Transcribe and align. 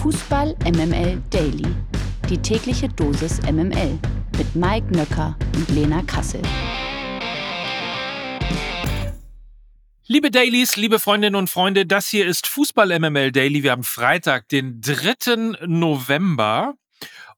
Fußball 0.00 0.56
MML 0.64 1.20
Daily. 1.28 1.66
Die 2.30 2.38
tägliche 2.38 2.88
Dosis 2.88 3.38
MML 3.42 3.98
mit 4.38 4.56
Mike 4.56 4.86
Nöcker 4.96 5.36
und 5.54 5.68
Lena 5.68 6.00
Kassel. 6.06 6.40
Liebe 10.06 10.30
Dailies, 10.30 10.76
liebe 10.76 10.98
Freundinnen 11.00 11.36
und 11.36 11.50
Freunde, 11.50 11.84
das 11.84 12.08
hier 12.08 12.26
ist 12.26 12.46
Fußball 12.46 12.98
MML 12.98 13.30
Daily. 13.30 13.62
Wir 13.62 13.72
haben 13.72 13.84
Freitag, 13.84 14.48
den 14.48 14.80
3. 14.80 15.66
November. 15.66 16.76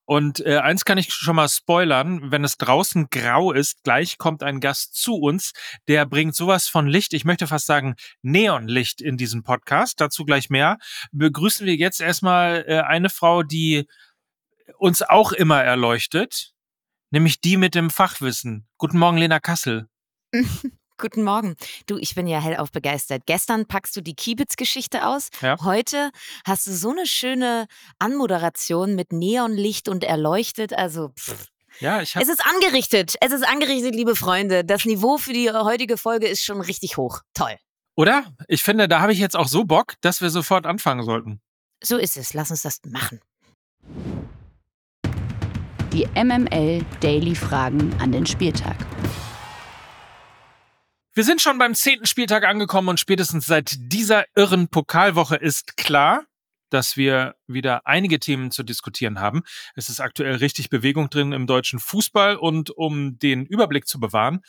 Und 0.05 0.45
äh, 0.45 0.59
eins 0.59 0.85
kann 0.85 0.99
ich 0.99 1.13
schon 1.13 1.37
mal 1.37 1.49
spoilern, 1.49 2.31
wenn 2.31 2.45
es 2.45 2.59
draußen 2.59 3.09
grau 3.11 3.53
ist, 3.53 3.85
gleich 3.85 4.19
kommt 4.19 4.43
ein 4.43 4.61
Gast 4.61 4.95
zu 4.95 5.15
uns, 5.15 5.53
der 5.87 6.07
bringt 6.07 6.35
sowas 6.35 6.67
von 6.69 6.89
Licht, 6.89 7.13
ich 7.13 7.25
möchte 7.25 7.47
fast 7.47 7.67
sagen 7.67 7.95
Neonlicht 8.23 9.01
in 9.01 9.17
diesen 9.17 9.45
Podcast, 9.45 10.01
dazu 10.01 10.25
gleich 10.25 10.51
mehr. 10.51 10.79
Begrüßen 11.13 11.67
wir 11.67 11.77
jetzt 11.77 12.01
erstmal 12.01 12.65
äh, 12.67 12.81
eine 12.81 13.11
Frau, 13.11 13.43
die 13.43 13.87
uns 14.79 15.03
auch 15.03 15.33
immer 15.33 15.63
erleuchtet, 15.63 16.53
nämlich 17.11 17.41
die 17.41 17.57
mit 17.57 17.75
dem 17.75 17.89
Fachwissen. 17.89 18.67
Guten 18.79 18.99
Morgen, 18.99 19.19
Lena 19.19 19.39
Kassel. 19.39 19.89
Guten 21.03 21.25
Morgen. 21.25 21.57
Du, 21.87 21.99
ich 21.99 22.15
bin 22.15 22.29
ja 22.29 22.41
hellauf 22.41 22.71
begeistert. 22.71 23.25
Gestern 23.27 23.67
packst 23.67 23.97
du 23.97 24.01
die 24.03 24.15
Kiebitz-Geschichte 24.15 25.05
aus. 25.05 25.31
Ja. 25.41 25.57
Heute 25.65 26.13
hast 26.47 26.69
du 26.69 26.71
so 26.73 26.91
eine 26.93 27.07
schöne 27.07 27.67
Anmoderation 27.99 28.95
mit 28.95 29.13
Neonlicht 29.13 29.89
und 29.89 30.05
erleuchtet. 30.05 30.73
Also, 30.73 31.09
pff. 31.09 31.49
Ja, 31.81 32.03
ich 32.03 32.15
habe 32.15 32.23
es 32.25 32.31
ist 32.31 32.41
angerichtet. 32.47 33.17
Es 33.21 33.33
ist 33.33 33.45
angerichtet, 33.45 33.97
liebe 33.97 34.15
Freunde. 34.15 34.65
Das 34.65 34.85
Niveau 34.85 35.19
für 35.19 35.33
die 35.33 35.51
heutige 35.51 35.97
Folge 35.97 36.29
ist 36.29 36.45
schon 36.45 36.61
richtig 36.61 36.97
hoch. 36.97 37.23
Toll. 37.35 37.57
oder? 37.97 38.25
Ich 38.47 38.63
finde, 38.63 38.87
da 38.87 39.01
habe 39.01 39.13
ich 39.13 39.19
jetzt 39.19 39.35
auch 39.37 39.49
so 39.49 39.65
Bock, 39.65 39.95
dass 40.03 40.21
wir 40.21 40.31
sofort 40.31 40.67
anfangen 40.67 41.03
sollten. 41.03 41.41
So 41.83 41.97
ist 41.97 42.17
es. 42.17 42.33
Lass 42.33 42.53
uns 42.53 42.63
das 42.63 42.79
machen. 42.87 43.19
Die 45.93 46.07
MML 46.15 46.85
Daily 47.01 47.35
Fragen 47.35 47.93
an 47.99 48.13
den 48.13 48.25
Spieltag. 48.25 48.77
Wir 51.15 51.25
sind 51.25 51.43
schon 51.43 51.59
beim 51.59 51.75
zehnten 51.75 52.07
Spieltag 52.07 52.43
angekommen 52.45 52.89
und 52.89 52.99
spätestens 52.99 53.45
seit 53.45 53.75
dieser 53.79 54.25
irren 54.35 54.69
Pokalwoche 54.69 55.37
ist 55.37 55.77
klar, 55.77 56.25
dass 56.71 56.97
wir 56.97 57.35
wieder 57.47 57.87
einige 57.87 58.19
Themen 58.19 58.51
zu 58.51 58.63
diskutieren 58.63 59.21
haben. 59.21 59.43
Es 59.75 59.91
ist 59.91 60.01
aktuell 60.01 60.37
richtig 60.37 60.71
Bewegung 60.71 61.11
drin 61.11 61.33
im 61.33 61.47
deutschen 61.47 61.81
Fußball 61.81 62.37
und 62.37 62.71
um 62.71 63.19
den 63.19 63.45
Überblick 63.45 63.87
zu 63.87 64.01
bewahren, 64.01 64.41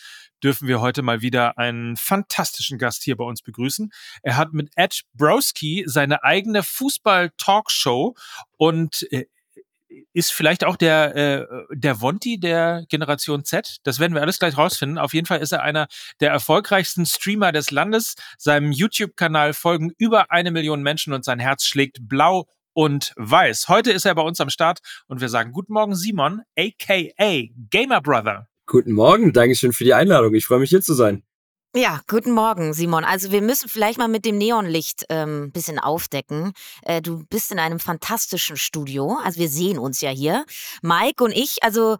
dürfen 0.42 0.70
wir 0.70 0.80
heute 0.80 1.02
mal 1.02 1.22
wieder 1.22 1.58
einen 1.58 1.98
fantastischen 1.98 2.78
Gast 2.78 3.04
hier 3.04 3.18
bei 3.18 3.26
uns 3.26 3.42
begrüßen. 3.42 3.92
Er 4.22 4.38
hat 4.38 4.54
mit 4.54 4.72
Ed 4.78 5.02
Browski 5.16 5.84
seine 5.86 6.24
eigene 6.24 6.64
Fußball-Talkshow 6.64 8.16
und 8.56 9.06
äh, 9.12 9.26
ist 10.14 10.32
vielleicht 10.32 10.64
auch 10.64 10.76
der, 10.76 11.16
äh, 11.16 11.46
der 11.72 12.02
Vonti 12.02 12.40
der 12.40 12.86
Generation 12.90 13.44
Z. 13.44 13.78
Das 13.84 14.00
werden 14.00 14.14
wir 14.14 14.22
alles 14.22 14.40
gleich 14.40 14.58
rausfinden. 14.58 14.98
Auf 14.98 15.14
jeden 15.14 15.26
Fall 15.26 15.40
ist 15.40 15.52
er 15.52 15.64
einer 15.64 15.88
der 16.20 16.32
erfolgreichsten 16.32 17.06
Streamer 17.06 17.52
des 17.52 17.72
Landes. 17.72 18.16
Seinem 18.38 18.72
YouTube-Kanal 18.72 19.54
folgen 19.54 19.92
über 19.98 20.32
eine 20.32 20.52
Million 20.52 20.84
Menschen 20.84 21.14
und 21.14 21.26
sein 21.26 21.40
Herz 21.40 21.66
schlägt 21.66 22.08
blau 22.08 22.48
und 22.74 23.14
weiß. 23.18 23.68
Heute 23.70 23.92
ist 23.92 24.06
er 24.06 24.16
bei 24.16 24.24
uns 24.24 24.42
am 24.42 24.50
Start 24.50 24.80
und 25.08 25.22
wir 25.22 25.30
sagen 25.30 25.52
Guten 25.52 25.74
Morgen, 25.74 25.96
Simon, 25.96 26.42
aka 26.58 27.48
Gamer 27.70 28.02
Brother. 28.02 28.48
Guten 28.66 28.94
Morgen, 28.94 29.34
Dankeschön 29.34 29.74
für 29.74 29.84
die 29.84 29.94
Einladung. 29.94 30.34
Ich 30.34 30.46
freue 30.46 30.60
mich 30.60 30.70
hier 30.70 30.82
zu 30.82 30.94
sein. 30.94 31.24
Ja, 31.76 32.02
guten 32.08 32.34
Morgen, 32.34 32.76
Simon. 32.76 33.04
Also 33.04 33.32
wir 33.32 33.42
müssen 33.42 33.68
vielleicht 33.68 33.98
mal 33.98 34.08
mit 34.08 34.26
dem 34.26 34.38
Neonlicht 34.38 35.10
ein 35.10 35.28
ähm, 35.28 35.52
bisschen 35.52 35.80
aufdecken. 35.80 36.54
Äh, 36.84 37.02
du 37.02 37.24
bist 37.26 37.52
in 37.52 37.58
einem 37.58 37.80
fantastischen 37.80 38.58
Studio. 38.58 39.18
Also 39.24 39.40
wir 39.40 39.50
sehen 39.50 39.80
uns 39.80 40.00
ja 40.00 40.12
hier. 40.12 40.46
Mike 40.84 41.24
und 41.24 41.32
ich, 41.32 41.64
also 41.64 41.98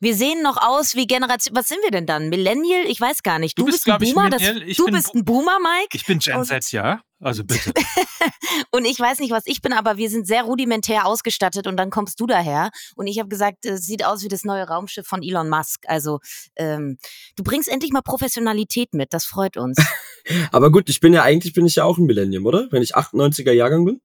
wir 0.00 0.14
sehen 0.14 0.42
noch 0.42 0.56
aus 0.56 0.94
wie 0.94 1.06
Generation. 1.06 1.56
Was 1.56 1.68
sind 1.68 1.82
wir 1.82 1.90
denn 1.90 2.06
dann? 2.06 2.28
Millennial? 2.28 2.84
Ich 2.86 3.00
weiß 3.00 3.22
gar 3.22 3.38
nicht. 3.38 3.58
Du, 3.58 3.62
Du 3.62 3.66
bist, 3.66 3.84
bist, 3.84 3.86
ein 3.86 3.98
glaub 3.98 4.02
ich, 4.02 4.14
Boomer. 4.14 4.30
Das, 4.30 4.76
du 4.76 4.84
bin 4.84 4.94
bist 4.94 5.14
ein 5.14 5.24
Boomer, 5.24 5.58
Mike. 5.60 5.88
Ich 5.94 6.04
bin 6.04 6.18
Gen 6.18 6.44
Z, 6.44 6.72
ja? 6.72 7.00
Also 7.18 7.44
bitte. 7.44 7.72
Und 8.72 8.84
ich 8.84 9.00
weiß 9.00 9.20
nicht, 9.20 9.30
was 9.30 9.44
ich 9.46 9.62
bin, 9.62 9.72
aber 9.72 9.96
wir 9.96 10.10
sind 10.10 10.26
sehr 10.26 10.42
rudimentär 10.42 11.06
ausgestattet 11.06 11.66
und 11.66 11.78
dann 11.78 11.88
kommst 11.88 12.20
du 12.20 12.26
daher. 12.26 12.70
Und 12.94 13.06
ich 13.06 13.18
habe 13.18 13.28
gesagt, 13.28 13.64
es 13.64 13.86
sieht 13.86 14.04
aus 14.04 14.22
wie 14.22 14.28
das 14.28 14.44
neue 14.44 14.64
Raumschiff 14.68 15.06
von 15.06 15.22
Elon 15.22 15.48
Musk. 15.48 15.84
Also 15.86 16.18
ähm, 16.56 16.98
du 17.36 17.42
bringst 17.42 17.68
endlich 17.68 17.92
mal 17.92 18.02
Professionalität 18.02 18.92
mit. 18.92 19.14
Das 19.14 19.24
freut 19.24 19.56
uns. 19.56 19.78
Aber 20.52 20.70
gut, 20.70 20.90
ich 20.90 21.00
bin 21.00 21.14
ja 21.14 21.22
eigentlich 21.22 21.54
bin 21.54 21.64
ich 21.64 21.76
ja 21.76 21.84
auch 21.84 21.96
ein 21.96 22.04
Millennium, 22.04 22.44
oder? 22.44 22.68
Wenn 22.70 22.82
ich 22.82 22.96
98er 22.96 23.52
Jahrgang 23.52 23.86
bin. 23.86 24.00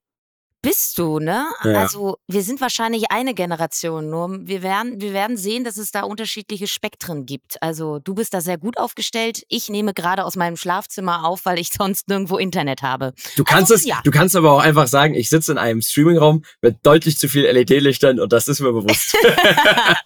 Bist 0.62 1.00
du, 1.00 1.18
ne? 1.18 1.48
Ja. 1.64 1.74
Also 1.74 2.18
wir 2.28 2.44
sind 2.44 2.62
wahrscheinlich 2.62 3.06
eine 3.10 3.34
Generation, 3.34 4.10
nur 4.12 4.30
wir 4.44 4.62
werden, 4.62 5.02
wir 5.02 5.12
werden 5.12 5.36
sehen, 5.36 5.64
dass 5.64 5.78
es 5.78 5.92
da 5.92 6.02
unterschiedliche 6.02 6.68
Spektren 6.68 7.26
gibt. 7.26 7.62
Also 7.64 7.98
du 7.98 8.14
bist 8.14 8.34
da 8.36 8.42
sehr 8.42 8.60
gut 8.60 8.78
aufgestellt. 8.78 9.42
Ich 9.50 9.70
nehme 9.70 9.96
gerade 9.96 10.24
aus 10.24 10.36
meinem 10.36 10.58
Schlafzimmer 10.58 11.26
auf, 11.26 11.46
weil 11.46 11.58
ich 11.58 11.70
sonst 11.78 12.08
nirgendwo 12.10 12.38
Internet 12.38 12.84
habe. 12.84 13.14
Du 13.38 13.44
kannst 13.44 13.72
Also, 13.72 13.82
es, 13.82 13.86
ja. 13.86 14.02
du 14.04 14.12
kannst 14.12 14.36
aber 14.36 14.52
auch 14.52 14.60
einfach 14.60 14.88
sagen, 14.88 15.16
ich 15.16 15.30
sitze 15.30 15.52
in 15.52 15.58
einem 15.58 15.82
Streamingraum 15.82 16.44
mit 16.62 16.78
deutlich 16.84 17.18
zu 17.18 17.28
viel 17.28 17.44
LED-Lichtern 17.46 18.20
und 18.20 18.32
das 18.32 18.48
ist 18.48 18.60
mir 18.60 18.72
bewusst. 18.72 19.16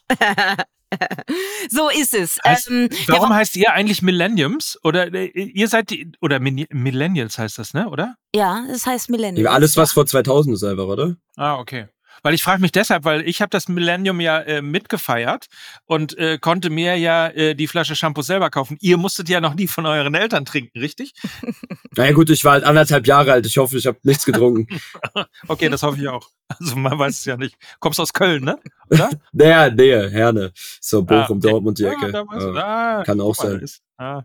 so 1.70 1.90
ist 1.90 2.14
es. 2.14 2.40
Heißt- 2.40 2.70
ähm, 2.70 2.90
Warum 3.08 3.30
ja, 3.32 3.36
heißt 3.38 3.56
ihr 3.58 3.74
eigentlich 3.74 4.02
Millenniums? 4.02 4.78
Oder 4.84 5.14
äh, 5.14 5.26
ihr 5.28 5.68
seid 5.68 5.90
die, 5.90 6.12
oder 6.22 6.40
Min- 6.40 6.68
Millennials 6.72 7.38
heißt 7.38 7.58
das, 7.58 7.74
ne? 7.74 7.90
Oder? 7.90 8.16
ja, 8.36 8.64
es 8.72 8.86
heißt 8.86 9.10
Millennium. 9.10 9.48
Alles, 9.48 9.78
was 9.78 9.92
vor 9.94 10.06
2000 10.06 10.56
ist 10.56 10.64
einfach, 10.64 10.86
oder? 10.86 11.16
Ah, 11.38 11.58
okay. 11.60 11.88
Weil 12.26 12.34
ich 12.34 12.42
frage 12.42 12.60
mich 12.60 12.72
deshalb, 12.72 13.06
weil 13.06 13.22
ich 13.22 13.40
habe 13.40 13.52
das 13.52 13.68
Millennium 13.68 14.20
ja 14.20 14.40
äh, 14.40 14.64
mitgefeiert 14.64 15.46
und 15.86 16.18
äh, 16.18 16.40
konnte 16.40 16.72
mir 16.72 16.96
ja 16.96 17.28
äh, 17.28 17.54
die 17.54 17.68
Flasche 17.68 17.96
Shampoo 17.96 18.24
selber 18.24 18.50
kaufen. 18.50 18.78
Ihr 18.82 18.98
musstet 18.98 19.30
ja 19.30 19.40
noch 19.40 19.54
nie 19.54 19.68
von 19.68 19.86
euren 19.86 20.16
Eltern 20.16 20.44
trinken, 20.44 20.80
richtig? 20.80 21.14
Naja 21.98 22.12
gut, 22.12 22.30
ich 22.32 22.44
war 22.44 22.54
halt 22.54 22.64
anderthalb 22.66 23.06
Jahre 23.08 23.32
alt. 23.32 23.46
Ich 23.46 23.58
hoffe, 23.58 23.78
ich 23.78 23.86
habe 23.86 24.00
nichts 24.02 24.26
getrunken. 24.26 24.68
Okay, 25.48 25.70
das 25.70 25.84
hoffe 25.84 26.02
ich 26.02 26.08
auch. 26.10 26.28
Also 26.48 26.76
man 26.76 26.98
weiß 26.98 27.20
es 27.20 27.26
ja 27.26 27.38
nicht. 27.38 27.56
Kommst 27.80 28.00
aus 28.00 28.12
Köln, 28.12 28.44
ne? 28.44 28.60
Oder? 28.90 29.12
naja, 29.32 29.70
Nähe, 29.70 30.10
Herne. 30.10 30.52
So, 30.82 31.04
Bochum, 31.04 31.20
Ah, 31.20 31.30
okay. 31.30 31.50
Dortmund, 31.52 31.78
die 31.78 31.86
Ah, 31.86 31.92
Ecke. 31.92 32.12
Ja. 32.12 33.00
Ah, 33.00 33.04
kann 33.04 33.22
auch 33.22 33.36
sein. 33.36 33.60
Ist, 33.60 33.82
ah. 33.98 34.24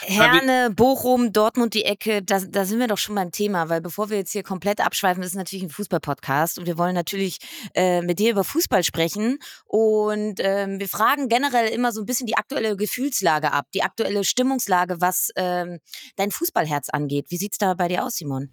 Herne, 0.00 0.70
Bochum, 0.74 1.32
Dortmund, 1.32 1.74
die 1.74 1.84
Ecke, 1.84 2.22
da, 2.22 2.40
da 2.40 2.64
sind 2.64 2.78
wir 2.78 2.86
doch 2.86 2.98
schon 2.98 3.14
beim 3.14 3.32
Thema, 3.32 3.68
weil 3.68 3.80
bevor 3.80 4.10
wir 4.10 4.16
jetzt 4.16 4.32
hier 4.32 4.42
komplett 4.42 4.80
abschweifen, 4.80 5.22
ist 5.22 5.30
es 5.30 5.36
natürlich 5.36 5.64
ein 5.64 5.70
Fußball-Podcast 5.70 6.58
und 6.58 6.66
wir 6.66 6.78
wollen 6.78 6.94
natürlich 6.94 7.38
äh, 7.74 8.02
mit 8.02 8.18
dir 8.18 8.32
über 8.32 8.44
Fußball 8.44 8.84
sprechen 8.84 9.38
und 9.64 10.40
ähm, 10.40 10.78
wir 10.78 10.88
fragen 10.88 11.28
generell 11.28 11.68
immer 11.68 11.92
so 11.92 12.00
ein 12.00 12.06
bisschen 12.06 12.26
die 12.26 12.36
aktuelle 12.36 12.76
Gefühlslage 12.76 13.52
ab, 13.52 13.66
die 13.74 13.82
aktuelle 13.82 14.24
Stimmungslage, 14.24 15.00
was 15.00 15.30
ähm, 15.36 15.78
dein 16.16 16.30
Fußballherz 16.30 16.88
angeht. 16.90 17.26
Wie 17.30 17.36
sieht's 17.36 17.58
da 17.58 17.74
bei 17.74 17.88
dir 17.88 18.04
aus, 18.04 18.16
Simon? 18.16 18.52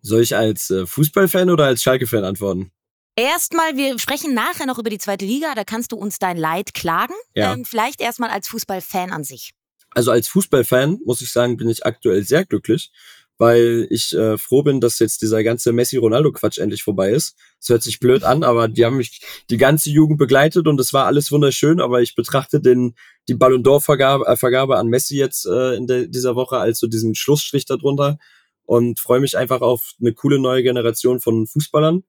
Soll 0.00 0.22
ich 0.22 0.34
als 0.34 0.70
äh, 0.70 0.86
Fußballfan 0.86 1.50
oder 1.50 1.66
als 1.66 1.82
Schalke-Fan 1.82 2.24
antworten? 2.24 2.72
Erstmal, 3.14 3.76
wir 3.76 3.98
sprechen 3.98 4.32
nachher 4.32 4.66
noch 4.66 4.78
über 4.78 4.88
die 4.88 4.98
zweite 4.98 5.26
Liga, 5.26 5.54
da 5.54 5.64
kannst 5.64 5.92
du 5.92 5.96
uns 5.96 6.18
dein 6.18 6.38
Leid 6.38 6.72
klagen. 6.72 7.14
Ja. 7.34 7.52
Ähm, 7.52 7.64
vielleicht 7.64 8.00
erstmal 8.00 8.30
als 8.30 8.48
Fußballfan 8.48 9.12
an 9.12 9.22
sich. 9.22 9.52
Also 9.94 10.10
als 10.10 10.28
Fußballfan 10.28 11.00
muss 11.04 11.20
ich 11.20 11.32
sagen, 11.32 11.56
bin 11.56 11.68
ich 11.68 11.84
aktuell 11.84 12.24
sehr 12.24 12.44
glücklich, 12.44 12.90
weil 13.38 13.86
ich 13.90 14.14
äh, 14.14 14.38
froh 14.38 14.62
bin, 14.62 14.80
dass 14.80 14.98
jetzt 14.98 15.22
dieser 15.22 15.42
ganze 15.42 15.72
Messi-Ronaldo-Quatsch 15.72 16.58
endlich 16.58 16.82
vorbei 16.82 17.10
ist. 17.10 17.36
Es 17.60 17.68
hört 17.68 17.82
sich 17.82 17.98
blöd 17.98 18.22
an, 18.22 18.44
aber 18.44 18.68
die 18.68 18.84
haben 18.84 18.96
mich 18.96 19.20
die 19.50 19.56
ganze 19.56 19.90
Jugend 19.90 20.18
begleitet 20.18 20.66
und 20.68 20.78
es 20.80 20.92
war 20.92 21.06
alles 21.06 21.32
wunderschön, 21.32 21.80
aber 21.80 22.02
ich 22.02 22.14
betrachte 22.14 22.60
den 22.60 22.94
die 23.28 23.34
Ballon 23.34 23.62
d'Or-Vergabe 23.62 24.26
äh, 24.26 24.36
Vergabe 24.36 24.78
an 24.78 24.88
Messi 24.88 25.16
jetzt 25.16 25.46
äh, 25.46 25.74
in 25.74 25.86
der, 25.86 26.06
dieser 26.06 26.36
Woche 26.36 26.58
als 26.58 26.78
so 26.78 26.86
diesen 26.86 27.14
Schlussstrich 27.14 27.64
darunter 27.64 28.18
und 28.64 29.00
freue 29.00 29.20
mich 29.20 29.36
einfach 29.36 29.60
auf 29.60 29.92
eine 30.00 30.12
coole 30.12 30.38
neue 30.38 30.62
Generation 30.62 31.20
von 31.20 31.46
Fußballern. 31.46 32.04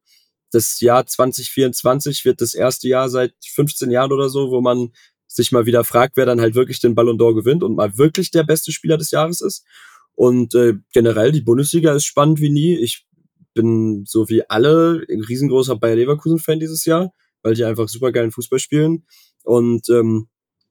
Das 0.52 0.80
Jahr 0.82 1.06
2024 1.06 2.26
wird 2.26 2.42
das 2.42 2.54
erste 2.54 2.88
Jahr 2.88 3.10
seit 3.10 3.34
15 3.44 3.90
Jahren 3.90 4.12
oder 4.12 4.30
so, 4.30 4.52
wo 4.52 4.62
man 4.62 4.92
sich 5.36 5.52
mal 5.52 5.66
wieder 5.66 5.84
fragt, 5.84 6.18
wer 6.18 6.26
dann 6.26 6.42
halt 6.42 6.56
wirklich 6.56 6.80
den 6.80 6.96
Ballon 6.96 7.18
d'Or 7.18 7.36
gewinnt 7.36 7.64
und 7.64 7.76
mal 7.76 7.98
wirklich 7.98 8.32
der 8.32 8.44
beste 8.44 8.72
Spieler 8.72 8.98
des 8.98 9.12
Jahres 9.12 9.42
ist. 9.42 9.66
Und 10.16 10.54
äh, 10.56 10.76
generell, 10.94 11.32
die 11.32 11.42
Bundesliga 11.42 11.94
ist 11.94 12.06
spannend 12.06 12.40
wie 12.40 12.50
nie. 12.50 12.76
Ich 12.76 13.06
bin 13.54 14.04
so 14.06 14.30
wie 14.30 14.48
alle 14.50 15.04
ein 15.10 15.22
riesengroßer 15.22 15.76
Bayer 15.76 15.96
Leverkusen-Fan 15.96 16.60
dieses 16.60 16.86
Jahr, 16.86 17.14
weil 17.42 17.56
die 17.56 17.64
einfach 17.64 17.88
super 17.88 18.12
geilen 18.12 18.32
Fußball 18.32 18.60
spielen. 18.60 19.06
Und 19.44 19.90
ähm, 19.90 20.28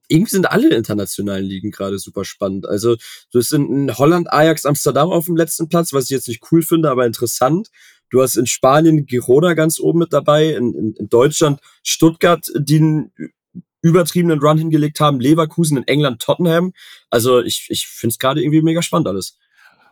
irgendwie 0.09 0.31
sind 0.31 0.50
alle 0.50 0.75
internationalen 0.75 1.44
Ligen 1.44 1.70
gerade 1.70 1.99
super 1.99 2.25
spannend. 2.25 2.67
Also 2.67 2.97
du 3.32 3.38
hast 3.38 3.53
in, 3.53 3.97
Holland 3.97 4.32
Ajax 4.32 4.67
Amsterdam 4.67 5.11
auf 5.11 5.26
dem 5.26 5.37
letzten 5.37 5.69
Platz, 5.69 5.93
was 5.93 6.05
ich 6.05 6.11
jetzt 6.11 6.29
nicht 6.29 6.43
cool 6.50 6.62
finde, 6.62 6.91
aber 6.91 7.06
interessant. 7.06 7.69
Du 8.11 8.20
hast 8.20 8.37
in 8.37 8.47
Spanien 8.47 9.06
Girona 9.06 9.55
ganz 9.55 9.81
oben 9.81 10.00
mit 10.00 10.12
dabei, 10.12 10.50
in, 10.50 10.75
in, 10.75 10.94
in 10.99 11.09
Deutschland 11.09 11.61
Stuttgart, 11.82 12.47
die 12.55 12.76
einen 12.76 13.12
übertriebenen 13.82 14.40
Run 14.40 14.58
hingelegt 14.58 15.00
haben, 15.00 15.20
Leverkusen 15.20 15.76
in 15.76 15.87
England, 15.87 16.23
Tottenham. 16.23 16.73
Also 17.11 17.40
ich, 17.40 17.67
ich 17.69 17.87
finde 17.87 18.12
es 18.12 18.19
gerade 18.19 18.43
irgendwie 18.43 18.62
mega 18.62 18.82
spannend 18.82 19.08
alles. 19.08 19.38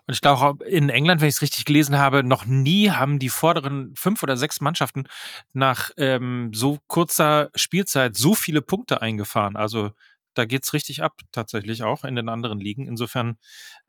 Und 0.07 0.15
ich 0.15 0.21
glaube 0.23 0.65
in 0.65 0.89
England, 0.89 1.21
wenn 1.21 1.29
ich 1.29 1.37
es 1.37 1.43
richtig 1.43 1.65
gelesen 1.65 1.99
habe, 1.99 2.25
noch 2.25 2.45
nie 2.47 2.91
haben 2.91 3.19
die 3.19 3.29
vorderen 3.29 3.95
fünf 3.97 4.23
oder 4.23 4.37
sechs 4.37 4.61
Mannschaften 4.61 5.05
nach 5.53 5.91
ähm, 5.99 6.51
so 6.55 6.79
kurzer 6.87 7.51
Spielzeit 7.55 8.17
so 8.17 8.35
viele 8.35 8.63
Punkte 8.63 9.03
eingefahren. 9.03 9.57
Also 9.57 9.91
da 10.35 10.45
geht's 10.45 10.73
richtig 10.73 11.03
ab, 11.03 11.15
tatsächlich 11.33 11.83
auch 11.83 12.05
in 12.05 12.17
den 12.17 12.29
anderen 12.29 12.61
Ligen. 12.61 12.87
Insofern 12.87 13.37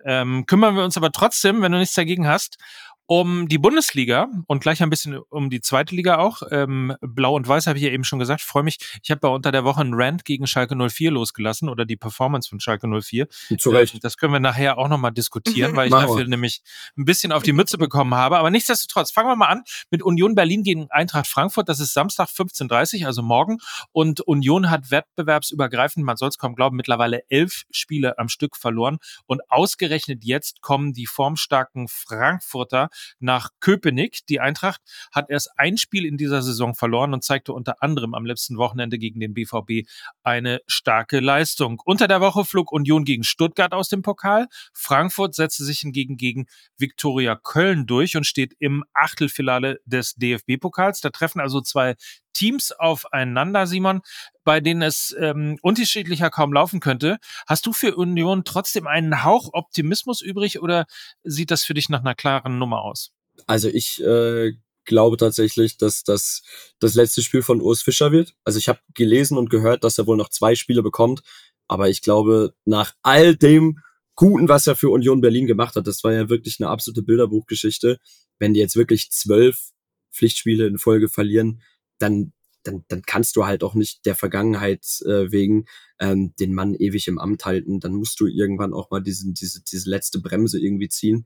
ähm, 0.03 0.45
kümmern 0.45 0.75
wir 0.75 0.83
uns 0.83 0.97
aber 0.97 1.11
trotzdem, 1.11 1.61
wenn 1.61 1.71
du 1.71 1.77
nichts 1.77 1.95
dagegen 1.95 2.27
hast, 2.27 2.57
um 3.05 3.47
die 3.47 3.57
Bundesliga 3.57 4.27
und 4.47 4.61
gleich 4.61 4.81
ein 4.81 4.89
bisschen 4.89 5.17
um 5.17 5.49
die 5.49 5.59
zweite 5.59 5.93
Liga 5.95 6.19
auch. 6.19 6.43
Ähm, 6.49 6.95
Blau 7.01 7.35
und 7.35 7.47
Weiß 7.47 7.67
habe 7.67 7.77
ich 7.77 7.83
ja 7.83 7.91
eben 7.91 8.03
schon 8.03 8.19
gesagt. 8.19 8.41
Ich 8.41 8.47
freue 8.47 8.63
mich. 8.63 8.77
Ich 9.03 9.11
habe 9.11 9.19
da 9.19 9.27
unter 9.27 9.51
der 9.51 9.65
Woche 9.65 9.81
einen 9.81 9.93
Rant 9.93 10.23
gegen 10.23 10.47
Schalke 10.47 10.75
04 10.75 11.11
losgelassen 11.11 11.67
oder 11.67 11.85
die 11.85 11.97
Performance 11.97 12.47
von 12.49 12.59
Schalke 12.59 12.87
04. 12.87 13.27
Zu 13.57 13.71
Recht. 13.71 13.95
Ähm, 13.95 13.99
das 14.01 14.15
können 14.15 14.31
wir 14.31 14.39
nachher 14.39 14.77
auch 14.77 14.87
nochmal 14.87 15.11
diskutieren, 15.11 15.75
weil 15.75 15.87
ich 15.87 15.93
dafür 15.93 16.25
nämlich 16.25 16.61
ein 16.97 17.05
bisschen 17.05 17.31
auf 17.31 17.43
die 17.43 17.53
Mütze 17.53 17.77
bekommen 17.77 18.15
habe. 18.15 18.37
Aber 18.37 18.49
nichtsdestotrotz, 18.49 19.11
fangen 19.11 19.29
wir 19.29 19.35
mal 19.35 19.47
an 19.47 19.63
mit 19.89 20.01
Union 20.01 20.35
Berlin 20.35 20.63
gegen 20.63 20.89
Eintracht 20.89 21.27
Frankfurt. 21.27 21.67
Das 21.67 21.79
ist 21.79 21.93
Samstag 21.93 22.29
15.30 22.29 23.05
also 23.05 23.21
morgen. 23.21 23.57
Und 23.91 24.21
Union 24.21 24.69
hat 24.69 24.91
wettbewerbsübergreifend, 24.91 26.05
man 26.05 26.17
soll 26.17 26.29
es 26.29 26.37
kaum 26.37 26.55
glauben, 26.55 26.77
mittlerweile 26.77 27.23
elf 27.29 27.63
Spiele 27.71 28.17
am 28.17 28.29
Stück 28.29 28.55
verloren. 28.55 28.99
Und 29.25 29.41
ausgerechnet 29.49 30.23
jetzt 30.23 30.61
kommen 30.61 30.93
die 30.93 31.07
formstarken 31.07 31.87
Frankfurter 31.89 32.89
nach 33.19 33.49
Köpenick. 33.59 34.19
Die 34.29 34.39
Eintracht 34.39 34.81
hat 35.11 35.29
erst 35.29 35.51
ein 35.57 35.77
Spiel 35.77 36.05
in 36.05 36.17
dieser 36.17 36.41
Saison 36.41 36.75
verloren 36.75 37.13
und 37.13 37.23
zeigte 37.23 37.53
unter 37.53 37.81
anderem 37.81 38.13
am 38.13 38.25
letzten 38.25 38.57
Wochenende 38.57 38.97
gegen 38.97 39.19
den 39.19 39.33
BVB 39.33 39.87
eine 40.23 40.61
starke 40.67 41.19
Leistung. 41.19 41.81
Unter 41.85 42.07
der 42.07 42.21
Woche 42.21 42.45
flog 42.45 42.71
Union 42.71 43.05
gegen 43.05 43.23
Stuttgart 43.23 43.73
aus 43.73 43.89
dem 43.89 44.01
Pokal. 44.01 44.47
Frankfurt 44.73 45.35
setzte 45.35 45.63
sich 45.63 45.79
hingegen 45.79 46.17
gegen 46.17 46.47
Viktoria 46.77 47.35
Köln 47.35 47.85
durch 47.85 48.15
und 48.17 48.25
steht 48.25 48.53
im 48.59 48.83
Achtelfinale 48.93 49.79
des 49.85 50.15
DFB-Pokals. 50.15 51.01
Da 51.01 51.09
treffen 51.09 51.39
also 51.39 51.61
zwei 51.61 51.95
Teams 52.33 52.71
aufeinander, 52.71 53.67
Simon, 53.67 54.01
bei 54.43 54.59
denen 54.59 54.81
es 54.81 55.15
ähm, 55.19 55.57
unterschiedlicher 55.61 56.29
kaum 56.29 56.53
laufen 56.53 56.79
könnte. 56.79 57.17
Hast 57.47 57.65
du 57.65 57.73
für 57.73 57.95
Union 57.95 58.43
trotzdem 58.43 58.87
einen 58.87 59.23
Hauch 59.23 59.49
Optimismus 59.53 60.21
übrig 60.21 60.61
oder 60.61 60.85
sieht 61.23 61.51
das 61.51 61.63
für 61.63 61.73
dich 61.73 61.89
nach 61.89 62.01
einer 62.01 62.15
klaren 62.15 62.57
Nummer 62.57 62.81
aus? 62.81 63.11
Also 63.47 63.69
ich 63.69 64.01
äh, 64.03 64.53
glaube 64.85 65.17
tatsächlich, 65.17 65.77
dass 65.77 66.03
das 66.03 66.43
das 66.79 66.95
letzte 66.95 67.21
Spiel 67.21 67.41
von 67.41 67.61
Urs 67.61 67.81
Fischer 67.81 68.11
wird. 68.11 68.33
Also 68.43 68.59
ich 68.59 68.67
habe 68.67 68.79
gelesen 68.93 69.37
und 69.37 69.49
gehört, 69.49 69.83
dass 69.83 69.97
er 69.97 70.07
wohl 70.07 70.17
noch 70.17 70.29
zwei 70.29 70.55
Spiele 70.55 70.83
bekommt. 70.83 71.21
Aber 71.67 71.89
ich 71.89 72.01
glaube, 72.01 72.53
nach 72.65 72.93
all 73.01 73.35
dem 73.35 73.79
Guten, 74.15 74.49
was 74.49 74.67
er 74.67 74.75
für 74.75 74.89
Union 74.89 75.21
Berlin 75.21 75.47
gemacht 75.47 75.75
hat, 75.75 75.87
das 75.87 76.03
war 76.03 76.11
ja 76.11 76.29
wirklich 76.29 76.59
eine 76.59 76.69
absolute 76.69 77.01
Bilderbuchgeschichte. 77.01 77.97
Wenn 78.39 78.53
die 78.53 78.59
jetzt 78.59 78.75
wirklich 78.75 79.09
zwölf 79.11 79.71
Pflichtspiele 80.11 80.67
in 80.67 80.77
Folge 80.77 81.07
verlieren, 81.07 81.61
dann, 82.01 82.33
dann, 82.63 82.83
dann 82.87 83.01
kannst 83.03 83.35
du 83.35 83.45
halt 83.45 83.63
auch 83.63 83.73
nicht 83.73 84.05
der 84.05 84.15
Vergangenheit 84.15 84.85
äh, 85.05 85.31
wegen 85.31 85.65
ähm, 85.99 86.33
den 86.39 86.53
Mann 86.53 86.75
ewig 86.75 87.07
im 87.07 87.19
Amt 87.19 87.45
halten. 87.45 87.79
Dann 87.79 87.93
musst 87.93 88.19
du 88.19 88.27
irgendwann 88.27 88.73
auch 88.73 88.89
mal 88.91 89.01
diesen, 89.01 89.33
diese, 89.33 89.63
diese 89.63 89.89
letzte 89.89 90.19
Bremse 90.19 90.59
irgendwie 90.59 90.89
ziehen. 90.89 91.25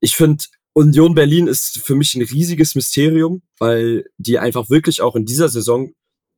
Ich 0.00 0.16
finde, 0.16 0.44
Union 0.72 1.14
Berlin 1.14 1.46
ist 1.46 1.78
für 1.78 1.94
mich 1.94 2.14
ein 2.14 2.22
riesiges 2.22 2.74
Mysterium, 2.74 3.42
weil 3.58 4.06
die 4.18 4.38
einfach 4.38 4.70
wirklich 4.70 5.02
auch 5.02 5.16
in 5.16 5.26
dieser 5.26 5.48
Saison 5.48 5.92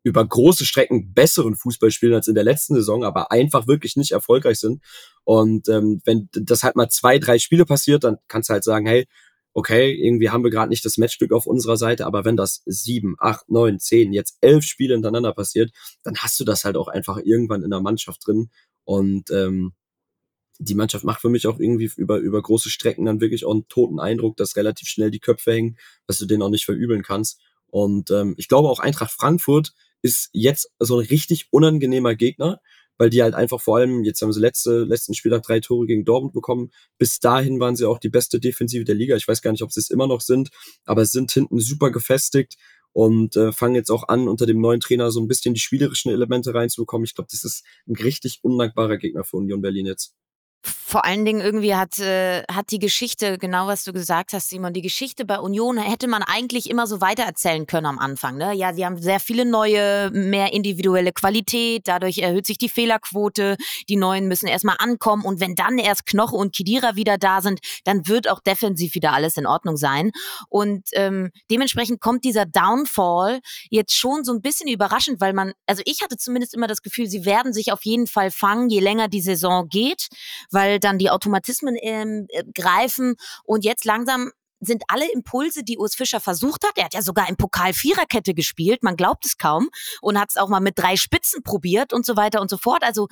über 0.05 0.27
große 0.27 0.65
Strecken 0.65 1.13
besseren 1.15 1.55
Fußball 1.55 1.91
spielen 1.91 2.15
als 2.15 2.27
in 2.29 2.35
der 2.35 2.45
letzten 2.45 2.75
Saison, 2.75 3.05
aber 3.05 3.31
einfach 3.31 3.69
wirklich 3.69 3.97
nicht 3.97 4.13
erfolgreich 4.13 4.59
sind. 4.59 4.83
Und 5.25 5.69
ähm, 5.69 6.01
wenn 6.05 6.29
das 6.33 6.65
halt 6.65 6.75
mal 6.75 6.89
zwei, 6.89 7.19
drei 7.19 7.39
Spiele 7.39 7.65
passiert, 7.65 8.05
dann 8.05 8.17
kannst 8.27 8.49
du 8.49 8.55
halt 8.55 8.65
sagen, 8.65 8.87
hey, 8.87 9.07
okay, 9.55 9.93
irgendwie 9.93 10.31
haben 10.31 10.45
wir 10.45 10.51
gerade 10.51 10.71
nicht 10.71 10.85
das 10.85 10.99
Matchstück 10.99 11.33
auf 11.33 11.47
unserer 11.47 11.77
Seite, 11.77 12.07
aber 12.07 12.25
wenn 12.25 12.37
das 12.37 12.63
sieben, 12.65 13.17
acht, 13.19 13.49
neun, 13.51 13.79
zehn, 13.79 14.13
jetzt 14.13 14.39
elf 14.41 14.65
Spiele 14.65 14.95
hintereinander 14.95 15.33
passiert, 15.33 15.73
dann 16.03 16.17
hast 16.17 16.39
du 16.41 16.45
das 16.45 16.65
halt 16.65 16.77
auch 16.77 16.89
einfach 16.89 17.19
irgendwann 17.23 17.63
in 17.63 17.71
der 17.71 17.81
Mannschaft 17.81 18.27
drin. 18.27 18.51
Und 18.85 19.31
ähm, 19.31 19.75
die 20.59 20.75
Mannschaft 20.75 21.05
macht 21.05 21.21
für 21.21 21.29
mich 21.29 21.47
auch 21.47 21.59
irgendwie 21.59 21.91
über, 21.97 22.19
über 22.19 22.41
große 22.41 22.71
Strecken 22.71 23.05
dann 23.05 23.21
wirklich 23.21 23.45
auch 23.45 23.53
einen 23.53 23.69
toten 23.69 24.01
Eindruck, 24.01 24.37
dass 24.37 24.57
relativ 24.57 24.89
schnell 24.89 25.11
die 25.11 25.21
Köpfe 25.21 25.53
hängen, 25.53 25.77
dass 26.07 26.19
du 26.19 26.27
denen 26.27 26.43
auch 26.43 26.51
nicht 26.51 26.65
verübeln 26.65 27.03
kannst. 27.03 27.41
Und 27.67 28.11
ähm, 28.11 28.35
ich 28.37 28.49
glaube 28.49 28.69
auch 28.69 28.81
Eintracht 28.81 29.13
Frankfurt 29.13 29.73
ist 30.03 30.31
jetzt 30.33 30.71
so 30.79 30.99
ein 30.99 31.07
richtig 31.07 31.49
unangenehmer 31.51 32.15
Gegner, 32.15 32.61
weil 32.99 33.11
die 33.11 33.23
halt 33.23 33.35
einfach 33.35 33.61
vor 33.61 33.79
allem, 33.79 34.05
jetzt 34.05 34.23
haben 34.23 34.33
sie 34.33 34.41
letzte, 34.41 34.85
letzten 34.85 35.15
Spieltag 35.15 35.43
drei 35.43 35.61
Tore 35.61 35.87
gegen 35.87 36.05
Dortmund 36.05 36.35
bekommen. 36.35 36.71
Bis 36.99 37.21
dahin 37.21 37.61
waren 37.61 37.77
sie 37.77 37.87
auch 37.87 37.99
die 37.99 38.09
beste 38.09 38.41
Defensive 38.41 38.85
der 38.85 38.95
Liga. 38.95 39.17
Ich 39.17 39.27
weiß 39.27 39.43
gar 39.43 39.53
nicht, 39.53 39.63
ob 39.63 39.73
sie 39.73 39.81
es 39.81 39.91
immer 39.91 40.07
noch 40.07 40.21
sind, 40.21 40.51
aber 40.85 41.05
sind 41.05 41.33
hinten 41.33 41.59
super 41.59 41.91
gefestigt 41.91 42.57
und 42.93 43.37
äh, 43.37 43.53
fangen 43.53 43.75
jetzt 43.75 43.91
auch 43.91 44.09
an, 44.09 44.29
unter 44.29 44.47
dem 44.47 44.61
neuen 44.61 44.81
Trainer 44.81 45.11
so 45.11 45.21
ein 45.21 45.29
bisschen 45.29 45.55
die 45.55 45.61
spielerischen 45.61 46.13
Elemente 46.13 46.55
reinzubekommen. 46.55 47.05
Ich 47.05 47.15
glaube, 47.15 47.29
das 47.31 47.45
ist 47.45 47.65
ein 47.87 47.97
richtig 47.97 48.41
undankbarer 48.43 48.99
Gegner 48.99 49.25
für 49.25 49.39
Union 49.39 49.63
Berlin 49.63 49.87
jetzt 49.87 50.15
vor 50.63 51.05
allen 51.05 51.25
Dingen 51.25 51.41
irgendwie 51.41 51.75
hat, 51.75 51.99
äh, 51.99 52.43
hat 52.45 52.71
die 52.71 52.79
Geschichte, 52.79 53.39
genau 53.39 53.67
was 53.67 53.83
du 53.83 53.93
gesagt 53.93 54.33
hast, 54.33 54.49
Simon, 54.49 54.73
die 54.73 54.83
Geschichte 54.83 55.25
bei 55.25 55.39
Union 55.39 55.79
hätte 55.79 56.07
man 56.07 56.23
eigentlich 56.23 56.69
immer 56.71 56.87
so 56.87 57.01
weitererzählen 57.01 57.67
können 57.67 57.87
am 57.87 57.99
Anfang. 57.99 58.37
Ne? 58.37 58.53
Ja, 58.55 58.73
sie 58.75 58.85
haben 58.85 58.99
sehr 58.99 59.19
viele 59.19 59.45
neue, 59.45 60.11
mehr 60.11 60.53
individuelle 60.53 61.13
Qualität, 61.13 61.89
dadurch 61.89 62.19
erhöht 62.19 62.47
sich 62.47 62.59
die 62.59 62.69
Fehlerquote, 62.69 63.57
die 63.89 63.97
Neuen 63.97 64.29
müssen 64.29 64.47
erstmal 64.47 64.77
ankommen 64.79 65.25
und 65.25 65.41
wenn 65.41 65.55
dann 65.55 65.79
erst 65.79 66.07
Knoche 66.07 66.37
und 66.37 66.55
Kidira 66.55 66.95
wieder 66.95 67.19
da 67.19 67.41
sind, 67.41 67.61
dann 67.85 68.07
wird 68.07 68.29
auch 68.29 68.41
defensiv 68.41 68.95
wieder 68.95 69.13
alles 69.13 69.37
in 69.37 69.47
Ordnung 69.47 69.77
sein. 69.77 70.11
Und 70.49 70.89
ähm, 70.93 71.31
dementsprechend 71.51 72.01
kommt 72.01 72.25
dieser 72.25 72.47
Downfall 72.47 73.41
jetzt 73.71 73.97
schon 73.97 74.25
so 74.25 74.33
ein 74.33 74.43
bisschen 74.43 74.69
überraschend, 74.69 75.21
weil 75.21 75.33
man, 75.33 75.53
also 75.67 75.83
ich 75.87 76.03
hatte 76.03 76.17
zumindest 76.17 76.55
immer 76.55 76.67
das 76.67 76.83
Gefühl, 76.83 77.07
sie 77.09 77.25
werden 77.25 77.53
sich 77.53 77.73
auf 77.73 77.85
jeden 77.85 78.07
Fall 78.07 78.31
fangen, 78.31 78.69
je 78.69 78.81
länger 78.81 79.09
die 79.09 79.23
Saison 79.23 79.69
geht, 79.69 80.09
weil 80.53 80.79
dann 80.79 80.99
die 80.99 81.11
Automatismen 81.11 81.77
ähm, 81.81 82.27
äh, 82.29 82.45
greifen 82.55 83.17
und 83.45 83.65
jetzt 83.65 83.85
langsam 83.85 84.31
sind 84.65 84.85
alle 84.89 85.11
Impulse, 85.13 85.65
die 85.65 85.77
Urs 85.77 85.95
Fischer 85.95 86.21
versucht 86.21 86.65
hat. 86.65 86.73
Er 86.77 86.85
hat 86.85 86.95
ja 86.95 87.03
sogar 87.03 87.29
im 87.29 87.37
Pokal 87.37 87.75
Viererkette 87.75 88.33
gespielt, 88.33 88.83
man 88.83 88.97
glaubt 88.97 89.27
es 89.27 89.37
kaum, 89.37 89.69
und 90.01 90.19
hat 90.19 90.31
es 90.31 90.37
auch 90.37 90.49
mal 90.49 90.61
mit 90.61 90.79
drei 90.79 90.97
Spitzen 90.97 91.43
probiert 91.43 91.93
und 91.93 92.07
so 92.07 92.17
weiter 92.17 92.41
und 92.41 92.49
so 92.49 92.57
fort. 92.57 92.85
Also 92.85 93.09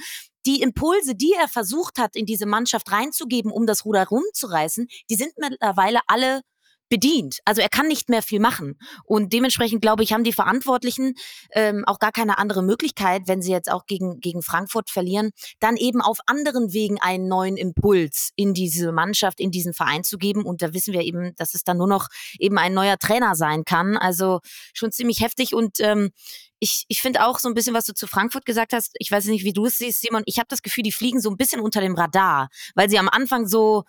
die 0.47 0.63
Impulse, 0.63 1.15
die 1.15 1.35
er 1.39 1.49
versucht 1.49 1.99
hat, 1.99 2.17
in 2.17 2.25
diese 2.25 2.47
Mannschaft 2.47 2.91
reinzugeben, 2.93 3.51
um 3.51 3.67
das 3.67 3.85
Ruder 3.85 4.07
rumzureißen, 4.07 4.87
die 5.11 5.17
sind 5.17 5.33
mittlerweile 5.39 6.01
alle 6.07 6.43
bedient. 6.91 7.39
Also 7.47 7.63
er 7.63 7.71
kann 7.71 7.87
nicht 7.87 8.11
mehr 8.11 8.21
viel 8.21 8.41
machen. 8.41 8.79
Und 9.05 9.33
dementsprechend, 9.33 9.81
glaube 9.81 10.03
ich, 10.03 10.13
haben 10.13 10.25
die 10.25 10.33
Verantwortlichen 10.33 11.15
ähm, 11.53 11.85
auch 11.87 11.99
gar 11.99 12.13
keine 12.13 12.37
andere 12.37 12.63
Möglichkeit, 12.63 13.23
wenn 13.27 13.41
sie 13.41 13.53
jetzt 13.53 13.71
auch 13.71 13.87
gegen, 13.87 14.21
gegen 14.21 14.43
Frankfurt 14.43 14.91
verlieren, 14.91 15.31
dann 15.61 15.77
eben 15.77 16.03
auf 16.03 16.19
anderen 16.27 16.73
Wegen 16.73 17.01
einen 17.01 17.29
neuen 17.29 17.57
Impuls 17.57 18.33
in 18.37 18.53
diese 18.53 18.93
Mannschaft, 18.93 19.41
in 19.41 19.51
diesen 19.51 19.73
Verein 19.73 20.05
zu 20.05 20.19
geben. 20.19 20.45
Und 20.45 20.61
da 20.61 20.75
wissen 20.75 20.93
wir 20.93 21.03
eben, 21.03 21.35
dass 21.37 21.55
es 21.55 21.65
dann 21.65 21.79
nur 21.79 21.89
noch 21.89 22.09
eben 22.39 22.59
ein 22.59 22.75
neuer 22.75 22.99
Trainer 22.99 23.37
sein 23.37 23.65
kann. 23.65 23.97
Also 23.97 24.41
schon 24.75 24.93
ziemlich 24.93 25.21
heftig. 25.21 25.55
Und 25.55 25.79
ähm, 25.81 26.11
ich, 26.61 26.85
ich 26.89 27.01
finde 27.01 27.25
auch 27.27 27.39
so 27.39 27.49
ein 27.49 27.55
bisschen, 27.55 27.75
was 27.75 27.87
du 27.87 27.95
zu 27.95 28.07
Frankfurt 28.07 28.45
gesagt 28.45 28.75
hast, 28.75 28.95
ich 28.99 29.11
weiß 29.11 29.25
nicht, 29.27 29.45
wie 29.45 29.55
du 29.55 29.65
es 29.65 29.79
siehst, 29.79 30.03
Simon, 30.03 30.23
ich 30.27 30.39
habe 30.39 30.47
das 30.49 30.63
Gefühl, 30.63 30.85
die 30.85 30.93
fliegen 30.93 31.21
so 31.21 31.31
ein 31.31 31.39
bisschen 31.39 31.61
unter 31.61 31.81
dem 31.81 31.95
Radar, 31.95 32.49
weil 32.75 32.91
sie 32.91 32.99
am 32.99 33.09
Anfang 33.09 33.47
so 33.47 33.85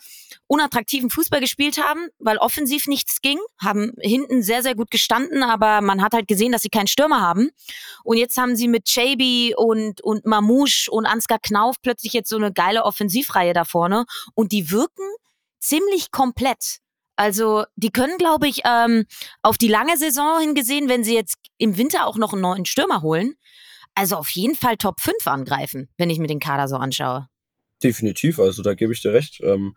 unattraktiven 0.47 1.09
Fußball 1.09 1.41
gespielt 1.41 1.77
haben, 1.77 2.07
weil 2.17 2.37
offensiv 2.37 2.87
nichts 2.87 3.21
ging, 3.21 3.39
haben 3.61 3.91
hinten 3.99 4.41
sehr, 4.41 4.63
sehr 4.63 4.73
gut 4.73 4.89
gestanden, 4.89 5.43
aber 5.43 5.81
man 5.81 6.01
hat 6.01 6.13
halt 6.13 6.29
gesehen, 6.29 6.53
dass 6.53 6.61
sie 6.61 6.69
keinen 6.69 6.87
Stürmer 6.87 7.19
haben. 7.19 7.49
Und 8.03 8.17
jetzt 8.17 8.37
haben 8.37 8.55
sie 8.55 8.69
mit 8.69 8.85
Chaby 8.85 9.53
und, 9.55 10.01
und 10.01 10.25
Mamouche 10.25 10.89
und 10.89 11.05
Ansgar 11.05 11.39
Knauf 11.39 11.75
plötzlich 11.81 12.13
jetzt 12.13 12.29
so 12.29 12.37
eine 12.37 12.53
geile 12.53 12.83
Offensivreihe 12.83 13.53
da 13.53 13.65
vorne 13.65 14.05
und 14.33 14.53
die 14.53 14.71
wirken 14.71 15.05
ziemlich 15.59 16.11
komplett. 16.11 16.80
Also 17.21 17.65
die 17.75 17.91
können, 17.91 18.17
glaube 18.17 18.47
ich, 18.47 18.61
ähm, 18.65 19.05
auf 19.43 19.59
die 19.59 19.67
lange 19.67 19.95
Saison 19.95 20.41
hingesehen, 20.41 20.89
wenn 20.89 21.03
sie 21.03 21.13
jetzt 21.13 21.35
im 21.59 21.77
Winter 21.77 22.07
auch 22.07 22.17
noch 22.17 22.33
einen 22.33 22.41
neuen 22.41 22.65
Stürmer 22.65 23.03
holen, 23.03 23.35
also 23.93 24.15
auf 24.15 24.31
jeden 24.31 24.55
Fall 24.55 24.75
Top 24.75 24.99
5 24.99 25.27
angreifen, 25.27 25.87
wenn 25.99 26.09
ich 26.09 26.17
mir 26.17 26.25
den 26.25 26.39
Kader 26.39 26.67
so 26.67 26.77
anschaue. 26.77 27.27
Definitiv, 27.83 28.39
also 28.39 28.63
da 28.63 28.73
gebe 28.73 28.91
ich 28.91 29.03
dir 29.03 29.13
recht. 29.13 29.39
Ähm, 29.43 29.75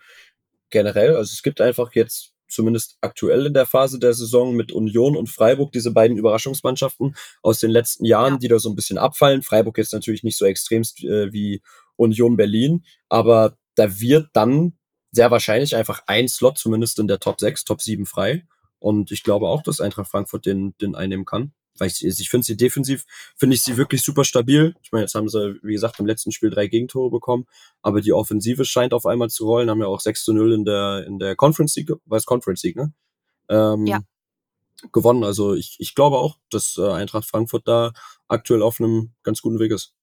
generell, 0.70 1.16
also 1.16 1.34
es 1.34 1.42
gibt 1.42 1.60
einfach 1.60 1.92
jetzt 1.92 2.32
zumindest 2.48 2.96
aktuell 3.02 3.44
in 3.44 3.52
der 3.52 3.66
Phase 3.66 3.98
der 3.98 4.14
Saison 4.14 4.56
mit 4.56 4.72
Union 4.72 5.14
und 5.14 5.28
Freiburg 5.28 5.70
diese 5.70 5.90
beiden 5.90 6.16
Überraschungsmannschaften 6.16 7.14
aus 7.42 7.60
den 7.60 7.70
letzten 7.70 8.06
Jahren, 8.06 8.34
ja. 8.34 8.38
die 8.38 8.48
da 8.48 8.58
so 8.58 8.70
ein 8.70 8.74
bisschen 8.74 8.96
abfallen. 8.96 9.42
Freiburg 9.42 9.76
jetzt 9.76 9.92
natürlich 9.92 10.22
nicht 10.22 10.38
so 10.38 10.46
extremst 10.46 11.04
äh, 11.04 11.30
wie 11.30 11.60
Union 11.96 12.38
Berlin, 12.38 12.86
aber 13.10 13.58
da 13.74 14.00
wird 14.00 14.28
dann 14.32 14.78
sehr 15.14 15.30
wahrscheinlich 15.30 15.76
einfach 15.76 16.02
ein 16.06 16.28
Slot 16.28 16.58
zumindest 16.58 16.98
in 16.98 17.06
der 17.08 17.20
Top 17.20 17.40
6, 17.40 17.64
Top 17.64 17.80
7 17.80 18.06
frei. 18.06 18.46
Und 18.78 19.10
ich 19.12 19.22
glaube 19.22 19.48
auch, 19.48 19.62
dass 19.62 19.80
Eintracht 19.80 20.10
Frankfurt 20.10 20.44
den, 20.44 20.76
den 20.78 20.94
einnehmen 20.94 21.24
kann. 21.24 21.52
weil 21.78 21.88
ich, 21.88 22.04
ich 22.04 22.28
finde 22.28 22.44
sie 22.44 22.56
defensiv, 22.56 23.04
finde 23.36 23.54
ich 23.54 23.62
sie 23.62 23.76
wirklich 23.76 24.02
super 24.02 24.24
stabil. 24.24 24.74
Ich 24.82 24.92
meine, 24.92 25.04
jetzt 25.04 25.14
haben 25.14 25.28
sie, 25.28 25.56
wie 25.62 25.72
gesagt, 25.72 25.98
im 26.00 26.06
letzten 26.06 26.32
Spiel 26.32 26.50
drei 26.50 26.66
Gegentore 26.66 27.10
bekommen, 27.10 27.46
aber 27.82 28.00
die 28.00 28.12
Offensive 28.12 28.64
scheint 28.64 28.92
auf 28.92 29.06
einmal 29.06 29.30
zu 29.30 29.46
rollen, 29.46 29.70
haben 29.70 29.80
ja 29.80 29.86
auch 29.86 30.00
6 30.00 30.24
zu 30.24 30.32
0 30.32 30.52
in 30.52 30.64
der, 30.64 31.04
in 31.06 31.18
der 31.18 31.36
Conference 31.36 31.76
League, 31.76 31.90
war 32.04 32.18
es 32.18 32.26
Conference 32.26 32.62
League, 32.62 32.76
ne? 32.76 32.92
Ähm, 33.48 33.86
ja. 33.86 34.00
Gewonnen. 34.92 35.24
Also 35.24 35.54
ich, 35.54 35.76
ich 35.78 35.94
glaube 35.94 36.18
auch, 36.18 36.38
dass 36.50 36.76
äh, 36.76 36.90
Eintracht 36.90 37.26
Frankfurt 37.26 37.66
da 37.66 37.92
aktuell 38.28 38.62
auf 38.62 38.80
einem 38.80 39.12
ganz 39.22 39.40
guten 39.40 39.58
Weg 39.58 39.72
ist. 39.72 39.94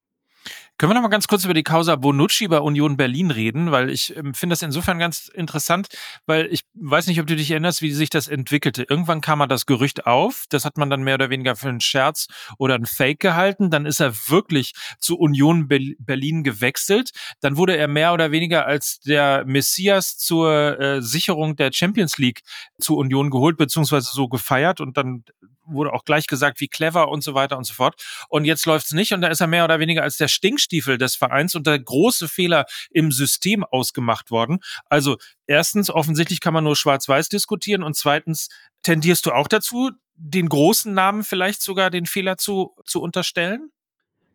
Können 0.82 0.90
wir 0.90 0.96
noch 0.96 1.04
mal 1.04 1.10
ganz 1.10 1.28
kurz 1.28 1.46
über 1.46 1.54
die 1.54 1.62
Causa 1.62 1.96
Bonucci 1.96 2.48
bei 2.48 2.60
Union 2.60 2.98
Berlin 2.98 3.30
reden, 3.30 3.70
weil 3.70 3.92
ich 3.92 4.18
ähm, 4.18 4.34
finde 4.34 4.54
das 4.54 4.64
insofern 4.64 4.98
ganz 4.98 5.28
interessant, 5.28 5.90
weil 6.26 6.48
ich 6.52 6.62
weiß 6.74 7.06
nicht, 7.06 7.20
ob 7.20 7.28
du 7.28 7.36
dich 7.36 7.52
erinnerst, 7.52 7.84
wie 7.84 7.92
sich 7.92 8.10
das 8.10 8.28
entwickelte. 8.28 8.88
Irgendwann 8.90 9.22
kam 9.22 9.38
mal 9.38 9.46
das 9.46 9.68
Gerücht 9.68 10.08
auf, 10.08 10.46
das 10.50 10.66
hat 10.66 10.80
man 10.80 10.90
dann 10.90 11.04
mehr 11.04 11.14
oder 11.14 11.30
weniger 11.30 11.56
für 11.56 11.70
einen 11.70 11.82
Scherz 11.82 12.26
oder 12.58 12.74
einen 12.74 12.88
Fake 12.88 13.20
gehalten, 13.20 13.70
dann 13.70 13.86
ist 13.86 14.00
er 14.00 14.12
wirklich 14.28 14.74
zu 14.98 15.20
Union 15.20 15.68
Be 15.68 15.94
Berlin 16.00 16.42
gewechselt, 16.44 17.12
dann 17.42 17.58
wurde 17.58 17.78
er 17.78 17.88
mehr 17.88 18.12
oder 18.12 18.32
weniger 18.32 18.66
als 18.66 19.02
der 19.02 19.46
Messias 19.46 20.18
zur 20.18 20.80
äh, 20.80 21.02
Sicherung 21.04 21.56
der 21.58 21.70
Champions 21.72 22.18
League 22.18 22.42
zu 22.80 22.98
Union 22.98 23.30
geholt, 23.30 23.56
beziehungsweise 23.56 24.10
so 24.12 24.28
gefeiert. 24.28 24.82
Und 24.82 24.98
dann 24.98 25.26
wurde 25.65 25.94
auch 25.94 26.06
gleich 26.06 26.27
gesagt, 26.27 26.60
wie 26.60 26.68
clever 26.68 27.10
und 27.10 27.24
so 27.24 27.34
weiter 27.34 27.58
und 27.58 27.65
so 27.65 27.74
fort. 27.74 28.01
Und 28.30 28.46
jetzt 28.46 28.65
läuft's 28.65 28.94
nicht 28.94 29.13
und 29.13 29.22
da 29.22 29.27
ist 29.27 29.41
er 29.41 29.48
mehr 29.48 29.65
oder 29.65 29.80
weniger 29.80 30.03
als 30.03 30.18
der 30.18 30.27
Stinkstiefel 30.27 30.98
des 30.98 31.15
Vereins 31.15 31.56
und 31.56 31.68
der 31.68 31.80
große 31.80 32.27
Fehler 32.27 32.65
im 32.89 33.12
System 33.12 33.63
ausgemacht 33.63 34.32
worden. 34.32 34.60
Also 34.86 35.18
erstens, 35.48 35.89
offensichtlich 35.89 36.39
kann 36.39 36.53
man 36.53 36.63
nur 36.63 36.75
schwarz-weiß 36.75 37.30
diskutieren 37.30 37.84
und 37.84 37.96
zweitens, 37.96 38.50
tendierst 38.84 39.25
du 39.25 39.32
auch 39.32 39.48
dazu, 39.48 39.91
den 40.15 40.50
großen 40.50 40.94
Namen 40.94 41.24
vielleicht 41.24 41.62
sogar 41.62 41.89
den 41.89 42.06
Fehler 42.06 42.38
zu, 42.38 42.75
zu 42.86 43.01
unterstellen? 43.01 43.72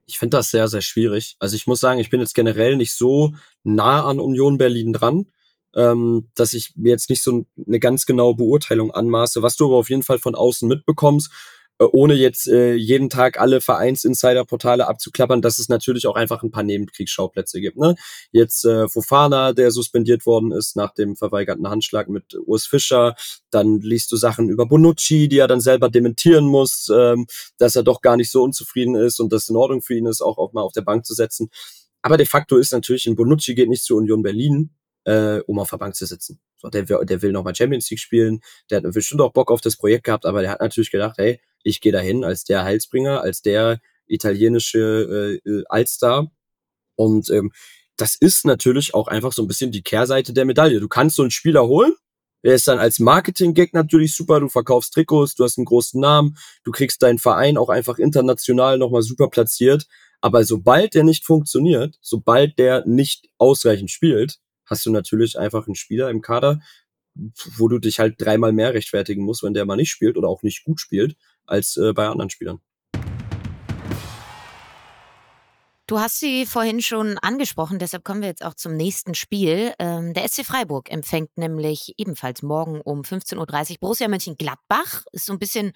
Ich 0.06 0.18
finde 0.18 0.36
das 0.36 0.50
sehr, 0.50 0.68
sehr 0.68 0.82
schwierig. 0.82 1.36
Also 1.40 1.56
ich 1.56 1.66
muss 1.66 1.80
sagen, 1.80 1.98
ich 1.98 2.10
bin 2.10 2.20
jetzt 2.20 2.34
generell 2.34 2.76
nicht 2.76 2.92
so 2.92 3.34
nah 3.64 4.04
an 4.04 4.20
Union 4.20 4.56
Berlin 4.56 4.92
dran 4.92 5.26
ähm, 5.76 6.28
dass 6.34 6.54
ich 6.54 6.72
mir 6.76 6.90
jetzt 6.90 7.10
nicht 7.10 7.22
so 7.22 7.44
eine 7.66 7.78
ganz 7.78 8.06
genaue 8.06 8.34
Beurteilung 8.34 8.90
anmaße. 8.90 9.42
Was 9.42 9.56
du 9.56 9.66
aber 9.66 9.76
auf 9.76 9.90
jeden 9.90 10.02
Fall 10.02 10.18
von 10.18 10.34
außen 10.34 10.66
mitbekommst, 10.66 11.30
äh, 11.78 11.84
ohne 11.84 12.14
jetzt 12.14 12.48
äh, 12.48 12.74
jeden 12.74 13.10
Tag 13.10 13.38
alle 13.38 13.60
Vereinsinsider-Portale 13.60 14.88
abzuklappern, 14.88 15.42
dass 15.42 15.58
es 15.58 15.68
natürlich 15.68 16.06
auch 16.06 16.16
einfach 16.16 16.42
ein 16.42 16.50
paar 16.50 16.62
Nebenkriegsschauplätze 16.62 17.60
gibt. 17.60 17.76
Ne? 17.76 17.94
Jetzt 18.32 18.64
äh, 18.64 18.88
Fofana, 18.88 19.52
der 19.52 19.70
suspendiert 19.70 20.24
worden 20.24 20.52
ist 20.52 20.76
nach 20.76 20.94
dem 20.94 21.16
verweigerten 21.16 21.68
Handschlag 21.68 22.08
mit 22.08 22.34
Urs 22.46 22.66
Fischer. 22.66 23.14
Dann 23.50 23.80
liest 23.80 24.10
du 24.12 24.16
Sachen 24.16 24.48
über 24.48 24.66
Bonucci, 24.66 25.28
die 25.28 25.38
er 25.38 25.48
dann 25.48 25.60
selber 25.60 25.90
dementieren 25.90 26.46
muss, 26.46 26.90
ähm, 26.94 27.26
dass 27.58 27.76
er 27.76 27.82
doch 27.82 28.00
gar 28.00 28.16
nicht 28.16 28.30
so 28.30 28.42
unzufrieden 28.42 28.94
ist 28.94 29.20
und 29.20 29.30
das 29.32 29.50
in 29.50 29.56
Ordnung 29.56 29.82
für 29.82 29.94
ihn 29.94 30.06
ist, 30.06 30.22
auch, 30.22 30.38
auch 30.38 30.54
mal 30.54 30.62
auf 30.62 30.72
der 30.72 30.82
Bank 30.82 31.04
zu 31.04 31.12
setzen. 31.12 31.50
Aber 32.00 32.16
de 32.16 32.26
facto 32.26 32.56
ist 32.56 32.72
natürlich, 32.72 33.06
ein 33.06 33.16
Bonucci 33.16 33.54
geht 33.54 33.68
nicht 33.68 33.84
zur 33.84 33.98
Union 33.98 34.22
Berlin, 34.22 34.70
äh, 35.06 35.40
um 35.46 35.58
auf 35.58 35.70
der 35.70 35.78
Bank 35.78 35.94
zu 35.94 36.04
sitzen. 36.04 36.40
So, 36.56 36.68
der, 36.68 36.82
der 36.82 37.22
will 37.22 37.32
nochmal 37.32 37.54
Champions 37.54 37.88
League 37.90 38.00
spielen, 38.00 38.40
der 38.70 38.78
hat 38.78 38.92
bestimmt 38.92 39.20
auch 39.20 39.32
Bock 39.32 39.50
auf 39.50 39.60
das 39.60 39.76
Projekt 39.76 40.04
gehabt, 40.04 40.26
aber 40.26 40.42
der 40.42 40.50
hat 40.50 40.60
natürlich 40.60 40.90
gedacht, 40.90 41.16
hey, 41.18 41.40
ich 41.62 41.80
gehe 41.80 41.92
dahin 41.92 42.24
als 42.24 42.44
der 42.44 42.64
Heilsbringer, 42.64 43.20
als 43.20 43.42
der 43.42 43.80
italienische 44.06 45.40
äh, 45.44 45.48
äh, 45.48 45.64
Allstar. 45.68 46.30
Und 46.96 47.30
ähm, 47.30 47.52
das 47.96 48.16
ist 48.16 48.44
natürlich 48.44 48.94
auch 48.94 49.08
einfach 49.08 49.32
so 49.32 49.42
ein 49.42 49.48
bisschen 49.48 49.72
die 49.72 49.82
Kehrseite 49.82 50.32
der 50.32 50.44
Medaille. 50.44 50.80
Du 50.80 50.88
kannst 50.88 51.16
so 51.16 51.22
einen 51.22 51.30
Spieler 51.30 51.66
holen, 51.66 51.94
der 52.44 52.54
ist 52.54 52.68
dann 52.68 52.78
als 52.78 52.98
Marketing-Gag 52.98 53.74
natürlich 53.74 54.14
super. 54.14 54.40
Du 54.40 54.48
verkaufst 54.48 54.92
Trikots, 54.92 55.34
du 55.34 55.44
hast 55.44 55.58
einen 55.58 55.64
großen 55.64 56.00
Namen, 56.00 56.36
du 56.64 56.72
kriegst 56.72 57.02
deinen 57.02 57.18
Verein 57.18 57.56
auch 57.56 57.68
einfach 57.68 57.98
international 57.98 58.78
nochmal 58.78 59.02
super 59.02 59.28
platziert. 59.28 59.86
Aber 60.20 60.44
sobald 60.44 60.94
der 60.94 61.04
nicht 61.04 61.24
funktioniert, 61.24 61.96
sobald 62.00 62.58
der 62.58 62.86
nicht 62.86 63.28
ausreichend 63.38 63.90
spielt, 63.90 64.38
hast 64.66 64.84
du 64.86 64.90
natürlich 64.90 65.38
einfach 65.38 65.66
einen 65.66 65.74
Spieler 65.74 66.10
im 66.10 66.20
Kader, 66.20 66.60
wo 67.56 67.68
du 67.68 67.78
dich 67.78 67.98
halt 67.98 68.16
dreimal 68.18 68.52
mehr 68.52 68.74
rechtfertigen 68.74 69.24
musst, 69.24 69.42
wenn 69.42 69.54
der 69.54 69.64
mal 69.64 69.76
nicht 69.76 69.90
spielt 69.90 70.16
oder 70.16 70.28
auch 70.28 70.42
nicht 70.42 70.64
gut 70.64 70.80
spielt, 70.80 71.16
als 71.46 71.76
äh, 71.76 71.92
bei 71.92 72.06
anderen 72.08 72.30
Spielern. 72.30 72.60
Du 75.88 76.00
hast 76.00 76.18
sie 76.18 76.46
vorhin 76.46 76.82
schon 76.82 77.16
angesprochen, 77.18 77.78
deshalb 77.78 78.02
kommen 78.02 78.20
wir 78.20 78.26
jetzt 78.26 78.44
auch 78.44 78.54
zum 78.54 78.74
nächsten 78.74 79.14
Spiel. 79.14 79.72
Ähm, 79.78 80.14
der 80.14 80.26
SC 80.26 80.44
Freiburg 80.44 80.90
empfängt 80.90 81.38
nämlich 81.38 81.94
ebenfalls 81.96 82.42
morgen 82.42 82.80
um 82.80 83.02
15.30 83.02 83.70
Uhr 83.70 83.76
Borussia 83.78 84.08
Mönchengladbach. 84.08 85.04
Ist 85.12 85.26
so 85.26 85.32
ein 85.32 85.38
bisschen 85.38 85.70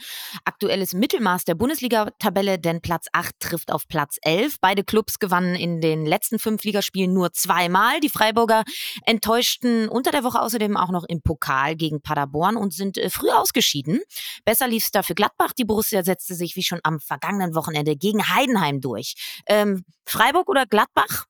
aktuelles 0.45 0.95
Mittelmaß 0.95 1.45
der 1.45 1.55
Bundesliga-Tabelle, 1.55 2.59
denn 2.59 2.81
Platz 2.81 3.07
8 3.13 3.39
trifft 3.39 3.71
auf 3.71 3.87
Platz 3.87 4.17
11. 4.23 4.57
Beide 4.61 4.83
Clubs 4.83 5.21
gewannen 5.21 5.55
in 5.55 5.81
den 5.81 6.05
letzten 6.05 6.41
fünf 6.41 6.65
Ligaspielen 6.65 7.15
nur 7.15 7.33
zweimal. 7.33 8.01
Die 8.01 8.09
Freiburger 8.09 8.65
enttäuschten 9.07 9.89
unter 9.89 10.11
der 10.11 10.25
Woche 10.25 10.43
außerdem 10.43 10.77
auch 10.77 10.91
noch 10.91 11.05
im 11.05 11.23
Pokal 11.23 11.77
gegen 11.77 12.03
Paderborn 12.03 12.57
und 12.57 12.75
sind 12.75 12.99
äh, 12.99 13.11
früh 13.11 13.31
ausgeschieden. 13.31 14.01
Besser 14.45 14.67
lief 14.67 14.87
es 14.87 14.91
dafür 14.91 15.15
Gladbach. 15.15 15.53
Die 15.53 15.65
Borussia 15.65 16.03
setzte 16.03 16.35
sich 16.35 16.57
wie 16.57 16.65
schon 16.65 16.81
am 16.83 16.99
vergangenen 16.99 17.55
Wochenende 17.55 17.95
gegen 17.95 18.29
Heidenheim 18.29 18.81
durch. 18.81 19.15
Ähm, 19.47 19.85
Freiburg 20.11 20.49
oder 20.49 20.67
Gladbach? 20.67 21.27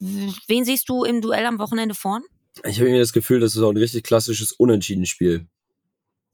Wen 0.00 0.64
siehst 0.64 0.88
du 0.88 1.04
im 1.04 1.20
Duell 1.20 1.46
am 1.46 1.58
Wochenende 1.58 1.94
vorn? 1.94 2.22
Ich 2.64 2.80
habe 2.80 2.90
mir 2.90 2.98
das 2.98 3.12
Gefühl, 3.12 3.40
das 3.40 3.54
ist 3.54 3.62
auch 3.62 3.70
ein 3.70 3.76
richtig 3.76 4.04
klassisches 4.04 4.52
Unentschieden-Spiel. 4.52 5.46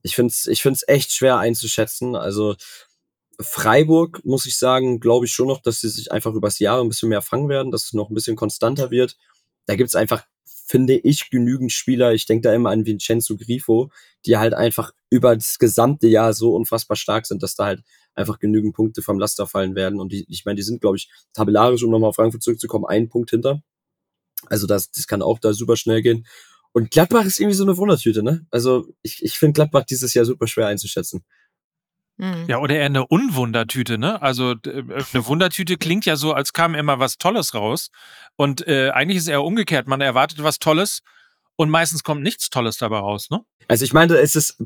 Ich 0.03 0.17
finde 0.17 0.33
es 0.33 0.47
ich 0.47 0.63
find's 0.63 0.85
echt 0.87 1.13
schwer 1.13 1.39
einzuschätzen. 1.39 2.17
Also 2.17 2.57
Freiburg, 3.41 4.25
muss 4.25 4.47
ich 4.47 4.59
sagen, 4.59 5.01
glaube 5.01 5.27
ich 5.27 5.33
schon 5.33 5.49
noch, 5.49 5.61
dass 5.61 5.81
sie 5.81 5.89
sich 5.89 6.13
einfach 6.13 6.35
übers 6.35 6.59
Jahr 6.59 6.81
ein 6.81 6.89
bisschen 6.89 7.09
mehr 7.09 7.23
fangen 7.23 7.49
werden, 7.49 7.73
dass 7.73 7.85
es 7.85 7.93
noch 7.93 8.11
ein 8.11 8.15
bisschen 8.15 8.37
konstanter 8.37 8.91
wird. 8.91 9.17
Da 9.67 9.77
gibt 9.77 9.89
es 9.89 9.95
einfach, 9.95 10.25
finde 10.45 10.97
ich, 10.97 11.31
genügend 11.31 11.73
Spieler. 11.73 12.13
Ich 12.15 12.27
denke 12.27 12.49
da 12.49 12.55
immer 12.55 12.71
an 12.71 12.87
Vincenzo 12.87 13.37
Grifo, 13.37 13.91
die 14.27 14.37
halt 14.37 14.55
einfach 14.55 14.93
über 15.11 15.35
das 15.35 15.59
gesamte 15.59 16.09
Jahr 16.09 16.33
so 16.33 16.55
unfassbar 16.55 16.97
stark 16.97 17.27
sind, 17.27 17.43
dass 17.43 17.55
da 17.55 17.67
halt 17.67 17.83
einfach 18.15 18.39
genügend 18.39 18.75
Punkte 18.75 19.03
vom 19.03 19.19
Laster 19.19 19.47
fallen 19.47 19.75
werden. 19.75 20.01
Und 20.01 20.13
die, 20.13 20.25
ich 20.29 20.45
meine, 20.45 20.57
die 20.57 20.63
sind, 20.63 20.81
glaube 20.81 20.97
ich, 20.97 21.11
tabellarisch, 21.33 21.83
um 21.83 21.91
nochmal 21.91 22.11
auf 22.11 22.17
Frankfurt 22.17 22.43
zurückzukommen, 22.43 22.85
einen 22.87 23.09
Punkt 23.09 23.31
hinter. 23.31 23.63
Also 24.47 24.67
das, 24.67 24.91
das 24.91 25.07
kann 25.07 25.23
auch 25.23 25.39
da 25.39 25.53
super 25.53 25.77
schnell 25.77 26.03
gehen. 26.03 26.27
Und 26.73 26.91
Gladbach 26.91 27.25
ist 27.25 27.39
irgendwie 27.39 27.57
so 27.57 27.65
eine 27.65 27.77
Wundertüte, 27.77 28.23
ne? 28.23 28.47
Also 28.51 28.87
ich, 29.03 29.23
ich 29.23 29.39
finde 29.39 29.55
Gladbach 29.55 29.85
dieses 29.85 30.15
Jahr 30.15 30.25
super 30.25 30.47
schwer 30.47 30.69
einzuschätzen. 30.69 31.23
Mhm. 32.17 32.47
Ja, 32.49 32.59
oder 32.59 32.77
eher 32.77 32.87
eine 32.87 33.07
Unwundertüte, 33.07 33.99
ne? 33.99 34.21
Also 34.23 34.53
äh, 34.53 34.83
eine 35.13 35.27
Wundertüte 35.27 35.77
klingt 35.77 36.07
ja 36.07 36.17
so, 36.17 36.33
als 36.33 36.53
kam 36.53 36.75
immer 36.75 36.99
was 36.99 37.19
Tolles 37.19 37.55
raus. 37.55 37.91
Und 38.37 38.67
äh, 38.67 38.91
eigentlich 38.91 39.19
ist 39.19 39.25
es 39.25 39.29
eher 39.29 39.43
umgekehrt. 39.43 39.87
Man 39.87 40.01
erwartet 40.01 40.43
was 40.43 40.59
Tolles 40.59 41.01
und 41.57 41.69
meistens 41.69 42.05
kommt 42.05 42.23
nichts 42.23 42.49
Tolles 42.49 42.79
dabei 42.79 42.99
raus, 42.99 43.29
ne? 43.31 43.41
Also 43.69 43.85
ich 43.85 43.93
meine, 43.93 44.17
es 44.17 44.35
ist 44.35 44.63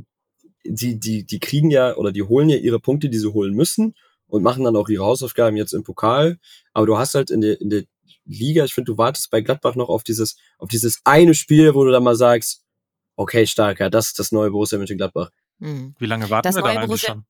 die, 0.69 0.99
die, 0.99 1.25
die 1.25 1.41
kriegen 1.41 1.71
ja 1.71 1.97
oder 1.97 2.13
die 2.13 2.23
holen 2.23 2.49
ja 2.49 2.57
ihre 2.57 2.81
Punkte, 2.81 3.09
die 3.09 3.19
sie 3.19 3.33
holen 3.33 3.55
müssen 3.55 3.95
und 4.27 4.43
machen 4.43 4.65
dann 4.65 4.77
auch 4.77 4.89
ihre 4.89 5.05
Hausaufgaben 5.05 5.57
jetzt 5.57 5.73
im 5.73 5.85
Pokal. 5.85 6.39
Aber 6.73 6.87
du 6.87 6.99
hast 6.99 7.15
halt 7.15 7.31
in 7.31 7.41
der, 7.41 7.61
in 7.61 7.71
der 7.71 7.85
Liga, 8.25 8.65
ich 8.65 8.75
finde, 8.75 8.93
du 8.93 8.99
wartest 8.99 9.31
bei 9.31 9.41
Gladbach 9.41 9.77
noch 9.77 9.89
auf 9.89 10.03
dieses, 10.03 10.37
auf 10.59 10.69
dieses 10.69 11.01
eine 11.05 11.35
Spiel, 11.35 11.75
wo 11.75 11.85
du 11.85 11.91
dann 11.91 12.03
mal 12.03 12.17
sagst, 12.17 12.65
okay, 13.17 13.47
stark, 13.47 13.81
ja, 13.81 13.89
das 13.89 14.09
ist 14.09 14.19
das 14.19 14.33
neue 14.33 14.51
Borussia 14.51 14.79
Mönchengladbach. 14.79 15.31
Mhm. 15.59 15.95
Wie 15.99 16.07
lange 16.07 16.29
warten 16.29 16.49
das 16.49 16.57
wir 16.57 16.63
da 16.63 16.69
eigentlich 16.69 16.87
Borussia 16.87 17.15
schon? 17.15 17.25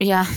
Ja. 0.00 0.26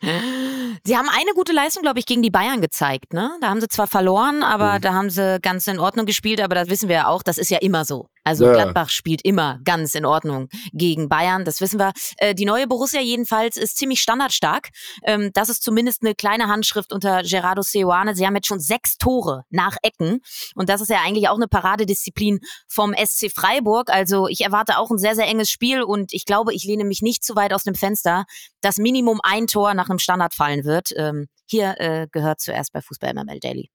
sie 0.84 0.96
haben 0.96 1.08
eine 1.08 1.32
gute 1.34 1.52
Leistung, 1.52 1.82
glaube 1.82 1.98
ich, 1.98 2.06
gegen 2.06 2.22
die 2.22 2.30
Bayern 2.30 2.60
gezeigt. 2.60 3.12
Ne? 3.12 3.30
Da 3.40 3.48
haben 3.48 3.60
sie 3.60 3.68
zwar 3.68 3.86
verloren, 3.86 4.42
aber 4.42 4.74
mhm. 4.74 4.80
da 4.80 4.94
haben 4.94 5.10
sie 5.10 5.38
ganz 5.40 5.66
in 5.66 5.78
Ordnung 5.78 6.06
gespielt. 6.06 6.40
Aber 6.40 6.54
das 6.54 6.68
wissen 6.68 6.88
wir 6.88 6.96
ja 6.96 7.06
auch, 7.08 7.22
das 7.22 7.38
ist 7.38 7.50
ja 7.50 7.58
immer 7.58 7.84
so. 7.84 8.08
Also 8.24 8.46
ja. 8.46 8.54
Gladbach 8.54 8.88
spielt 8.88 9.22
immer 9.22 9.60
ganz 9.64 9.94
in 9.94 10.06
Ordnung 10.06 10.48
gegen 10.72 11.10
Bayern, 11.10 11.44
das 11.44 11.60
wissen 11.60 11.78
wir. 11.78 11.92
Äh, 12.16 12.34
die 12.34 12.46
neue 12.46 12.66
Borussia 12.66 13.00
jedenfalls 13.00 13.58
ist 13.58 13.76
ziemlich 13.76 14.00
standardstark. 14.00 14.70
Ähm, 15.04 15.30
das 15.34 15.50
ist 15.50 15.62
zumindest 15.62 16.02
eine 16.02 16.14
kleine 16.14 16.48
Handschrift 16.48 16.92
unter 16.92 17.22
Gerardo 17.22 17.60
Seoane. 17.60 18.14
Sie 18.14 18.26
haben 18.26 18.34
jetzt 18.34 18.46
schon 18.46 18.60
sechs 18.60 18.96
Tore 18.96 19.44
nach 19.50 19.76
Ecken. 19.82 20.20
Und 20.54 20.70
das 20.70 20.80
ist 20.80 20.88
ja 20.88 21.00
eigentlich 21.04 21.28
auch 21.28 21.36
eine 21.36 21.48
Paradedisziplin 21.48 22.40
vom 22.66 22.94
SC 22.94 23.30
Freiburg. 23.30 23.90
Also 23.90 24.26
ich 24.28 24.40
erwarte 24.40 24.78
auch 24.78 24.90
ein 24.90 24.98
sehr, 24.98 25.14
sehr 25.14 25.26
enges 25.26 25.50
Spiel 25.50 25.82
und 25.82 26.14
ich 26.14 26.24
glaube, 26.24 26.54
ich 26.54 26.64
lehne 26.64 26.84
mich 26.84 27.02
nicht 27.02 27.24
zu 27.24 27.36
weit 27.36 27.52
aus 27.52 27.64
dem 27.64 27.74
Fenster, 27.74 28.24
dass 28.62 28.78
Minimum 28.78 29.20
ein 29.22 29.46
Tor 29.46 29.74
nach 29.74 29.90
einem 29.90 29.98
Standard 29.98 30.32
fallen 30.32 30.63
wird. 30.64 30.90
Ähm, 30.96 31.26
hier 31.46 31.74
äh, 31.78 32.06
gehört 32.10 32.40
zuerst 32.40 32.72
bei 32.72 32.80
Fußball 32.80 33.14
MML 33.14 33.40
Daily. 33.40 33.70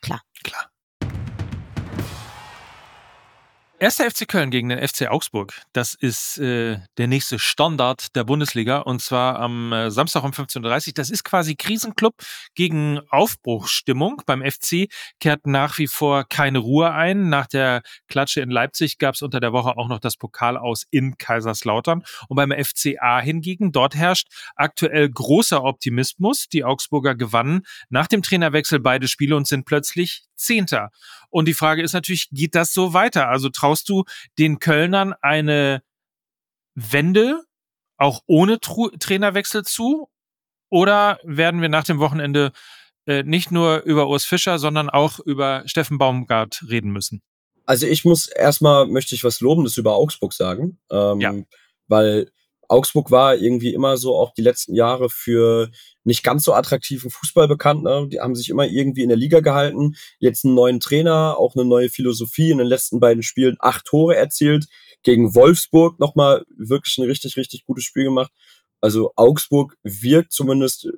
Klar. 0.00 0.22
Klar. 0.42 0.70
Erster 3.80 4.08
FC 4.08 4.28
Köln 4.28 4.50
gegen 4.50 4.68
den 4.68 4.78
FC 4.78 5.08
Augsburg. 5.08 5.52
Das 5.72 5.94
ist 5.94 6.38
äh, 6.38 6.78
der 6.96 7.08
nächste 7.08 7.40
Standard 7.40 8.14
der 8.14 8.22
Bundesliga 8.22 8.78
und 8.78 9.02
zwar 9.02 9.40
am 9.40 9.72
äh, 9.72 9.90
Samstag 9.90 10.22
um 10.22 10.30
15.30 10.30 10.86
Uhr. 10.88 10.92
Das 10.94 11.10
ist 11.10 11.24
quasi 11.24 11.56
Krisenclub 11.56 12.14
gegen 12.54 13.00
Aufbruchsstimmung. 13.10 14.22
Beim 14.26 14.42
FC 14.48 14.86
kehrt 15.18 15.46
nach 15.48 15.78
wie 15.78 15.88
vor 15.88 16.22
keine 16.22 16.60
Ruhe 16.60 16.92
ein. 16.92 17.28
Nach 17.28 17.48
der 17.48 17.82
Klatsche 18.06 18.42
in 18.42 18.50
Leipzig 18.50 18.98
gab 18.98 19.16
es 19.16 19.22
unter 19.22 19.40
der 19.40 19.52
Woche 19.52 19.76
auch 19.76 19.88
noch 19.88 19.98
das 19.98 20.16
Pokal 20.16 20.56
aus 20.56 20.84
in 20.92 21.18
Kaiserslautern. 21.18 22.04
Und 22.28 22.36
beim 22.36 22.52
FCA 22.52 23.18
hingegen, 23.18 23.72
dort 23.72 23.96
herrscht 23.96 24.28
aktuell 24.54 25.10
großer 25.10 25.64
Optimismus. 25.64 26.46
Die 26.48 26.62
Augsburger 26.62 27.16
gewannen 27.16 27.62
nach 27.88 28.06
dem 28.06 28.22
Trainerwechsel 28.22 28.78
beide 28.78 29.08
Spiele 29.08 29.36
und 29.36 29.48
sind 29.48 29.64
plötzlich 29.64 30.22
Zehnter. 30.36 30.90
Und 31.30 31.46
die 31.46 31.54
Frage 31.54 31.82
ist 31.82 31.92
natürlich, 31.92 32.28
geht 32.30 32.54
das 32.54 32.72
so 32.72 32.92
weiter? 32.92 33.28
Also 33.28 33.48
traust 33.64 33.88
du 33.88 34.04
den 34.38 34.58
Kölnern 34.58 35.14
eine 35.22 35.82
Wende 36.74 37.42
auch 37.96 38.20
ohne 38.26 38.60
Tru 38.60 38.90
Trainerwechsel 38.90 39.64
zu? 39.64 40.08
Oder 40.70 41.18
werden 41.22 41.62
wir 41.62 41.70
nach 41.70 41.84
dem 41.84 41.98
Wochenende 41.98 42.52
äh, 43.06 43.22
nicht 43.22 43.50
nur 43.50 43.82
über 43.82 44.08
Urs 44.08 44.24
Fischer, 44.24 44.58
sondern 44.58 44.90
auch 44.90 45.18
über 45.18 45.62
Steffen 45.66 45.96
Baumgart 45.96 46.64
reden 46.68 46.90
müssen? 46.90 47.22
Also 47.64 47.86
ich 47.86 48.04
muss 48.04 48.26
erstmal, 48.26 48.86
möchte 48.86 49.14
ich 49.14 49.24
was 49.24 49.40
Lobendes 49.40 49.78
über 49.78 49.94
Augsburg 49.94 50.34
sagen, 50.34 50.78
ähm, 50.90 51.20
ja. 51.20 51.34
weil 51.86 52.30
Augsburg 52.68 53.10
war 53.10 53.36
irgendwie 53.36 53.74
immer 53.74 53.96
so 53.96 54.16
auch 54.16 54.32
die 54.34 54.42
letzten 54.42 54.74
Jahre 54.74 55.08
für 55.10 55.70
nicht 56.04 56.22
ganz 56.22 56.44
so 56.44 56.52
attraktiven 56.52 57.10
Fußball 57.10 57.48
bekannt. 57.48 57.82
Ne? 57.82 58.08
Die 58.10 58.20
haben 58.20 58.34
sich 58.34 58.50
immer 58.50 58.66
irgendwie 58.66 59.02
in 59.02 59.08
der 59.08 59.18
Liga 59.18 59.40
gehalten. 59.40 59.96
Jetzt 60.18 60.44
einen 60.44 60.54
neuen 60.54 60.80
Trainer, 60.80 61.36
auch 61.38 61.54
eine 61.54 61.64
neue 61.64 61.88
Philosophie. 61.88 62.50
In 62.50 62.58
den 62.58 62.66
letzten 62.66 63.00
beiden 63.00 63.22
Spielen 63.22 63.56
acht 63.60 63.86
Tore 63.86 64.16
erzielt. 64.16 64.66
Gegen 65.02 65.34
Wolfsburg 65.34 65.98
nochmal 65.98 66.44
wirklich 66.56 66.98
ein 66.98 67.04
richtig, 67.04 67.36
richtig 67.36 67.64
gutes 67.66 67.84
Spiel 67.84 68.04
gemacht. 68.04 68.32
Also 68.80 69.12
Augsburg 69.16 69.76
wirkt 69.82 70.32
zumindest, 70.32 70.88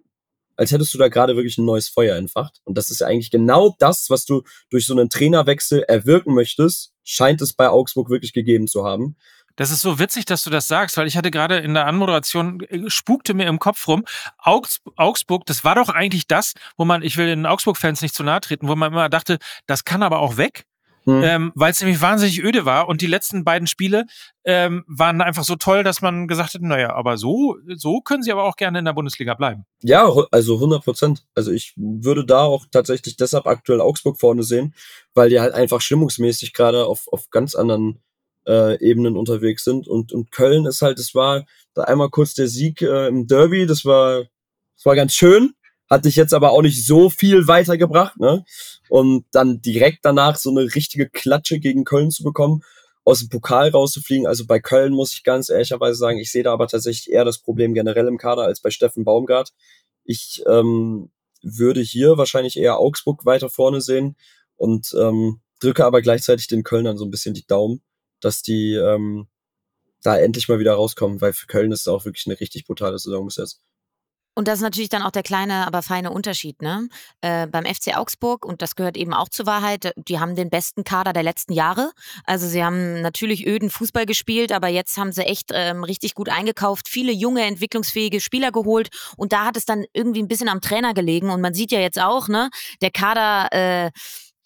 als 0.57 0.73
hättest 0.73 0.93
du 0.93 0.99
da 0.99 1.09
gerade 1.09 1.37
wirklich 1.37 1.59
ein 1.59 1.65
neues 1.65 1.89
Feuer 1.89 2.17
entfacht. 2.17 2.61
Und 2.65 2.77
das 2.77 2.91
ist 2.91 3.01
ja 3.01 3.07
eigentlich 3.07 3.31
genau 3.31 3.77
das, 3.79 4.11
was 4.11 4.25
du 4.25 4.43
durch 4.71 4.87
so 4.87 4.93
einen 4.93 5.09
Trainerwechsel 5.09 5.83
erwirken 5.83 6.35
möchtest, 6.35 6.93
scheint 7.05 7.41
es 7.43 7.53
bei 7.53 7.69
Augsburg 7.69 8.11
wirklich 8.11 8.33
gegeben 8.33 8.67
zu 8.67 8.85
haben. 8.85 9.17
Das 9.57 9.71
ist 9.71 9.81
so 9.81 9.99
witzig, 9.99 10.27
dass 10.27 10.45
du 10.45 10.51
das 10.51 10.69
sagst, 10.69 10.97
weil 10.97 11.07
ich 11.07 11.17
hatte 11.17 11.31
gerade 11.31 11.57
in 11.59 11.75
der 11.75 11.87
Anmoderation, 11.87 12.61
äh, 12.61 12.89
spukte 12.89 13.35
mir 13.35 13.47
im 13.47 13.59
Kopf 13.59 13.89
rum, 13.89 14.05
Augs 14.39 14.81
Augsburg, 14.97 15.47
das 15.47 15.65
war 15.65 15.75
doch 15.75 15.89
eigentlich 15.89 16.27
das, 16.27 16.53
wo 16.77 16.85
man, 16.85 17.03
ich 17.03 17.17
will 17.17 17.27
den 17.27 17.47
Augsburg-Fans 17.47 18.03
nicht 18.03 18.15
zu 18.15 18.23
nahe 18.23 18.41
treten, 18.41 18.69
wo 18.69 18.77
man 18.77 18.93
immer 18.93 19.09
dachte, 19.09 19.39
das 19.67 19.85
kann 19.85 20.03
aber 20.03 20.21
auch 20.21 20.37
weg. 20.37 20.67
Hm. 21.07 21.23
Ähm, 21.23 21.53
weil 21.55 21.71
es 21.71 21.81
nämlich 21.81 22.01
wahnsinnig 22.01 22.43
öde 22.43 22.65
war 22.65 22.89
und 22.89 23.01
die 23.01 23.07
letzten 23.07 23.45
beiden 23.45 23.69
Spiele 23.69 24.07
ähm, 24.45 24.85
waren 24.89 25.21
einfach 25.21 25.45
so 25.45 25.55
toll, 25.55 25.85
dass 25.85 26.03
man 26.03 26.27
gesagt 26.27 26.55
hat, 26.55 26.63
naja, 26.63 26.95
aber 26.95 27.17
so, 27.17 27.57
so 27.77 28.01
können 28.01 28.25
sie 28.25 28.33
aber 28.33 28.43
auch 28.43 28.57
gerne 28.57 28.81
in 28.81 28.85
der 28.85 28.93
Bundesliga 28.93 29.35
bleiben. 29.35 29.67
Ja, 29.83 30.11
also 30.33 30.55
100 30.57 30.83
Prozent. 30.83 31.25
Also 31.37 31.53
ich 31.53 31.75
würde 31.77 32.27
da 32.27 32.43
auch 32.43 32.67
tatsächlich 32.73 33.17
deshalb 33.17 33.47
aktuell 33.47 33.81
Augsburg 33.81 34.19
vorne 34.19 34.43
sehen, 34.43 34.75
weil 35.15 35.31
die 35.31 35.39
halt 35.39 35.55
einfach 35.55 35.81
stimmungsmäßig 35.81 36.53
gerade 36.53 36.87
auf, 36.87 37.07
auf 37.13 37.31
ganz 37.31 37.55
anderen 37.55 38.01
äh, 38.47 38.79
Ebenen 38.81 39.17
unterwegs 39.17 39.65
sind. 39.65 39.89
Und, 39.89 40.13
und 40.13 40.31
Köln 40.31 40.67
ist 40.67 40.83
halt, 40.83 40.99
es 40.99 41.15
war 41.15 41.45
da 41.75 41.83
einmal 41.83 42.11
kurz 42.11 42.35
der 42.35 42.49
Sieg 42.49 42.83
äh, 42.83 43.09
im 43.09 43.27
Derby, 43.27 43.67
das 43.67 43.85
war, 43.85 44.25
das 44.77 44.85
war 44.85 44.97
ganz 44.97 45.15
schön, 45.15 45.55
hat 45.89 46.05
dich 46.05 46.17
jetzt 46.17 46.35
aber 46.35 46.51
auch 46.51 46.63
nicht 46.63 46.87
so 46.87 47.11
viel 47.11 47.47
weitergebracht, 47.49 48.19
ne? 48.19 48.45
Und 48.89 49.25
dann 49.33 49.61
direkt 49.63 50.01
danach 50.05 50.37
so 50.37 50.51
eine 50.51 50.75
richtige 50.75 51.09
Klatsche 51.09 51.59
gegen 51.59 51.85
Köln 51.85 52.11
zu 52.11 52.23
bekommen, 52.23 52.63
aus 53.05 53.21
dem 53.21 53.29
Pokal 53.29 53.71
rauszufliegen. 53.71 54.27
Also 54.27 54.47
bei 54.47 54.59
Köln 54.59 54.93
muss 54.93 55.13
ich 55.13 55.23
ganz 55.23 55.49
ehrlicherweise 55.49 55.97
sagen, 55.97 56.19
ich 56.19 56.31
sehe 56.31 56.43
da 56.43 56.53
aber 56.53 56.67
tatsächlich 56.67 57.13
eher 57.13 57.25
das 57.25 57.39
Problem 57.39 57.73
generell 57.73 58.09
im 58.09 58.19
Kader 58.19 58.43
als 58.43 58.61
bei 58.61 58.71
Steffen 58.71 59.05
Baumgart. 59.05 59.53
Ich 60.05 60.43
ähm, 60.47 61.11
würde 61.43 61.81
hier 61.81 62.19
wahrscheinlich 62.19 62.57
eher 62.57 62.79
Augsburg 62.79 63.25
weiter 63.25 63.49
vorne 63.49 63.81
sehen 63.81 64.17
und 64.57 64.95
ähm, 64.99 65.41
drücke 65.61 65.85
aber 65.85 66.03
gleichzeitig 66.03 66.49
den 66.49 66.65
Kölnern 66.65 66.99
so 66.99 67.05
ein 67.05 67.11
bisschen 67.11 67.35
die 67.35 67.47
Daumen, 67.47 67.81
dass 68.21 68.43
die 68.43 68.75
ähm, 68.75 69.29
da 70.03 70.19
endlich 70.19 70.49
mal 70.49 70.59
wieder 70.59 70.75
rauskommen, 70.75 71.21
weil 71.21 71.33
für 71.33 71.47
Köln 71.47 71.73
ist 71.73 71.81
es 71.81 71.89
auch 71.89 72.05
wirklich 72.05 72.27
eine 72.27 72.39
richtig 72.41 72.67
brutale 72.67 72.99
Saison 72.99 73.27
bis 73.27 73.37
jetzt. 73.37 73.61
Und 74.39 74.49
das 74.49 74.59
ist 74.59 74.63
natürlich 74.63 74.91
dann 74.91 75.01
auch 75.01 75.11
der 75.11 75.23
kleine, 75.23 75.67
aber 75.67 75.81
feine 75.81 76.11
Unterschied. 76.11 76.61
Ne? 76.61 76.91
Äh, 77.23 77.47
beim 77.47 77.65
FC 77.65 77.97
Augsburg, 77.97 78.45
und 78.45 78.61
das 78.61 78.77
gehört 78.77 78.99
eben 78.99 79.15
auch 79.15 79.31
zur 79.31 79.47
Wahrheit, 79.47 79.95
die 79.97 80.21
haben 80.21 80.35
den 80.35 80.51
besten 80.51 80.85
Kader 80.85 81.15
der 81.15 81.23
letzten 81.23 81.55
Jahre. 81.55 81.93
Also 82.25 82.47
sie 82.47 82.63
haben 82.63 83.01
natürlich 83.01 83.47
öden 83.47 83.71
Fußball 83.71 84.05
gespielt, 84.05 84.53
aber 84.53 84.69
jetzt 84.69 84.99
haben 84.99 85.11
sie 85.11 85.25
echt 85.25 85.53
ähm, 85.55 85.85
richtig 85.85 86.15
gut 86.15 86.29
eingekauft, 86.29 86.91
viele 86.91 87.13
junge, 87.13 87.45
entwicklungsfähige 87.45 88.21
Spieler 88.21 88.53
geholt. 88.53 88.91
Und 89.17 89.33
da 89.33 89.47
hat 89.47 89.57
es 89.57 89.65
dann 89.65 89.87
irgendwie 89.95 90.23
ein 90.23 90.29
bisschen 90.29 90.51
am 90.51 90.61
Trainer 90.61 90.93
gelegen. 90.93 91.31
Und 91.31 91.41
man 91.41 91.55
sieht 91.55 91.73
ja 91.73 91.81
jetzt 91.81 91.99
auch, 91.99 92.29
ne, 92.29 92.51
der 92.83 92.91
Kader. 92.91 93.49
Äh, 93.53 93.91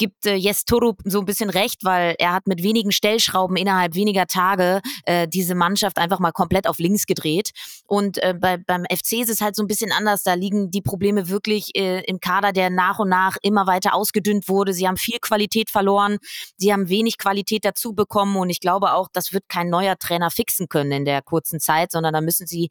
gibt 0.01 0.25
äh, 0.25 0.35
Jes 0.35 0.65
Torup 0.65 1.03
so 1.05 1.21
ein 1.21 1.27
bisschen 1.27 1.51
recht, 1.51 1.85
weil 1.85 2.17
er 2.19 2.33
hat 2.33 2.47
mit 2.47 2.63
wenigen 2.63 2.91
Stellschrauben 2.91 3.57
innerhalb 3.57 3.95
weniger 3.95 4.27
Tage 4.27 4.81
äh, 5.05 5.29
diese 5.29 5.55
Mannschaft 5.55 5.99
einfach 5.99 6.19
mal 6.19 6.33
komplett 6.33 6.67
auf 6.67 6.79
links 6.79 7.05
gedreht. 7.05 7.51
Und 7.87 8.17
äh, 8.23 8.35
bei, 8.35 8.57
beim 8.57 8.85
FC 8.85 9.21
ist 9.21 9.29
es 9.29 9.43
halt 9.43 9.55
so 9.55 9.63
ein 9.63 9.67
bisschen 9.67 9.93
anders. 9.93 10.23
Da 10.23 10.33
liegen 10.33 10.71
die 10.71 10.81
Probleme 10.81 11.29
wirklich 11.29 11.77
äh, 11.77 12.01
im 12.07 12.19
Kader, 12.19 12.53
der 12.53 12.71
nach 12.71 12.99
und 12.99 13.11
nach 13.11 13.37
immer 13.43 13.67
weiter 13.67 13.95
ausgedünnt 13.95 14.49
wurde. 14.49 14.73
Sie 14.73 14.89
haben 14.89 14.97
viel 14.97 15.19
Qualität 15.21 15.69
verloren. 15.69 16.17
Sie 16.57 16.73
haben 16.73 16.89
wenig 16.89 17.19
Qualität 17.19 17.67
dazu 17.67 17.93
bekommen. 17.93 18.37
Und 18.37 18.49
ich 18.49 18.61
glaube 18.61 18.95
auch, 18.95 19.09
das 19.13 19.35
wird 19.35 19.51
kein 19.51 19.69
neuer 19.69 19.99
Trainer 19.99 20.31
fixen 20.31 20.71
können 20.71 20.93
in 20.93 21.05
der 21.05 21.21
kurzen 21.21 21.61
Zeit, 21.61 21.93
sondern 21.93 22.15
da 22.15 22.23
müssen 22.23 22.47
sie 22.47 22.71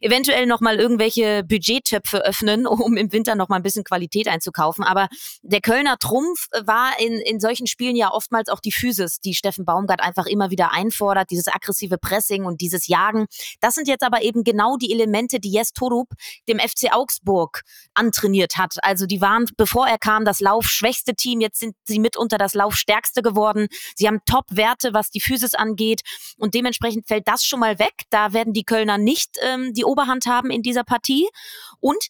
eventuell 0.00 0.46
nochmal 0.46 0.80
irgendwelche 0.80 1.44
Budgettöpfe 1.44 2.24
öffnen, 2.24 2.66
um 2.66 2.96
im 2.96 3.12
Winter 3.12 3.36
nochmal 3.36 3.60
ein 3.60 3.62
bisschen 3.62 3.84
Qualität 3.84 4.26
einzukaufen. 4.26 4.82
Aber 4.82 5.06
der 5.42 5.60
Kölner 5.60 5.98
Trumpf 5.98 6.48
äh, 6.50 6.63
war 6.66 6.98
in, 6.98 7.18
in 7.20 7.40
solchen 7.40 7.66
Spielen 7.66 7.96
ja 7.96 8.10
oftmals 8.10 8.48
auch 8.48 8.60
die 8.60 8.72
Physis, 8.72 9.20
die 9.20 9.34
Steffen 9.34 9.64
Baumgart 9.64 10.00
einfach 10.00 10.26
immer 10.26 10.50
wieder 10.50 10.72
einfordert, 10.72 11.30
dieses 11.30 11.48
aggressive 11.48 11.98
Pressing 11.98 12.44
und 12.44 12.60
dieses 12.60 12.86
Jagen. 12.86 13.26
Das 13.60 13.74
sind 13.74 13.88
jetzt 13.88 14.04
aber 14.04 14.22
eben 14.22 14.44
genau 14.44 14.76
die 14.76 14.92
Elemente, 14.92 15.40
die 15.40 15.52
Jes 15.52 15.72
Torup 15.72 16.08
dem 16.48 16.58
FC 16.58 16.92
Augsburg 16.92 17.62
antrainiert 17.94 18.56
hat. 18.56 18.76
Also 18.82 19.06
die 19.06 19.20
waren, 19.20 19.46
bevor 19.56 19.86
er 19.86 19.98
kam, 19.98 20.24
das 20.24 20.40
laufschwächste 20.40 21.14
Team. 21.14 21.40
Jetzt 21.40 21.60
sind 21.60 21.74
sie 21.84 21.98
mitunter 21.98 22.38
das 22.38 22.54
laufstärkste 22.54 23.22
geworden. 23.22 23.68
Sie 23.96 24.06
haben 24.06 24.20
Top-Werte, 24.26 24.94
was 24.94 25.10
die 25.10 25.20
Physis 25.20 25.54
angeht. 25.54 26.02
Und 26.38 26.54
dementsprechend 26.54 27.06
fällt 27.06 27.28
das 27.28 27.44
schon 27.44 27.60
mal 27.60 27.78
weg. 27.78 28.04
Da 28.10 28.32
werden 28.32 28.52
die 28.52 28.64
Kölner 28.64 28.98
nicht 28.98 29.38
ähm, 29.42 29.72
die 29.74 29.84
Oberhand 29.84 30.26
haben 30.26 30.50
in 30.50 30.62
dieser 30.62 30.84
Partie. 30.84 31.28
Und 31.80 32.06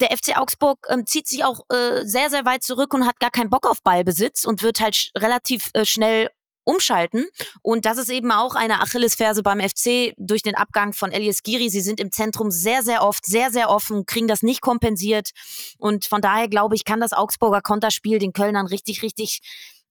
der 0.00 0.16
FC 0.16 0.36
Augsburg 0.36 0.86
ähm, 0.88 1.06
zieht 1.06 1.28
sich 1.28 1.44
auch 1.44 1.64
äh, 1.70 2.04
sehr, 2.04 2.30
sehr 2.30 2.44
weit 2.44 2.62
zurück 2.62 2.94
und 2.94 3.06
hat 3.06 3.20
gar 3.20 3.30
keinen 3.30 3.50
Bock 3.50 3.66
auf 3.66 3.82
Ballbesitz 3.82 4.44
und 4.44 4.62
wird 4.62 4.80
halt 4.80 5.10
relativ 5.16 5.70
äh, 5.74 5.84
schnell 5.84 6.30
umschalten. 6.64 7.26
Und 7.62 7.84
das 7.84 7.98
ist 7.98 8.10
eben 8.10 8.30
auch 8.32 8.54
eine 8.54 8.80
Achillesferse 8.80 9.42
beim 9.42 9.60
FC 9.60 10.14
durch 10.16 10.42
den 10.42 10.54
Abgang 10.54 10.92
von 10.92 11.10
Elias 11.10 11.42
Giri. 11.42 11.70
Sie 11.70 11.80
sind 11.80 12.00
im 12.00 12.12
Zentrum 12.12 12.50
sehr, 12.50 12.82
sehr 12.82 13.02
oft, 13.02 13.24
sehr, 13.24 13.50
sehr 13.50 13.70
offen, 13.70 14.06
kriegen 14.06 14.28
das 14.28 14.42
nicht 14.42 14.60
kompensiert. 14.60 15.30
Und 15.78 16.04
von 16.04 16.20
daher 16.20 16.48
glaube 16.48 16.74
ich, 16.74 16.84
kann 16.84 17.00
das 17.00 17.12
Augsburger 17.12 17.60
Konterspiel 17.60 18.18
den 18.18 18.32
Kölnern 18.32 18.66
richtig, 18.66 19.02
richtig 19.02 19.40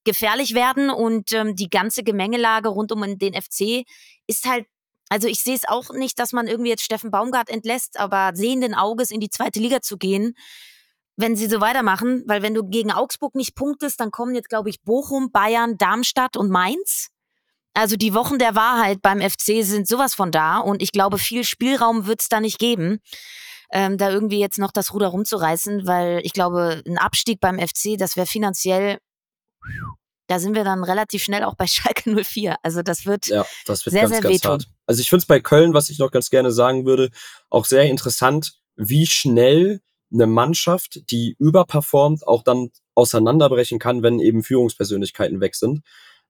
gefährlich 0.03 0.53
werden. 0.53 0.89
Und 0.89 1.33
ähm, 1.33 1.55
die 1.55 1.69
ganze 1.69 2.03
Gemengelage 2.03 2.69
rund 2.69 2.91
um 2.91 3.17
den 3.17 3.33
FC 3.33 3.85
ist 4.27 4.47
halt 4.47 4.65
also 5.09 5.27
ich 5.27 5.41
sehe 5.41 5.55
es 5.55 5.67
auch 5.67 5.89
nicht, 5.89 6.19
dass 6.19 6.33
man 6.33 6.47
irgendwie 6.47 6.69
jetzt 6.69 6.83
Steffen 6.83 7.11
Baumgart 7.11 7.49
entlässt, 7.49 7.99
aber 7.99 8.31
sehenden 8.35 8.75
Auges 8.75 9.09
in 9.11 9.19
die 9.19 9.29
zweite 9.29 9.59
Liga 9.59 9.81
zu 9.81 9.97
gehen, 9.97 10.35
wenn 11.17 11.35
sie 11.35 11.47
so 11.47 11.59
weitermachen, 11.59 12.23
weil 12.27 12.41
wenn 12.43 12.53
du 12.53 12.63
gegen 12.63 12.91
Augsburg 12.91 13.35
nicht 13.35 13.55
punktest, 13.55 13.99
dann 13.99 14.11
kommen 14.11 14.35
jetzt, 14.35 14.49
glaube 14.49 14.69
ich, 14.69 14.81
Bochum, 14.81 15.31
Bayern, 15.31 15.77
Darmstadt 15.77 16.37
und 16.37 16.49
Mainz. 16.49 17.09
Also 17.73 17.97
die 17.97 18.13
Wochen 18.13 18.39
der 18.39 18.55
Wahrheit 18.55 19.01
beim 19.01 19.19
FC 19.19 19.63
sind 19.63 19.87
sowas 19.87 20.13
von 20.13 20.31
da 20.31 20.59
und 20.59 20.81
ich 20.81 20.91
glaube, 20.91 21.17
viel 21.17 21.43
Spielraum 21.43 22.05
wird 22.05 22.21
es 22.21 22.29
da 22.29 22.39
nicht 22.39 22.59
geben, 22.59 22.99
ähm, 23.71 23.97
da 23.97 24.09
irgendwie 24.09 24.39
jetzt 24.39 24.59
noch 24.59 24.71
das 24.71 24.93
Ruder 24.93 25.07
rumzureißen, 25.07 25.85
weil 25.85 26.21
ich 26.23 26.33
glaube, 26.33 26.81
ein 26.87 26.97
Abstieg 26.97 27.39
beim 27.39 27.59
FC, 27.59 27.97
das 27.97 28.15
wäre 28.15 28.27
finanziell 28.27 28.99
da 30.29 30.39
sind 30.39 30.55
wir 30.55 30.63
dann 30.63 30.83
relativ 30.83 31.23
schnell 31.23 31.43
auch 31.43 31.55
bei 31.55 31.67
Schalke 31.67 32.23
04. 32.23 32.55
Also 32.63 32.81
das 32.81 33.05
wird, 33.05 33.27
ja, 33.27 33.45
das 33.65 33.85
wird 33.85 33.93
sehr, 33.93 34.03
ganz, 34.03 34.21
sehr 34.21 34.29
wehtun. 34.29 34.63
Also 34.89 35.01
ich 35.01 35.09
finde 35.09 35.21
es 35.21 35.27
bei 35.27 35.39
Köln, 35.39 35.75
was 35.75 35.91
ich 35.91 35.99
noch 35.99 36.09
ganz 36.09 36.31
gerne 36.31 36.51
sagen 36.51 36.87
würde, 36.87 37.11
auch 37.51 37.65
sehr 37.65 37.83
interessant, 37.83 38.53
wie 38.75 39.05
schnell 39.05 39.81
eine 40.11 40.25
Mannschaft, 40.25 41.11
die 41.11 41.35
überperformt, 41.37 42.25
auch 42.25 42.41
dann 42.41 42.71
auseinanderbrechen 42.95 43.77
kann, 43.77 44.01
wenn 44.01 44.19
eben 44.19 44.41
Führungspersönlichkeiten 44.41 45.41
weg 45.41 45.53
sind. 45.53 45.81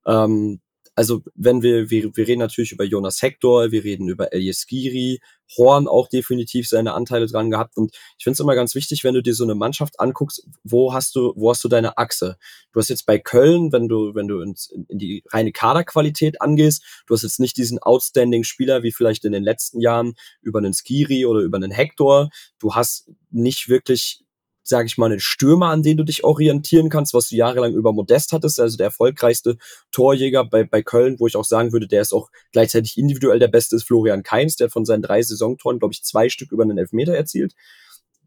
Ähm, 0.06 0.60
also 1.00 1.24
wenn 1.34 1.62
wir, 1.62 1.90
wir, 1.90 2.14
wir 2.14 2.28
reden 2.28 2.42
natürlich 2.42 2.74
über 2.74 2.84
Jonas 2.84 3.22
Hector, 3.22 3.72
wir 3.72 3.86
reden 3.86 4.10
über 4.10 4.34
Elias 4.34 4.68
Giri, 4.68 5.22
Horn 5.58 5.88
auch 5.88 6.10
definitiv 6.10 6.68
seine 6.68 6.94
Anteile 6.94 7.26
dran 7.26 7.50
gehabt. 7.50 7.78
Und 7.78 7.96
ich 8.18 8.26
finde 8.26 8.34
es 8.34 8.42
immer 8.42 8.54
ganz 8.54 8.76
wichtig, 8.76 9.06
wenn 9.06 9.14
du 9.14 9.24
dir 9.24 9.34
so 9.34 9.46
eine 9.46 9.56
Mannschaft 9.56 9.98
anguckst, 10.02 10.46
wo 10.66 10.94
hast 10.94 11.16
du, 11.16 11.32
wo 11.38 11.52
hast 11.52 11.64
du 11.64 11.70
deine 11.70 11.98
Achse? 11.98 12.36
Du 12.74 12.82
hast 12.82 12.90
jetzt 12.90 13.06
bei 13.06 13.18
Köln, 13.18 13.72
wenn 13.72 13.88
du, 13.88 14.14
wenn 14.14 14.28
du 14.28 14.42
ins, 14.42 14.74
in 14.90 15.00
die 15.00 15.24
reine 15.30 15.54
Kaderqualität 15.54 16.42
angehst, 16.42 16.84
du 17.08 17.14
hast 17.14 17.24
jetzt 17.24 17.40
nicht 17.40 17.56
diesen 17.56 17.80
outstanding 17.80 18.44
Spieler 18.44 18.84
wie 18.84 18.92
vielleicht 18.92 19.24
in 19.24 19.32
den 19.32 19.46
letzten 19.46 19.80
Jahren 19.80 20.16
über 20.42 20.60
einen 20.60 20.74
Skiri 20.74 21.26
oder 21.26 21.40
über 21.40 21.56
einen 21.56 21.72
Hector. 21.72 22.30
Du 22.60 22.76
hast 22.76 23.10
nicht 23.30 23.70
wirklich 23.70 24.26
sage 24.64 24.86
ich 24.88 24.98
mal, 24.98 25.08
einen 25.08 25.20
Stürmer, 25.20 25.68
an 25.68 25.84
den 25.84 25.98
du 25.98 26.04
dich 26.04 26.24
orientieren 26.24 26.90
kannst, 26.90 27.14
was 27.14 27.30
du 27.30 27.36
jahrelang 27.36 27.74
über 27.74 27.94
Modest 27.94 28.32
hattest, 28.34 28.60
also 28.60 28.78
der 28.78 28.88
erfolgreichste 28.88 29.58
Torjäger 29.92 30.46
bei, 30.46 30.64
bei 30.64 30.84
Köln, 30.84 31.20
wo 31.20 31.28
ich 31.28 31.36
auch 31.36 31.46
sagen 31.46 31.72
würde, 31.72 31.88
der 31.88 32.02
ist 32.02 32.14
auch 32.14 32.30
gleichzeitig 32.52 32.98
individuell 32.98 33.40
der 33.40 33.48
Beste, 33.48 33.76
ist 33.76 33.84
Florian 33.84 34.24
Kainz, 34.24 34.56
der 34.56 34.66
hat 34.66 34.74
von 34.74 34.86
seinen 34.86 35.02
drei 35.02 35.22
Saisontoren, 35.22 35.80
glaube 35.80 35.94
ich, 35.94 36.04
zwei 36.04 36.30
Stück 36.30 36.52
über 36.52 36.64
einen 36.64 36.78
Elfmeter 36.78 37.16
erzielt. 37.16 37.54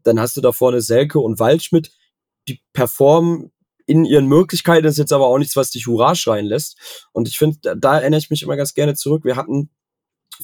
Dann 0.03 0.19
hast 0.19 0.35
du 0.35 0.41
da 0.41 0.51
vorne 0.51 0.81
Selke 0.81 1.19
und 1.19 1.39
Waldschmidt, 1.39 1.91
die 2.47 2.61
performen 2.73 3.51
in 3.85 4.05
ihren 4.05 4.27
Möglichkeiten, 4.27 4.87
ist 4.87 4.97
jetzt 4.97 5.13
aber 5.13 5.27
auch 5.27 5.37
nichts, 5.37 5.55
was 5.55 5.71
dich 5.71 5.87
Hurra 5.87 6.15
schreien 6.15 6.45
lässt. 6.45 7.07
Und 7.11 7.27
ich 7.27 7.37
finde, 7.37 7.57
da, 7.61 7.75
da 7.75 7.99
erinnere 7.99 8.19
ich 8.19 8.29
mich 8.29 8.41
immer 8.41 8.55
ganz 8.55 8.73
gerne 8.73 8.95
zurück. 8.95 9.25
Wir 9.25 9.35
hatten 9.35 9.69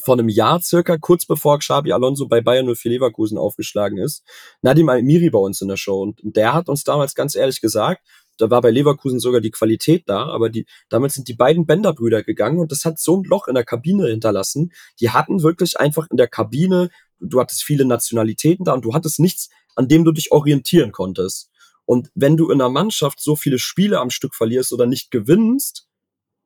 vor 0.02 0.14
einem 0.14 0.28
Jahr 0.28 0.60
circa, 0.60 0.98
kurz 0.98 1.26
bevor 1.26 1.58
Xabi 1.58 1.92
Alonso 1.92 2.28
bei 2.28 2.40
Bayern 2.40 2.72
04 2.74 2.92
Leverkusen 2.92 3.38
aufgeschlagen 3.38 3.98
ist, 3.98 4.22
Nadim 4.62 4.88
Almiri 4.88 5.30
bei 5.30 5.38
uns 5.38 5.60
in 5.60 5.68
der 5.68 5.76
Show. 5.76 6.02
Und 6.02 6.20
der 6.22 6.54
hat 6.54 6.68
uns 6.68 6.84
damals 6.84 7.14
ganz 7.14 7.34
ehrlich 7.34 7.60
gesagt, 7.60 8.02
da 8.40 8.50
war 8.50 8.62
bei 8.62 8.70
Leverkusen 8.70 9.20
sogar 9.20 9.40
die 9.40 9.50
Qualität 9.50 10.04
da, 10.06 10.26
aber 10.26 10.48
die, 10.48 10.66
damals 10.88 11.14
sind 11.14 11.28
die 11.28 11.34
beiden 11.34 11.66
Bänderbrüder 11.66 12.22
gegangen 12.22 12.58
und 12.58 12.72
das 12.72 12.84
hat 12.84 12.98
so 12.98 13.18
ein 13.18 13.24
Loch 13.24 13.48
in 13.48 13.54
der 13.54 13.64
Kabine 13.64 14.08
hinterlassen. 14.08 14.72
Die 15.00 15.10
hatten 15.10 15.42
wirklich 15.42 15.78
einfach 15.78 16.06
in 16.10 16.16
der 16.16 16.28
Kabine, 16.28 16.90
du 17.20 17.40
hattest 17.40 17.62
viele 17.62 17.84
Nationalitäten 17.84 18.64
da 18.64 18.72
und 18.72 18.84
du 18.84 18.94
hattest 18.94 19.20
nichts, 19.20 19.50
an 19.76 19.88
dem 19.88 20.04
du 20.04 20.12
dich 20.12 20.32
orientieren 20.32 20.92
konntest. 20.92 21.50
Und 21.84 22.10
wenn 22.14 22.36
du 22.36 22.50
in 22.50 22.60
einer 22.60 22.70
Mannschaft 22.70 23.20
so 23.20 23.36
viele 23.36 23.58
Spiele 23.58 23.98
am 23.98 24.10
Stück 24.10 24.34
verlierst 24.34 24.72
oder 24.72 24.86
nicht 24.86 25.10
gewinnst, 25.10 25.89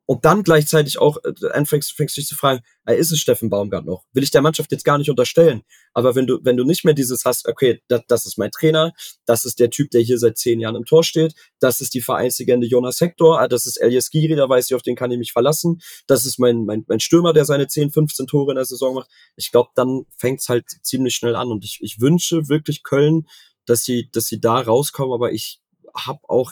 und 0.05 0.25
dann 0.25 0.43
gleichzeitig 0.43 0.99
auch 0.99 1.17
äh, 1.23 1.49
anfängst, 1.51 1.93
fängst 1.93 2.17
dich 2.17 2.27
zu 2.27 2.35
fragen, 2.35 2.61
ist 2.87 3.11
es 3.11 3.19
Steffen 3.19 3.49
Baumgart 3.49 3.85
noch? 3.85 4.03
Will 4.13 4.23
ich 4.23 4.29
der 4.29 4.43
Mannschaft 4.43 4.71
jetzt 4.71 4.85
gar 4.85 4.99
nicht 4.99 5.09
unterstellen. 5.09 5.63
Aber 5.93 6.13
wenn 6.13 6.27
du, 6.27 6.39
wenn 6.43 6.57
du 6.57 6.63
nicht 6.63 6.85
mehr 6.85 6.93
dieses 6.93 7.25
hast, 7.25 7.47
okay, 7.47 7.81
das, 7.87 8.01
das 8.07 8.25
ist 8.25 8.37
mein 8.37 8.51
Trainer, 8.51 8.93
das 9.25 9.45
ist 9.45 9.59
der 9.59 9.71
Typ, 9.71 9.89
der 9.91 10.01
hier 10.01 10.19
seit 10.19 10.37
zehn 10.37 10.59
Jahren 10.59 10.75
im 10.75 10.85
Tor 10.85 11.03
steht, 11.03 11.33
das 11.59 11.81
ist 11.81 11.93
die 11.95 12.01
Vereinslegende 12.01 12.67
Jonas 12.67 13.01
Hector, 13.01 13.39
ah, 13.39 13.47
das 13.47 13.65
ist 13.65 13.77
Elias 13.77 14.09
Giri, 14.11 14.35
da 14.35 14.47
weiß 14.47 14.69
ich, 14.69 14.75
auf 14.75 14.83
den 14.83 14.95
kann 14.95 15.11
ich 15.11 15.17
mich 15.17 15.31
verlassen, 15.31 15.81
das 16.05 16.25
ist 16.25 16.37
mein, 16.37 16.65
mein, 16.65 16.85
mein 16.87 16.99
Stürmer, 16.99 17.33
der 17.33 17.45
seine 17.45 17.67
10, 17.67 17.91
15 17.91 18.27
Tore 18.27 18.51
in 18.51 18.57
der 18.57 18.65
Saison 18.65 18.93
macht. 18.93 19.09
Ich 19.35 19.51
glaube, 19.51 19.69
dann 19.75 20.05
fängt's 20.17 20.49
halt 20.49 20.65
ziemlich 20.83 21.15
schnell 21.15 21.35
an. 21.35 21.49
Und 21.49 21.63
ich, 21.65 21.79
ich 21.81 21.99
wünsche 21.99 22.49
wirklich 22.49 22.83
Köln, 22.83 23.27
dass 23.65 23.83
sie, 23.83 24.09
dass 24.11 24.27
sie 24.27 24.39
da 24.39 24.59
rauskommen, 24.59 25.13
aber 25.13 25.31
ich 25.31 25.61
habe 25.95 26.19
auch 26.27 26.51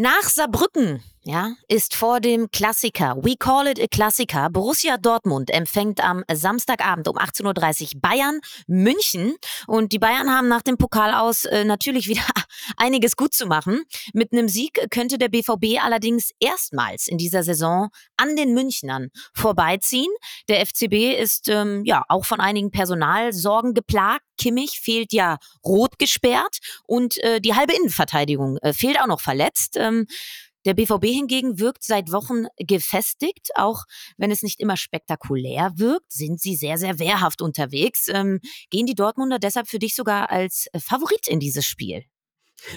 Nach 0.00 0.28
Saarbrücken 0.28 1.02
ja, 1.22 1.54
ist 1.68 1.94
vor 1.94 2.20
dem 2.20 2.50
Klassiker, 2.50 3.16
we 3.22 3.36
call 3.36 3.66
it 3.66 3.80
a 3.80 3.86
Klassiker, 3.86 4.48
Borussia 4.50 4.96
Dortmund 4.96 5.50
empfängt 5.50 6.02
am 6.02 6.24
Samstagabend 6.32 7.08
um 7.08 7.16
18.30 7.16 7.94
Uhr 7.94 8.00
Bayern 8.00 8.40
München. 8.66 9.34
Und 9.66 9.92
die 9.92 9.98
Bayern 9.98 10.30
haben 10.30 10.48
nach 10.48 10.62
dem 10.62 10.78
Pokal 10.78 11.14
aus 11.14 11.44
äh, 11.44 11.64
natürlich 11.64 12.08
wieder 12.08 12.22
einiges 12.76 13.16
gut 13.16 13.34
zu 13.34 13.46
machen. 13.46 13.84
Mit 14.12 14.32
einem 14.32 14.48
Sieg 14.48 14.80
könnte 14.90 15.18
der 15.18 15.28
BVB 15.28 15.82
allerdings 15.82 16.30
erstmals 16.40 17.08
in 17.08 17.18
dieser 17.18 17.42
Saison 17.42 17.88
an 18.16 18.36
den 18.36 18.54
Münchnern 18.54 19.08
vorbeiziehen. 19.34 20.10
Der 20.48 20.64
FCB 20.64 21.20
ist 21.20 21.48
ähm, 21.48 21.84
ja 21.84 22.04
auch 22.08 22.24
von 22.24 22.40
einigen 22.40 22.70
Personalsorgen 22.70 23.74
geplagt. 23.74 24.24
Kimmich 24.38 24.80
fehlt 24.80 25.12
ja 25.12 25.38
rot 25.64 25.98
gesperrt 25.98 26.58
und 26.86 27.18
äh, 27.18 27.40
die 27.40 27.54
halbe 27.54 27.74
Innenverteidigung 27.74 28.56
äh, 28.58 28.72
fehlt 28.72 29.00
auch 29.00 29.06
noch 29.06 29.20
verletzt. 29.20 29.76
Ähm, 29.76 30.06
der 30.68 30.74
BVB 30.74 31.06
hingegen 31.06 31.58
wirkt 31.58 31.82
seit 31.82 32.12
Wochen 32.12 32.44
gefestigt, 32.58 33.48
auch 33.54 33.84
wenn 34.18 34.30
es 34.30 34.42
nicht 34.42 34.60
immer 34.60 34.76
spektakulär 34.76 35.72
wirkt, 35.76 36.12
sind 36.12 36.40
sie 36.40 36.56
sehr, 36.56 36.76
sehr 36.76 36.98
wehrhaft 36.98 37.40
unterwegs. 37.40 38.06
Ähm, 38.08 38.40
gehen 38.68 38.84
die 38.84 38.94
Dortmunder 38.94 39.38
deshalb 39.38 39.66
für 39.66 39.78
dich 39.78 39.94
sogar 39.94 40.30
als 40.30 40.68
Favorit 40.78 41.26
in 41.26 41.40
dieses 41.40 41.64
Spiel? 41.64 42.04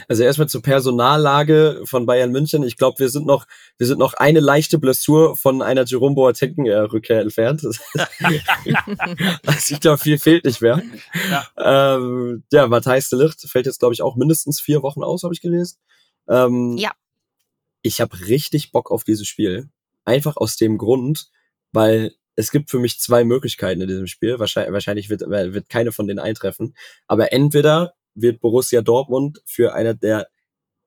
Also 0.07 0.23
erstmal 0.23 0.47
zur 0.47 0.61
Personallage 0.61 1.81
von 1.83 2.05
Bayern 2.05 2.31
München. 2.31 2.63
Ich 2.63 2.77
glaube, 2.77 2.99
wir 2.99 3.09
sind 3.09 3.25
noch, 3.25 3.45
wir 3.77 3.87
sind 3.87 3.97
noch 3.97 4.13
eine 4.13 4.39
leichte 4.39 4.77
Blessur 4.77 5.35
von 5.35 5.61
einer 5.61 5.83
Jerome 5.83 6.15
Boateng 6.15 6.69
Rückkehr 6.69 7.19
entfernt. 7.19 7.63
also 9.45 9.73
ich 9.73 9.79
glaube, 9.81 9.97
viel 9.97 10.17
fehlt 10.17 10.45
nicht 10.45 10.61
mehr. 10.61 10.81
Ja, 11.29 11.95
ähm, 11.97 12.43
ja 12.53 12.67
Matthijs 12.67 13.09
de 13.09 13.19
Licht 13.21 13.41
fällt 13.49 13.65
jetzt, 13.65 13.79
glaube 13.79 13.93
ich, 13.93 14.01
auch 14.01 14.15
mindestens 14.15 14.61
vier 14.61 14.81
Wochen 14.81 15.03
aus, 15.03 15.23
habe 15.23 15.33
ich 15.33 15.41
gelesen. 15.41 15.77
Ähm, 16.29 16.77
ja 16.77 16.91
ich 17.81 18.01
habe 18.01 18.27
richtig 18.27 18.71
Bock 18.71 18.91
auf 18.91 19.03
dieses 19.03 19.27
Spiel. 19.27 19.69
Einfach 20.05 20.37
aus 20.37 20.55
dem 20.55 20.77
Grund, 20.77 21.29
weil 21.71 22.13
es 22.35 22.51
gibt 22.51 22.71
für 22.71 22.79
mich 22.79 22.99
zwei 22.99 23.23
Möglichkeiten 23.23 23.81
in 23.81 23.87
diesem 23.87 24.07
Spiel. 24.07 24.39
Wahrscheinlich, 24.39 24.73
wahrscheinlich 24.73 25.09
wird, 25.09 25.21
wird 25.21 25.69
keine 25.69 25.91
von 25.91 26.07
denen 26.07 26.19
eintreffen. 26.19 26.75
Aber 27.07 27.31
entweder 27.31 27.93
wird 28.15 28.41
Borussia 28.41 28.81
Dortmund 28.81 29.41
für 29.45 29.73
eine 29.73 29.95
der 29.95 30.27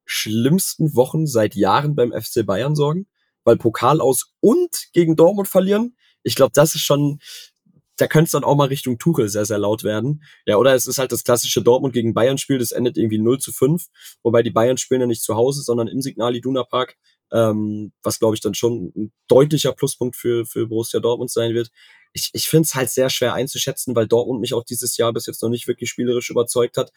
schlimmsten 0.05 0.95
Wochen 0.95 1.27
seit 1.27 1.55
Jahren 1.55 1.95
beim 1.95 2.13
FC 2.13 2.45
Bayern 2.45 2.75
sorgen, 2.75 3.07
weil 3.45 3.57
Pokal 3.57 4.01
aus 4.01 4.35
und 4.41 4.89
gegen 4.93 5.17
Dortmund 5.17 5.49
verlieren. 5.49 5.97
Ich 6.23 6.35
glaube, 6.35 6.53
das 6.55 6.75
ist 6.75 6.83
schon, 6.83 7.21
da 7.97 8.07
könnte 8.09 8.27
es 8.27 8.33
dann 8.33 8.45
auch 8.45 8.57
mal 8.57 8.69
Richtung 8.69 8.99
Tuchel 8.99 9.29
sehr, 9.29 9.45
sehr 9.45 9.59
laut 9.59 9.85
werden. 9.85 10.25
Ja, 10.47 10.57
oder 10.57 10.75
es 10.75 10.87
ist 10.87 10.99
halt 10.99 11.13
das 11.13 11.25
klassische 11.25 11.63
Dortmund 11.63 11.95
gegen 11.95 12.15
Bayern-Spiel, 12.15 12.59
das 12.59 12.73
endet 12.73 12.97
irgendwie 12.97 13.19
0 13.19 13.39
zu 13.39 13.53
5, 13.53 13.87
wobei 14.23 14.43
die 14.43 14.51
Bayern 14.51 14.77
spielen 14.77 15.01
ja 15.01 15.07
nicht 15.07 15.23
zu 15.23 15.37
Hause, 15.37 15.63
sondern 15.63 15.89
im 15.89 16.03
Signal 16.03 16.35
Iduna 16.35 16.65
Park, 16.65 16.97
ähm, 17.33 17.93
was 18.03 18.19
glaube 18.19 18.35
ich 18.35 18.41
dann 18.41 18.55
schon 18.55 18.93
ein 18.97 19.13
deutlicher 19.29 19.73
Pluspunkt 19.73 20.17
für, 20.17 20.45
für 20.45 20.67
Borussia 20.67 21.01
Dortmund 21.01 21.31
sein 21.31 21.55
wird. 21.55 21.71
Ich, 22.13 22.31
ich 22.33 22.49
finde 22.49 22.67
es 22.67 22.75
halt 22.75 22.91
sehr 22.91 23.11
schwer 23.11 23.35
einzuschätzen, 23.35 23.95
weil 23.97 24.07
Dortmund 24.07 24.41
mich 24.41 24.55
auch 24.55 24.65
dieses 24.65 24.97
Jahr 24.97 25.13
bis 25.13 25.27
jetzt 25.27 25.43
noch 25.43 25.49
nicht 25.49 25.67
wirklich 25.67 25.91
spielerisch 25.91 26.31
überzeugt 26.31 26.77
hat. 26.77 26.93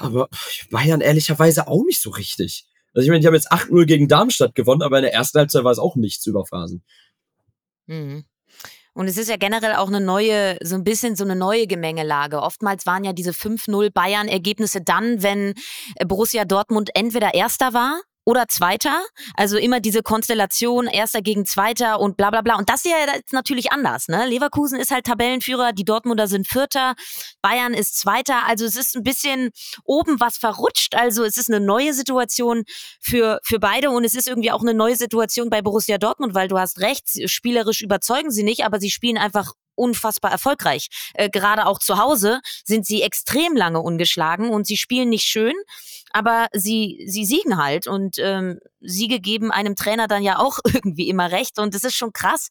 Aber 0.00 0.28
Bayern 0.70 1.00
ehrlicherweise 1.00 1.68
auch 1.68 1.84
nicht 1.84 2.00
so 2.00 2.10
richtig. 2.10 2.66
Also 2.94 3.04
ich 3.04 3.10
meine, 3.10 3.20
die 3.20 3.26
haben 3.26 3.34
jetzt 3.34 3.52
8-0 3.52 3.84
gegen 3.84 4.08
Darmstadt 4.08 4.54
gewonnen, 4.54 4.82
aber 4.82 4.98
in 4.98 5.02
der 5.02 5.12
ersten 5.12 5.38
Halbzeit 5.38 5.64
war 5.64 5.72
es 5.72 5.78
auch 5.78 5.96
nichts 5.96 6.24
über 6.26 6.46
Phasen. 6.46 6.82
Mhm. 7.86 8.24
Und 8.96 9.08
es 9.08 9.18
ist 9.18 9.28
ja 9.28 9.36
generell 9.36 9.74
auch 9.74 9.88
eine 9.88 10.00
neue, 10.00 10.56
so 10.62 10.74
ein 10.74 10.82
bisschen 10.82 11.16
so 11.16 11.24
eine 11.24 11.36
neue 11.36 11.66
Gemengelage. 11.66 12.40
Oftmals 12.40 12.86
waren 12.86 13.04
ja 13.04 13.12
diese 13.12 13.32
5-0 13.32 13.92
Bayern-Ergebnisse 13.92 14.80
dann, 14.80 15.22
wenn 15.22 15.52
Borussia 16.06 16.46
Dortmund 16.46 16.88
entweder 16.94 17.34
Erster 17.34 17.74
war 17.74 18.00
oder 18.26 18.48
Zweiter. 18.48 19.02
Also 19.34 19.56
immer 19.56 19.80
diese 19.80 20.02
Konstellation 20.02 20.88
Erster 20.88 21.22
gegen 21.22 21.46
Zweiter 21.46 22.00
und 22.00 22.16
bla 22.16 22.30
bla 22.30 22.42
bla. 22.42 22.56
Und 22.56 22.68
das 22.68 22.84
ist 22.84 22.90
ja 22.90 23.14
jetzt 23.14 23.32
natürlich 23.32 23.72
anders. 23.72 24.08
Ne? 24.08 24.26
Leverkusen 24.26 24.78
ist 24.78 24.90
halt 24.90 25.06
Tabellenführer, 25.06 25.72
die 25.72 25.84
Dortmunder 25.84 26.26
sind 26.26 26.46
Vierter, 26.46 26.94
Bayern 27.40 27.72
ist 27.72 27.98
Zweiter. 27.98 28.44
Also 28.46 28.66
es 28.66 28.76
ist 28.76 28.96
ein 28.96 29.04
bisschen 29.04 29.50
oben 29.84 30.20
was 30.20 30.36
verrutscht. 30.36 30.96
Also 30.96 31.24
es 31.24 31.36
ist 31.36 31.48
eine 31.48 31.64
neue 31.64 31.94
Situation 31.94 32.64
für, 33.00 33.38
für 33.44 33.60
beide 33.60 33.90
und 33.90 34.04
es 34.04 34.14
ist 34.14 34.26
irgendwie 34.26 34.50
auch 34.50 34.62
eine 34.62 34.74
neue 34.74 34.96
Situation 34.96 35.48
bei 35.48 35.62
Borussia 35.62 35.96
Dortmund, 35.96 36.34
weil 36.34 36.48
du 36.48 36.58
hast 36.58 36.80
recht, 36.80 37.08
spielerisch 37.30 37.80
überzeugen 37.80 38.32
sie 38.32 38.42
nicht, 38.42 38.64
aber 38.64 38.80
sie 38.80 38.90
spielen 38.90 39.18
einfach 39.18 39.52
unfassbar 39.76 40.32
erfolgreich. 40.32 40.88
Äh, 41.14 41.30
Gerade 41.30 41.66
auch 41.66 41.78
zu 41.78 41.98
Hause 41.98 42.40
sind 42.64 42.86
sie 42.86 43.02
extrem 43.02 43.54
lange 43.54 43.80
ungeschlagen 43.80 44.50
und 44.50 44.66
sie 44.66 44.76
spielen 44.76 45.08
nicht 45.08 45.26
schön, 45.26 45.54
aber 46.12 46.48
sie, 46.52 47.04
sie 47.06 47.24
siegen 47.24 47.56
halt 47.56 47.86
und 47.86 48.16
ähm, 48.18 48.58
Siege 48.80 49.20
geben 49.20 49.50
einem 49.50 49.76
Trainer 49.76 50.08
dann 50.08 50.22
ja 50.22 50.38
auch 50.38 50.58
irgendwie 50.64 51.08
immer 51.08 51.30
recht 51.30 51.58
und 51.58 51.74
das 51.74 51.84
ist 51.84 51.94
schon 51.94 52.12
krass. 52.12 52.48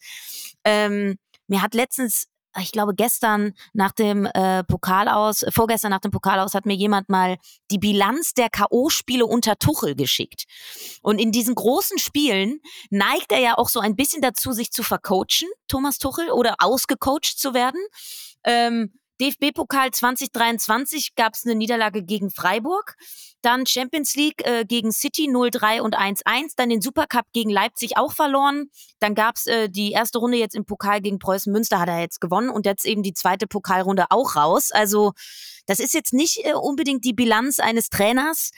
Ähm, 0.63 1.17
mir 1.47 1.61
hat 1.61 1.73
letztens 1.73 2.27
ich 2.61 2.71
glaube, 2.71 2.95
gestern 2.95 3.53
nach 3.73 3.91
dem 3.91 4.25
äh, 4.25 4.63
Pokal 4.63 5.07
aus, 5.07 5.43
äh, 5.43 5.51
vorgestern 5.51 5.91
nach 5.91 5.99
dem 5.99 6.11
Pokal 6.11 6.39
aus 6.39 6.53
hat 6.53 6.65
mir 6.65 6.75
jemand 6.75 7.09
mal 7.09 7.37
die 7.71 7.77
Bilanz 7.77 8.33
der 8.33 8.49
K.O.-Spiele 8.49 9.23
unter 9.23 9.57
Tuchel 9.57 9.95
geschickt. 9.95 10.45
Und 11.01 11.19
in 11.19 11.31
diesen 11.31 11.55
großen 11.55 11.97
Spielen 11.97 12.61
neigt 12.89 13.31
er 13.31 13.39
ja 13.39 13.57
auch 13.57 13.69
so 13.69 13.79
ein 13.79 13.95
bisschen 13.95 14.21
dazu, 14.21 14.51
sich 14.51 14.71
zu 14.71 14.83
vercoachen, 14.83 15.49
Thomas 15.67 15.97
Tuchel, 15.97 16.31
oder 16.31 16.55
ausgecoacht 16.59 17.37
zu 17.37 17.53
werden. 17.53 17.81
Ähm, 18.43 18.93
DFB-Pokal 19.21 19.91
2023 19.91 21.15
gab 21.15 21.33
es 21.33 21.45
eine 21.45 21.55
Niederlage 21.55 22.03
gegen 22.03 22.29
Freiburg. 22.29 22.95
Dann 23.41 23.65
Champions 23.65 24.15
League 24.15 24.45
äh, 24.45 24.65
gegen 24.65 24.91
City 24.91 25.29
0-3 25.29 25.81
und 25.81 25.97
1-1. 25.97 26.53
Dann 26.55 26.69
den 26.69 26.81
Supercup 26.81 27.25
gegen 27.31 27.49
Leipzig 27.49 27.97
auch 27.97 28.11
verloren. 28.11 28.69
Dann 28.99 29.15
gab 29.15 29.35
es 29.37 29.45
äh, 29.47 29.69
die 29.69 29.91
erste 29.91 30.17
Runde 30.17 30.37
jetzt 30.37 30.55
im 30.55 30.65
Pokal 30.65 30.99
gegen 31.01 31.19
Preußen 31.19 31.51
Münster, 31.51 31.79
hat 31.79 31.89
er 31.89 31.99
jetzt 31.99 32.19
gewonnen. 32.19 32.49
Und 32.49 32.65
jetzt 32.65 32.85
eben 32.85 33.03
die 33.03 33.13
zweite 33.13 33.47
Pokalrunde 33.47 34.05
auch 34.09 34.35
raus. 34.35 34.71
Also 34.71 35.13
das 35.65 35.79
ist 35.79 35.93
jetzt 35.93 36.13
nicht 36.13 36.45
äh, 36.45 36.53
unbedingt 36.53 37.05
die 37.05 37.13
Bilanz 37.13 37.59
eines 37.59 37.89
Trainers, 37.89 38.51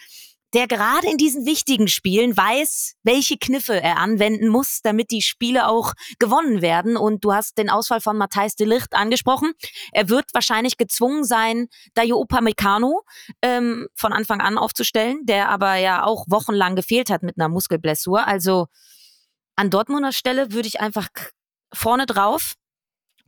der 0.53 0.67
gerade 0.67 1.07
in 1.09 1.17
diesen 1.17 1.45
wichtigen 1.45 1.87
Spielen 1.87 2.35
weiß, 2.35 2.95
welche 3.03 3.37
Kniffe 3.37 3.81
er 3.81 3.97
anwenden 3.97 4.47
muss, 4.47 4.81
damit 4.81 5.11
die 5.11 5.21
Spiele 5.21 5.67
auch 5.67 5.93
gewonnen 6.19 6.61
werden. 6.61 6.95
Und 6.95 7.25
du 7.25 7.33
hast 7.33 7.57
den 7.57 7.69
Ausfall 7.69 8.01
von 8.01 8.17
Matthijs 8.17 8.55
de 8.55 8.67
Licht 8.67 8.93
angesprochen. 8.93 9.53
Er 9.91 10.09
wird 10.09 10.25
wahrscheinlich 10.33 10.77
gezwungen 10.77 11.23
sein, 11.23 11.67
Dayo 11.95 12.19
Upamecano 12.19 13.03
ähm, 13.41 13.87
von 13.95 14.13
Anfang 14.13 14.41
an 14.41 14.57
aufzustellen, 14.57 15.25
der 15.25 15.49
aber 15.49 15.75
ja 15.75 16.03
auch 16.03 16.25
wochenlang 16.27 16.75
gefehlt 16.75 17.09
hat 17.09 17.23
mit 17.23 17.37
einer 17.37 17.49
Muskelblessur. 17.49 18.25
Also 18.25 18.67
an 19.55 19.69
Dortmunder 19.69 20.13
Stelle 20.13 20.53
würde 20.53 20.67
ich 20.67 20.79
einfach 20.79 21.09
vorne 21.73 22.05
drauf 22.05 22.55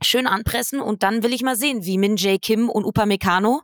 schön 0.02 0.26
anpressen 0.26 0.80
und 0.80 1.02
dann 1.02 1.22
will 1.22 1.34
ich 1.34 1.42
mal 1.42 1.56
sehen, 1.56 1.84
wie 1.84 1.98
Min 1.98 2.16
Jae 2.16 2.38
Kim 2.38 2.70
und 2.70 2.84
Upamecano 2.84 3.60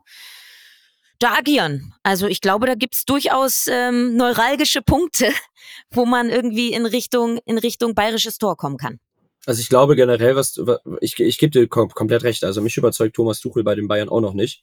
da 1.19 1.35
agieren. 1.35 1.95
Also 2.03 2.27
ich 2.27 2.41
glaube, 2.41 2.67
da 2.67 2.75
gibt's 2.75 3.05
durchaus 3.05 3.67
ähm, 3.69 4.17
neuralgische 4.17 4.83
Punkte, 4.83 5.31
wo 5.91 6.07
man 6.07 6.31
irgendwie 6.31 6.73
in 6.73 6.87
Richtung, 6.87 7.39
in 7.45 7.59
Richtung 7.59 7.95
bayerisches 7.95 8.39
Tor 8.39 8.57
kommen 8.57 8.77
kann. 8.77 8.99
Also 9.47 9.61
ich 9.61 9.69
glaube 9.69 9.95
generell, 9.95 10.35
was 10.35 10.61
ich, 11.01 11.19
ich 11.21 11.39
gebe 11.39 11.51
dir 11.51 11.69
kom 11.69 11.89
komplett 11.91 12.25
recht. 12.25 12.43
Also 12.43 12.61
mich 12.61 12.77
überzeugt 12.77 13.15
Thomas 13.15 13.41
Tuchel 13.41 13.63
bei 13.63 13.77
den 13.77 13.87
Bayern 13.87 14.09
auch 14.09 14.21
noch 14.21 14.35
nicht. 14.35 14.63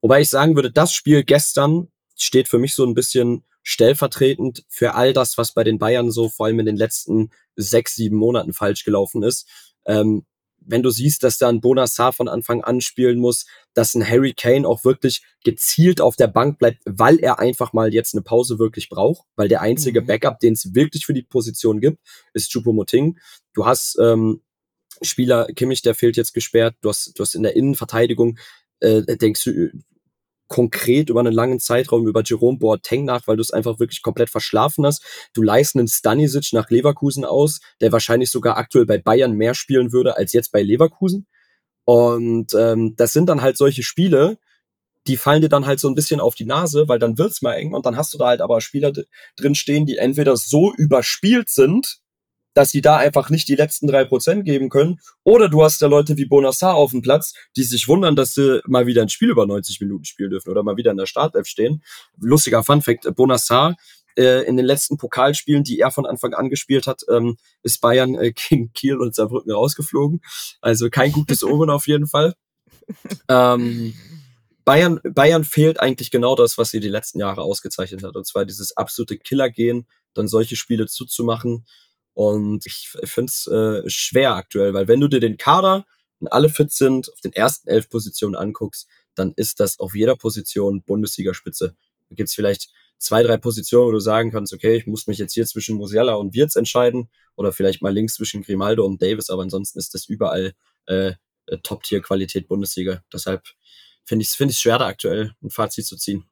Wobei 0.00 0.22
ich 0.22 0.30
sagen 0.30 0.56
würde, 0.56 0.72
das 0.72 0.92
Spiel 0.92 1.24
gestern 1.24 1.88
steht 2.16 2.48
für 2.48 2.58
mich 2.58 2.74
so 2.74 2.84
ein 2.84 2.94
bisschen 2.94 3.44
stellvertretend 3.62 4.64
für 4.68 4.94
all 4.94 5.12
das, 5.12 5.36
was 5.38 5.52
bei 5.52 5.64
den 5.64 5.78
Bayern 5.78 6.10
so 6.10 6.28
vor 6.28 6.46
allem 6.46 6.60
in 6.60 6.66
den 6.66 6.76
letzten 6.76 7.30
sechs, 7.56 7.96
sieben 7.96 8.16
Monaten 8.16 8.52
falsch 8.52 8.84
gelaufen 8.84 9.22
ist. 9.22 9.48
Ähm, 9.86 10.24
wenn 10.66 10.82
du 10.82 10.90
siehst, 10.90 11.22
dass 11.22 11.38
da 11.38 11.48
ein 11.48 11.60
Bonassar 11.60 12.12
von 12.12 12.28
Anfang 12.28 12.62
an 12.62 12.80
spielen 12.80 13.18
muss, 13.18 13.46
dass 13.74 13.94
ein 13.94 14.08
Harry 14.08 14.32
Kane 14.32 14.66
auch 14.66 14.84
wirklich 14.84 15.22
gezielt 15.44 16.00
auf 16.00 16.16
der 16.16 16.28
Bank 16.28 16.58
bleibt, 16.58 16.82
weil 16.84 17.18
er 17.18 17.38
einfach 17.38 17.72
mal 17.72 17.92
jetzt 17.92 18.14
eine 18.14 18.22
Pause 18.22 18.58
wirklich 18.58 18.88
braucht, 18.88 19.26
weil 19.36 19.48
der 19.48 19.60
einzige 19.60 20.00
mhm. 20.00 20.06
Backup, 20.06 20.40
den 20.40 20.54
es 20.54 20.74
wirklich 20.74 21.06
für 21.06 21.14
die 21.14 21.22
Position 21.22 21.80
gibt, 21.80 21.98
ist 22.32 22.52
Choupo-Moting. 22.52 23.18
Du 23.54 23.66
hast 23.66 23.98
ähm, 24.00 24.42
Spieler, 25.02 25.46
Kimmich, 25.46 25.82
der 25.82 25.94
fehlt 25.94 26.16
jetzt 26.16 26.34
gesperrt, 26.34 26.76
du 26.80 26.88
hast, 26.88 27.18
du 27.18 27.22
hast 27.22 27.34
in 27.34 27.42
der 27.42 27.56
Innenverteidigung, 27.56 28.38
äh, 28.80 29.02
denkst 29.16 29.44
du, 29.44 29.70
konkret 30.48 31.10
über 31.10 31.20
einen 31.20 31.32
langen 31.32 31.60
Zeitraum 31.60 32.06
über 32.06 32.22
Jerome 32.24 32.58
Boateng 32.58 33.04
nach, 33.04 33.26
weil 33.26 33.36
du 33.36 33.42
es 33.42 33.50
einfach 33.50 33.78
wirklich 33.80 34.02
komplett 34.02 34.30
verschlafen 34.30 34.84
hast. 34.86 35.02
Du 35.32 35.42
leist 35.42 35.76
einen 35.76 35.88
Stanisic 35.88 36.52
nach 36.52 36.70
Leverkusen 36.70 37.24
aus, 37.24 37.60
der 37.80 37.92
wahrscheinlich 37.92 38.30
sogar 38.30 38.56
aktuell 38.56 38.86
bei 38.86 38.98
Bayern 38.98 39.32
mehr 39.32 39.54
spielen 39.54 39.92
würde 39.92 40.16
als 40.16 40.32
jetzt 40.32 40.52
bei 40.52 40.62
Leverkusen. 40.62 41.26
Und 41.84 42.54
ähm, 42.54 42.94
das 42.96 43.12
sind 43.12 43.28
dann 43.28 43.42
halt 43.42 43.56
solche 43.56 43.82
Spiele, 43.82 44.38
die 45.06 45.16
fallen 45.16 45.42
dir 45.42 45.48
dann 45.48 45.66
halt 45.66 45.80
so 45.80 45.88
ein 45.88 45.94
bisschen 45.94 46.20
auf 46.20 46.34
die 46.34 46.46
Nase, 46.46 46.88
weil 46.88 46.98
dann 46.98 47.18
wird's 47.18 47.42
mal 47.42 47.54
eng 47.54 47.74
und 47.74 47.84
dann 47.84 47.96
hast 47.96 48.14
du 48.14 48.18
da 48.18 48.28
halt 48.28 48.40
aber 48.40 48.60
Spieler 48.60 48.92
drin 49.36 49.54
stehen, 49.54 49.86
die 49.86 49.98
entweder 49.98 50.36
so 50.36 50.72
überspielt 50.74 51.50
sind, 51.50 51.98
dass 52.54 52.70
sie 52.70 52.80
da 52.80 52.96
einfach 52.96 53.30
nicht 53.30 53.48
die 53.48 53.56
letzten 53.56 53.86
drei 53.86 54.04
Prozent 54.04 54.44
geben 54.44 54.70
können. 54.70 55.00
Oder 55.24 55.48
du 55.48 55.62
hast 55.62 55.80
ja 55.80 55.88
Leute 55.88 56.16
wie 56.16 56.24
Bonassar 56.24 56.74
auf 56.74 56.92
dem 56.92 57.02
Platz, 57.02 57.34
die 57.56 57.64
sich 57.64 57.88
wundern, 57.88 58.16
dass 58.16 58.34
sie 58.34 58.60
mal 58.66 58.86
wieder 58.86 59.02
ein 59.02 59.08
Spiel 59.08 59.30
über 59.30 59.46
90 59.46 59.80
Minuten 59.80 60.04
spielen 60.04 60.30
dürfen 60.30 60.50
oder 60.50 60.62
mal 60.62 60.76
wieder 60.76 60.92
in 60.92 60.96
der 60.96 61.06
Startelf 61.06 61.46
stehen. 61.46 61.82
Lustiger 62.18 62.62
Funfact, 62.62 63.14
Bonassar 63.14 63.76
äh, 64.16 64.46
in 64.46 64.56
den 64.56 64.66
letzten 64.66 64.96
Pokalspielen, 64.96 65.64
die 65.64 65.80
er 65.80 65.90
von 65.90 66.06
Anfang 66.06 66.34
an 66.34 66.48
gespielt 66.48 66.86
hat, 66.86 67.02
ähm, 67.10 67.36
ist 67.62 67.80
Bayern 67.80 68.14
äh, 68.14 68.32
gegen 68.48 68.72
Kiel 68.72 68.98
und 68.98 69.14
Saarbrücken 69.14 69.52
rausgeflogen. 69.52 70.20
Also 70.60 70.90
kein 70.90 71.12
gutes 71.12 71.44
Omen 71.44 71.70
auf 71.70 71.86
jeden 71.86 72.06
Fall. 72.06 72.34
Ähm, 73.28 73.94
Bayern, 74.64 75.00
Bayern 75.02 75.44
fehlt 75.44 75.80
eigentlich 75.80 76.10
genau 76.10 76.36
das, 76.36 76.56
was 76.56 76.70
sie 76.70 76.80
die 76.80 76.88
letzten 76.88 77.20
Jahre 77.20 77.42
ausgezeichnet 77.42 78.02
hat. 78.02 78.16
Und 78.16 78.26
zwar 78.26 78.44
dieses 78.44 78.76
absolute 78.76 79.18
Killer-Gehen, 79.18 79.86
dann 80.14 80.28
solche 80.28 80.56
Spiele 80.56 80.86
zuzumachen. 80.86 81.66
Und 82.14 82.64
ich 82.64 82.88
finde 83.04 83.30
es 83.30 83.46
äh, 83.48 83.88
schwer 83.88 84.34
aktuell, 84.34 84.72
weil 84.72 84.88
wenn 84.88 85.00
du 85.00 85.08
dir 85.08 85.20
den 85.20 85.36
Kader 85.36 85.84
und 86.20 86.28
alle 86.28 86.48
fit 86.48 86.72
sind, 86.72 87.12
auf 87.12 87.20
den 87.20 87.32
ersten 87.32 87.68
elf 87.68 87.88
Positionen 87.90 88.36
anguckst, 88.36 88.88
dann 89.14 89.32
ist 89.36 89.60
das 89.60 89.78
auf 89.80 89.94
jeder 89.94 90.16
Position 90.16 90.82
Bundesligaspitze. 90.82 91.76
Da 92.08 92.14
gibt's 92.14 92.34
vielleicht 92.34 92.70
zwei, 92.98 93.22
drei 93.22 93.36
Positionen, 93.36 93.88
wo 93.88 93.92
du 93.92 94.00
sagen 94.00 94.30
kannst, 94.30 94.52
okay, 94.52 94.76
ich 94.76 94.86
muss 94.86 95.06
mich 95.06 95.18
jetzt 95.18 95.34
hier 95.34 95.46
zwischen 95.46 95.76
Musiala 95.76 96.14
und 96.14 96.34
Wirtz 96.34 96.56
entscheiden 96.56 97.10
oder 97.36 97.52
vielleicht 97.52 97.82
mal 97.82 97.92
links 97.92 98.14
zwischen 98.14 98.42
Grimaldo 98.42 98.84
und 98.84 99.02
Davis, 99.02 99.28
aber 99.30 99.42
ansonsten 99.42 99.78
ist 99.78 99.94
das 99.94 100.06
überall 100.06 100.54
äh, 100.86 101.12
äh 101.46 101.58
Top-Tier-Qualität 101.62 102.48
Bundesliga. 102.48 103.02
Deshalb 103.12 103.42
finde 104.04 104.22
ich 104.22 104.28
es 104.28 104.34
find 104.34 104.54
schwer, 104.54 104.78
da 104.78 104.86
aktuell 104.86 105.34
ein 105.42 105.50
Fazit 105.50 105.86
zu 105.86 105.96
ziehen. 105.96 106.24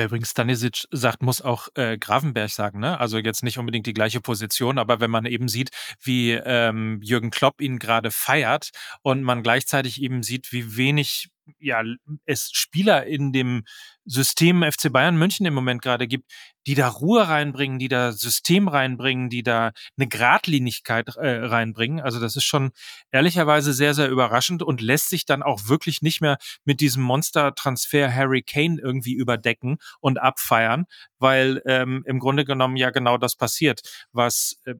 Wer 0.00 0.06
übrigens 0.06 0.30
Stanisic 0.30 0.86
sagt, 0.92 1.22
muss 1.22 1.42
auch 1.42 1.68
äh, 1.74 1.98
Gravenberg 1.98 2.48
sagen, 2.48 2.80
ne? 2.80 2.98
Also 2.98 3.18
jetzt 3.18 3.42
nicht 3.42 3.58
unbedingt 3.58 3.84
die 3.84 3.92
gleiche 3.92 4.22
Position, 4.22 4.78
aber 4.78 4.98
wenn 4.98 5.10
man 5.10 5.26
eben 5.26 5.46
sieht, 5.46 5.68
wie 6.02 6.30
ähm, 6.30 7.00
Jürgen 7.02 7.30
Klopp 7.30 7.60
ihn 7.60 7.78
gerade 7.78 8.10
feiert 8.10 8.70
und 9.02 9.22
man 9.22 9.42
gleichzeitig 9.42 10.00
eben 10.00 10.22
sieht, 10.22 10.52
wie 10.52 10.74
wenig 10.78 11.28
ja, 11.58 11.82
es 12.26 12.50
Spieler 12.52 13.06
in 13.06 13.32
dem 13.32 13.64
System 14.04 14.62
FC 14.62 14.92
Bayern 14.92 15.16
München 15.16 15.46
im 15.46 15.54
Moment 15.54 15.82
gerade 15.82 16.08
gibt, 16.08 16.30
die 16.66 16.74
da 16.74 16.88
Ruhe 16.88 17.28
reinbringen, 17.28 17.78
die 17.78 17.88
da 17.88 18.12
System 18.12 18.68
reinbringen, 18.68 19.30
die 19.30 19.42
da 19.42 19.72
eine 19.96 20.08
Gradlinigkeit 20.08 21.16
äh, 21.16 21.44
reinbringen. 21.44 22.00
Also 22.00 22.20
das 22.20 22.36
ist 22.36 22.44
schon 22.44 22.70
ehrlicherweise 23.12 23.72
sehr, 23.72 23.94
sehr 23.94 24.08
überraschend 24.08 24.62
und 24.62 24.80
lässt 24.80 25.10
sich 25.10 25.26
dann 25.26 25.42
auch 25.42 25.68
wirklich 25.68 26.02
nicht 26.02 26.20
mehr 26.20 26.38
mit 26.64 26.80
diesem 26.80 27.02
Monster-Transfer 27.02 28.14
Harry 28.14 28.42
Kane 28.42 28.78
irgendwie 28.82 29.14
überdecken 29.14 29.78
und 30.00 30.20
abfeiern, 30.20 30.86
weil 31.18 31.62
ähm, 31.66 32.02
im 32.06 32.18
Grunde 32.18 32.44
genommen 32.44 32.76
ja 32.76 32.90
genau 32.90 33.16
das 33.16 33.36
passiert, 33.36 33.80
was 34.12 34.60
äh, 34.64 34.74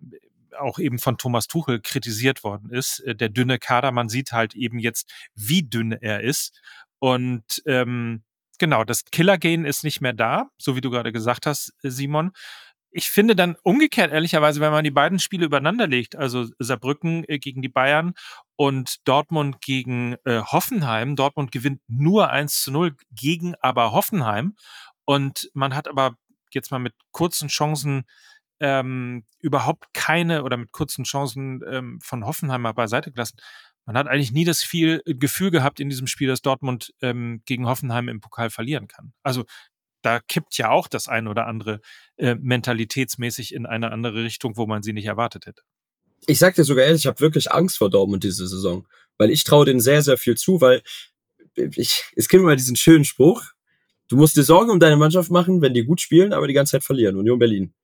auch 0.54 0.78
eben 0.78 0.98
von 0.98 1.18
Thomas 1.18 1.46
Tuchel 1.46 1.80
kritisiert 1.80 2.44
worden 2.44 2.70
ist. 2.70 3.00
Äh, 3.00 3.14
der 3.14 3.28
dünne 3.28 3.58
Kader, 3.58 3.92
man 3.92 4.08
sieht 4.08 4.32
halt 4.32 4.54
eben 4.54 4.78
jetzt, 4.78 5.10
wie 5.34 5.62
dünn 5.62 5.92
er 5.92 6.20
ist. 6.20 6.60
Und 6.98 7.62
ähm, 7.66 8.22
genau, 8.58 8.84
das 8.84 9.04
Killer-Gain 9.06 9.64
ist 9.64 9.84
nicht 9.84 10.00
mehr 10.00 10.12
da, 10.12 10.50
so 10.58 10.76
wie 10.76 10.80
du 10.80 10.90
gerade 10.90 11.12
gesagt 11.12 11.46
hast, 11.46 11.72
Simon. 11.82 12.32
Ich 12.92 13.08
finde 13.08 13.36
dann 13.36 13.56
umgekehrt, 13.62 14.12
ehrlicherweise, 14.12 14.60
wenn 14.60 14.72
man 14.72 14.82
die 14.82 14.90
beiden 14.90 15.20
Spiele 15.20 15.46
übereinander 15.46 15.86
legt, 15.86 16.16
also 16.16 16.46
Saarbrücken 16.58 17.24
äh, 17.28 17.38
gegen 17.38 17.62
die 17.62 17.68
Bayern 17.68 18.14
und 18.56 19.06
Dortmund 19.06 19.60
gegen 19.60 20.16
äh, 20.24 20.42
Hoffenheim. 20.42 21.14
Dortmund 21.14 21.52
gewinnt 21.52 21.80
nur 21.86 22.30
1 22.30 22.62
zu 22.62 22.72
0 22.72 22.96
gegen 23.12 23.54
aber 23.60 23.92
Hoffenheim. 23.92 24.56
Und 25.04 25.50
man 25.54 25.76
hat 25.76 25.86
aber 25.86 26.16
jetzt 26.52 26.70
mal 26.72 26.78
mit 26.78 26.94
kurzen 27.12 27.48
Chancen 27.48 28.04
ähm, 28.60 29.24
überhaupt 29.40 29.92
keine 29.94 30.44
oder 30.44 30.56
mit 30.56 30.72
kurzen 30.72 31.04
Chancen 31.04 31.62
ähm, 31.66 31.98
von 32.02 32.24
Hoffenheim 32.24 32.62
mal 32.62 32.72
beiseite 32.72 33.10
gelassen. 33.10 33.38
Man 33.86 33.96
hat 33.96 34.06
eigentlich 34.06 34.32
nie 34.32 34.44
das 34.44 34.62
viel 34.62 35.02
äh, 35.06 35.14
Gefühl 35.14 35.50
gehabt 35.50 35.80
in 35.80 35.88
diesem 35.88 36.06
Spiel, 36.06 36.28
dass 36.28 36.42
Dortmund 36.42 36.92
ähm, 37.00 37.42
gegen 37.46 37.66
Hoffenheim 37.66 38.08
im 38.08 38.20
Pokal 38.20 38.50
verlieren 38.50 38.86
kann. 38.86 39.12
Also 39.22 39.44
da 40.02 40.20
kippt 40.20 40.56
ja 40.56 40.70
auch 40.70 40.88
das 40.88 41.08
eine 41.08 41.30
oder 41.30 41.46
andere 41.46 41.80
äh, 42.16 42.34
mentalitätsmäßig 42.34 43.54
in 43.54 43.66
eine 43.66 43.92
andere 43.92 44.24
Richtung, 44.24 44.56
wo 44.56 44.66
man 44.66 44.82
sie 44.82 44.92
nicht 44.92 45.06
erwartet 45.06 45.46
hätte. 45.46 45.62
Ich 46.26 46.38
sag 46.38 46.54
dir 46.54 46.64
sogar 46.64 46.84
ehrlich, 46.84 47.02
ich 47.02 47.06
habe 47.06 47.20
wirklich 47.20 47.50
Angst 47.50 47.78
vor 47.78 47.90
Dortmund 47.90 48.24
diese 48.24 48.46
Saison, 48.46 48.86
weil 49.18 49.30
ich 49.30 49.44
traue 49.44 49.64
denen 49.64 49.80
sehr, 49.80 50.02
sehr 50.02 50.18
viel 50.18 50.36
zu, 50.36 50.60
weil 50.60 50.82
ich, 51.54 52.04
es 52.14 52.28
gibt 52.28 52.42
immer 52.42 52.56
diesen 52.56 52.76
schönen 52.76 53.04
Spruch, 53.04 53.42
du 54.08 54.16
musst 54.16 54.36
dir 54.36 54.42
Sorgen 54.42 54.70
um 54.70 54.80
deine 54.80 54.96
Mannschaft 54.96 55.30
machen, 55.30 55.62
wenn 55.62 55.74
die 55.74 55.84
gut 55.84 56.00
spielen, 56.00 56.32
aber 56.32 56.46
die 56.46 56.54
ganze 56.54 56.72
Zeit 56.72 56.84
verlieren. 56.84 57.16
Union 57.16 57.38
Berlin. 57.38 57.74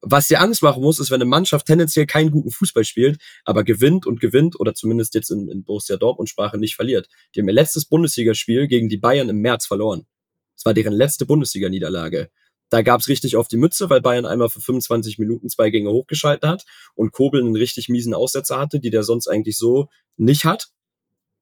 Was 0.00 0.28
dir 0.28 0.40
Angst 0.40 0.62
machen 0.62 0.82
muss, 0.82 1.00
ist, 1.00 1.10
wenn 1.10 1.20
eine 1.20 1.28
Mannschaft 1.28 1.66
tendenziell 1.66 2.06
keinen 2.06 2.30
guten 2.30 2.50
Fußball 2.50 2.84
spielt, 2.84 3.20
aber 3.44 3.64
gewinnt 3.64 4.06
und 4.06 4.20
gewinnt 4.20 4.58
oder 4.60 4.74
zumindest 4.74 5.14
jetzt 5.14 5.30
in, 5.30 5.48
in 5.48 5.64
Borussia 5.64 5.96
Dortmund 5.96 6.28
Sprache 6.28 6.56
nicht 6.56 6.76
verliert. 6.76 7.08
Die 7.34 7.40
haben 7.40 7.48
ihr 7.48 7.54
letztes 7.54 7.84
Bundesligaspiel 7.84 8.68
gegen 8.68 8.88
die 8.88 8.96
Bayern 8.96 9.28
im 9.28 9.40
März 9.40 9.66
verloren. 9.66 10.06
Das 10.54 10.64
war 10.64 10.74
deren 10.74 10.92
letzte 10.92 11.26
Bundesliga-Niederlage. 11.26 12.30
Da 12.70 12.82
gab's 12.82 13.08
richtig 13.08 13.36
auf 13.36 13.48
die 13.48 13.56
Mütze, 13.56 13.90
weil 13.90 14.00
Bayern 14.00 14.26
einmal 14.26 14.50
für 14.50 14.60
25 14.60 15.18
Minuten 15.18 15.48
zwei 15.48 15.70
Gänge 15.70 15.90
hochgeschaltet 15.90 16.48
hat 16.48 16.64
und 16.94 17.12
Kobel 17.12 17.40
einen 17.40 17.56
richtig 17.56 17.88
miesen 17.88 18.14
Aussetzer 18.14 18.58
hatte, 18.58 18.78
die 18.78 18.90
der 18.90 19.02
sonst 19.02 19.26
eigentlich 19.26 19.56
so 19.56 19.88
nicht 20.16 20.44
hat. 20.44 20.68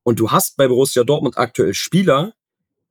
Und 0.02 0.20
du 0.20 0.30
hast 0.30 0.56
bei 0.56 0.68
Borussia 0.68 1.02
Dortmund 1.02 1.36
aktuell 1.36 1.74
Spieler, 1.74 2.34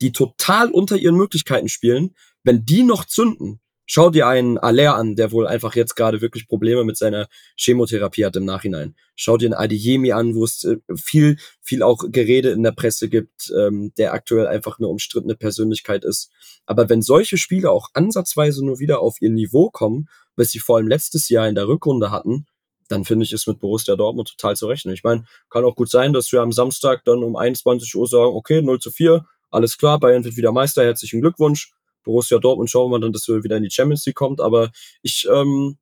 die 0.02 0.12
total 0.12 0.70
unter 0.70 0.98
ihren 0.98 1.16
Möglichkeiten 1.16 1.70
spielen. 1.70 2.14
Wenn 2.44 2.66
die 2.66 2.84
noch 2.84 3.06
zünden, 3.06 3.62
Schau 3.88 4.10
dir 4.10 4.28
einen 4.28 4.58
Aller 4.58 4.96
an, 4.96 5.16
der 5.16 5.32
wohl 5.32 5.46
einfach 5.46 5.76
jetzt 5.76 5.96
gerade 5.96 6.22
wirklich 6.22 6.48
Probleme 6.48 6.84
mit 6.84 6.98
seiner 6.98 7.28
Chemotherapie 7.56 8.26
hat 8.26 8.36
im 8.36 8.46
Nachhinein. 8.46 8.96
Schau 9.16 9.38
dir 9.38 9.48
einen 9.48 9.54
Adeyemi 9.54 10.12
an, 10.12 10.34
wo 10.34 10.44
es 10.44 10.64
äh, 10.64 10.78
viel, 10.96 11.38
viel 11.62 11.84
auch 11.84 12.06
Gerede 12.10 12.50
in 12.50 12.64
der 12.64 12.72
Presse 12.72 13.10
gibt, 13.10 13.54
ähm, 13.56 13.94
der 13.98 14.14
aktuell 14.14 14.48
einfach 14.48 14.80
eine 14.80 14.88
umstrittene 14.88 15.36
Persönlichkeit 15.36 16.04
ist. 16.04 16.32
Aber 16.66 16.90
wenn 16.90 17.04
solche 17.04 17.38
Spieler 17.38 17.72
auch 17.72 17.90
ansatzweise 17.94 18.66
nur 18.66 18.80
wieder 18.80 19.02
auf 19.02 19.22
ihr 19.22 19.30
Niveau 19.30 19.70
kommen, 19.70 20.10
was 20.36 20.50
sie 20.50 20.60
vor 20.60 20.78
allem 20.78 20.88
letztes 20.88 21.30
Jahr 21.30 21.48
in 21.48 21.56
der 21.56 21.68
Rückrunde 21.68 22.10
hatten, 22.10 22.48
dann 22.88 23.06
finde 23.06 23.26
ich 23.26 23.34
es 23.34 23.48
mit 23.48 23.60
Borussia 23.60 23.96
Dortmund 23.96 24.30
total 24.30 24.56
zu 24.56 24.68
rechnen. 24.68 24.94
Ich 24.94 25.04
meine, 25.04 25.26
kann 25.50 25.64
auch 25.64 25.76
gut 25.76 25.90
sein, 25.90 26.14
dass 26.14 26.32
wir 26.32 26.42
am 26.42 26.52
Samstag 26.52 27.04
dann 27.06 27.24
um 27.24 27.36
21 27.36 27.96
Uhr 27.96 28.08
sagen, 28.08 28.36
okay, 28.36 28.62
0 28.62 28.80
zu 28.80 28.92
4, 28.92 29.26
alles 29.52 29.78
klar, 29.78 30.00
Bayern 30.00 30.24
wird 30.24 30.38
wieder 30.38 30.52
Meister, 30.52 30.84
herzlichen 30.84 31.22
Glückwunsch 31.22 31.75
Borussia 32.06 32.40
Dortmund 32.40 32.70
schauen 32.70 32.92
wir 32.92 33.00
dann, 33.00 33.12
dass 33.12 33.28
wir 33.28 33.44
wieder 33.44 33.58
in 33.58 33.64
die 33.64 33.72
Champions 33.72 34.06
League 34.06 34.16
kommt. 34.16 34.40
Aber 34.40 34.72
ich, 35.02 35.28
ähm, 35.30 35.78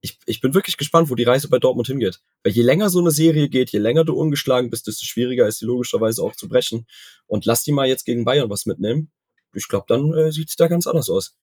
ich, 0.00 0.18
ich 0.26 0.40
bin 0.40 0.54
wirklich 0.54 0.76
gespannt, 0.76 1.08
wo 1.10 1.14
die 1.14 1.22
Reise 1.22 1.48
bei 1.48 1.58
Dortmund 1.58 1.86
hingeht. 1.86 2.20
Weil 2.42 2.52
je 2.52 2.62
länger 2.62 2.90
so 2.90 2.98
eine 2.98 3.10
Serie 3.10 3.48
geht, 3.48 3.70
je 3.70 3.78
länger 3.78 4.04
du 4.04 4.14
ungeschlagen 4.14 4.70
bist, 4.70 4.86
desto 4.86 5.06
schwieriger 5.06 5.46
ist 5.46 5.60
sie 5.60 5.66
logischerweise 5.66 6.22
auch 6.22 6.34
zu 6.34 6.48
brechen. 6.48 6.86
Und 7.26 7.46
lass 7.46 7.62
die 7.62 7.72
mal 7.72 7.86
jetzt 7.86 8.04
gegen 8.04 8.24
Bayern 8.24 8.50
was 8.50 8.66
mitnehmen. 8.66 9.12
Ich 9.54 9.68
glaube, 9.68 9.86
dann 9.88 10.12
äh, 10.12 10.32
sieht 10.32 10.48
es 10.48 10.56
da 10.56 10.66
ganz 10.66 10.86
anders 10.86 11.08
aus. 11.08 11.36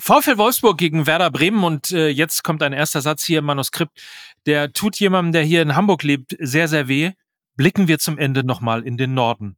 VfL 0.00 0.38
Wolfsburg 0.38 0.78
gegen 0.78 1.06
Werder 1.06 1.30
Bremen 1.30 1.62
und 1.62 1.92
äh, 1.92 2.08
jetzt 2.08 2.42
kommt 2.42 2.62
ein 2.62 2.72
erster 2.72 3.02
Satz 3.02 3.22
hier 3.22 3.40
im 3.40 3.44
Manuskript. 3.44 3.92
Der 4.46 4.72
tut 4.72 4.96
jemandem, 4.96 5.32
der 5.32 5.42
hier 5.42 5.62
in 5.62 5.76
Hamburg 5.76 6.02
lebt, 6.02 6.36
sehr, 6.40 6.68
sehr 6.68 6.88
weh. 6.88 7.12
Blicken 7.54 7.86
wir 7.86 7.98
zum 7.98 8.16
Ende 8.16 8.42
nochmal 8.42 8.82
in 8.82 8.96
den 8.96 9.12
Norden. 9.12 9.56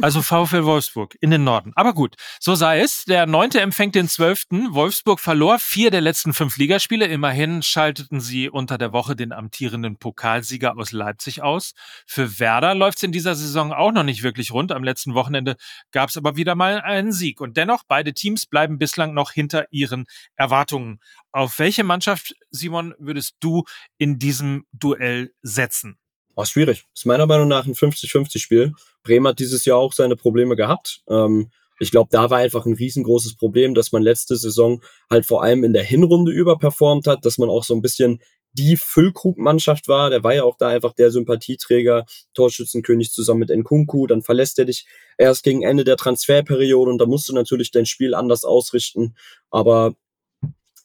Also 0.00 0.22
VfL 0.22 0.64
Wolfsburg 0.64 1.16
in 1.20 1.30
den 1.30 1.44
Norden. 1.44 1.72
Aber 1.74 1.92
gut, 1.92 2.16
so 2.40 2.54
sei 2.54 2.80
es. 2.80 3.04
Der 3.04 3.26
Neunte 3.26 3.60
empfängt 3.60 3.94
den 3.94 4.08
Zwölften. 4.08 4.74
Wolfsburg 4.74 5.20
verlor 5.20 5.58
vier 5.58 5.90
der 5.90 6.00
letzten 6.00 6.32
fünf 6.32 6.56
Ligaspiele. 6.56 7.06
Immerhin 7.06 7.62
schalteten 7.62 8.20
sie 8.20 8.48
unter 8.48 8.78
der 8.78 8.92
Woche 8.92 9.14
den 9.14 9.32
amtierenden 9.32 9.96
Pokalsieger 9.98 10.76
aus 10.76 10.92
Leipzig 10.92 11.42
aus. 11.42 11.72
Für 12.06 12.38
Werder 12.40 12.74
läuft 12.74 12.98
es 12.98 13.04
in 13.04 13.12
dieser 13.12 13.34
Saison 13.34 13.72
auch 13.72 13.92
noch 13.92 14.02
nicht 14.02 14.22
wirklich 14.22 14.52
rund. 14.52 14.72
Am 14.72 14.84
letzten 14.84 15.14
Wochenende 15.14 15.56
gab 15.92 16.10
es 16.10 16.16
aber 16.16 16.36
wieder 16.36 16.54
mal 16.54 16.80
einen 16.80 17.12
Sieg. 17.12 17.40
Und 17.40 17.56
dennoch, 17.56 17.84
beide 17.86 18.14
Teams 18.14 18.46
bleiben 18.46 18.78
bislang 18.78 19.14
noch 19.14 19.32
hinter 19.32 19.66
ihren 19.70 20.06
Erwartungen. 20.36 20.98
Auf 21.30 21.58
welche 21.58 21.84
Mannschaft, 21.84 22.34
Simon, 22.50 22.94
würdest 22.98 23.36
du 23.40 23.64
in 23.98 24.18
diesem 24.18 24.64
Duell 24.72 25.32
setzen? 25.42 25.98
Oh, 26.34 26.44
schwierig. 26.44 26.86
Ist 26.94 27.06
meiner 27.06 27.26
Meinung 27.26 27.48
nach 27.48 27.66
ein 27.66 27.74
50-50-Spiel. 27.74 28.72
Bremen 29.02 29.26
hat 29.28 29.38
dieses 29.38 29.64
Jahr 29.64 29.78
auch 29.78 29.92
seine 29.92 30.16
Probleme 30.16 30.56
gehabt. 30.56 31.02
Ähm, 31.08 31.50
ich 31.78 31.90
glaube, 31.90 32.08
da 32.10 32.30
war 32.30 32.38
einfach 32.38 32.64
ein 32.64 32.74
riesengroßes 32.74 33.36
Problem, 33.36 33.74
dass 33.74 33.92
man 33.92 34.02
letzte 34.02 34.36
Saison 34.36 34.82
halt 35.10 35.26
vor 35.26 35.42
allem 35.42 35.64
in 35.64 35.72
der 35.72 35.82
Hinrunde 35.82 36.32
überperformt 36.32 37.06
hat, 37.06 37.24
dass 37.24 37.38
man 37.38 37.50
auch 37.50 37.64
so 37.64 37.74
ein 37.74 37.82
bisschen 37.82 38.20
die 38.52 38.76
Füllkrug-Mannschaft 38.76 39.88
war. 39.88 40.10
Der 40.10 40.22
war 40.22 40.34
ja 40.34 40.44
auch 40.44 40.56
da 40.56 40.68
einfach 40.68 40.92
der 40.92 41.10
Sympathieträger, 41.10 42.04
Torschützenkönig 42.34 43.10
zusammen 43.10 43.40
mit 43.40 43.50
Nkunku. 43.50 44.06
Dann 44.06 44.22
verlässt 44.22 44.58
er 44.58 44.66
dich 44.66 44.86
erst 45.18 45.42
gegen 45.42 45.62
Ende 45.62 45.84
der 45.84 45.96
Transferperiode 45.96 46.90
und 46.90 46.98
da 46.98 47.06
musst 47.06 47.28
du 47.28 47.34
natürlich 47.34 47.70
dein 47.70 47.86
Spiel 47.86 48.14
anders 48.14 48.44
ausrichten. 48.44 49.16
Aber 49.50 49.94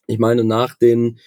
ich 0.07 0.17
meine, 0.17 0.43
nach 0.43 0.75
den 0.75 1.19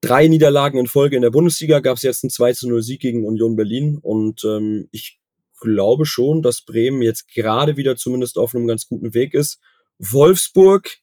drei 0.00 0.28
Niederlagen 0.28 0.78
in 0.78 0.86
Folge 0.86 1.16
in 1.16 1.22
der 1.22 1.30
Bundesliga 1.30 1.80
gab 1.80 1.96
es 1.96 2.02
jetzt 2.02 2.24
einen 2.24 2.30
2 2.30 2.52
zu 2.52 2.68
0 2.68 2.82
Sieg 2.82 3.00
gegen 3.00 3.26
Union 3.26 3.56
Berlin 3.56 3.98
und 4.00 4.44
ähm, 4.44 4.88
ich 4.92 5.18
glaube 5.60 6.06
schon, 6.06 6.42
dass 6.42 6.62
Bremen 6.62 7.02
jetzt 7.02 7.28
gerade 7.28 7.76
wieder 7.76 7.96
zumindest 7.96 8.38
auf 8.38 8.54
einem 8.54 8.66
ganz 8.66 8.86
guten 8.88 9.14
Weg 9.14 9.34
ist. 9.34 9.60
Wolfsburg 9.98 10.98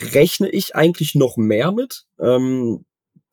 rechne 0.00 0.48
ich 0.48 0.74
eigentlich 0.74 1.14
noch 1.14 1.36
mehr 1.36 1.72
mit. 1.72 2.04
Ähm, 2.18 2.84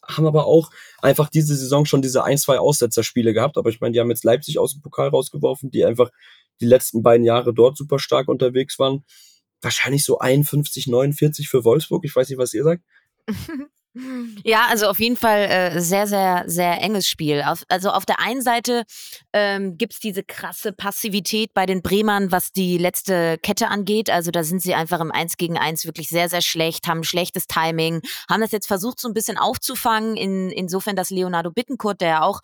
haben 0.04 0.28
aber 0.28 0.46
auch 0.46 0.72
einfach 1.02 1.30
diese 1.30 1.56
Saison 1.56 1.86
schon 1.86 2.02
diese 2.02 2.24
ein, 2.24 2.38
zwei 2.38 2.60
Aussetzerspiele 2.60 3.34
gehabt. 3.34 3.58
Aber 3.58 3.70
ich 3.70 3.80
meine, 3.80 3.94
die 3.94 4.00
haben 4.00 4.10
jetzt 4.10 4.24
Leipzig 4.24 4.60
aus 4.60 4.74
dem 4.74 4.82
Pokal 4.82 5.10
rausgeworfen, 5.10 5.72
die 5.72 5.86
einfach 5.86 6.12
die 6.62 6.66
letzten 6.66 7.02
beiden 7.02 7.26
Jahre 7.26 7.54
dort 7.54 7.78
super 7.78 7.98
stark 7.98 8.28
unterwegs 8.28 8.78
waren. 8.78 9.04
Wahrscheinlich 9.62 10.04
so 10.04 10.20
51, 10.20 10.88
49 10.88 11.50
für 11.50 11.64
Wolfsburg. 11.64 12.04
Ich 12.06 12.16
weiß 12.16 12.30
nicht, 12.30 12.38
was 12.38 12.54
ihr 12.54 12.64
sagt. 12.64 12.84
Ja, 14.44 14.68
also 14.70 14.88
auf 14.88 15.00
jeden 15.00 15.18
Fall 15.18 15.46
äh, 15.46 15.82
sehr, 15.82 16.08
sehr, 16.08 16.44
sehr 16.48 16.82
enges 16.82 17.08
Spiel. 17.08 17.44
Auf, 17.44 17.64
also 17.70 17.90
auf 17.90 18.06
der 18.06 18.20
einen 18.20 18.42
Seite 18.42 18.84
ähm, 19.34 19.78
gibt 19.78 20.04
diese 20.04 20.24
krasse 20.24 20.74
Passivität 20.74 21.54
bei 21.54 21.66
den 21.66 21.82
Bremern, 21.82 22.32
was 22.32 22.52
die 22.52 22.78
letzte 22.78 23.38
Kette 23.42 23.70
angeht. 23.70 24.10
Also 24.10 24.32
da 24.32 24.44
sind 24.44 24.62
sie 24.62 24.76
einfach 24.76 25.00
im 25.00 25.12
1 25.12 25.38
gegen 25.38 25.58
1 25.58 25.86
wirklich 25.86 26.10
sehr, 26.10 26.30
sehr 26.30 26.42
schlecht, 26.42 26.88
haben 26.88 27.04
schlechtes 27.04 27.48
Timing, 27.48 28.02
haben 28.30 28.42
das 28.42 28.52
jetzt 28.52 28.68
versucht 28.68 29.00
so 29.00 29.08
ein 29.08 29.14
bisschen 29.14 29.38
aufzufangen, 29.38 30.18
in, 30.18 30.50
insofern, 30.50 30.96
dass 30.96 31.10
Leonardo 31.10 31.52
Bittenkurt, 31.52 32.02
der 32.02 32.10
ja 32.10 32.22
auch 32.24 32.42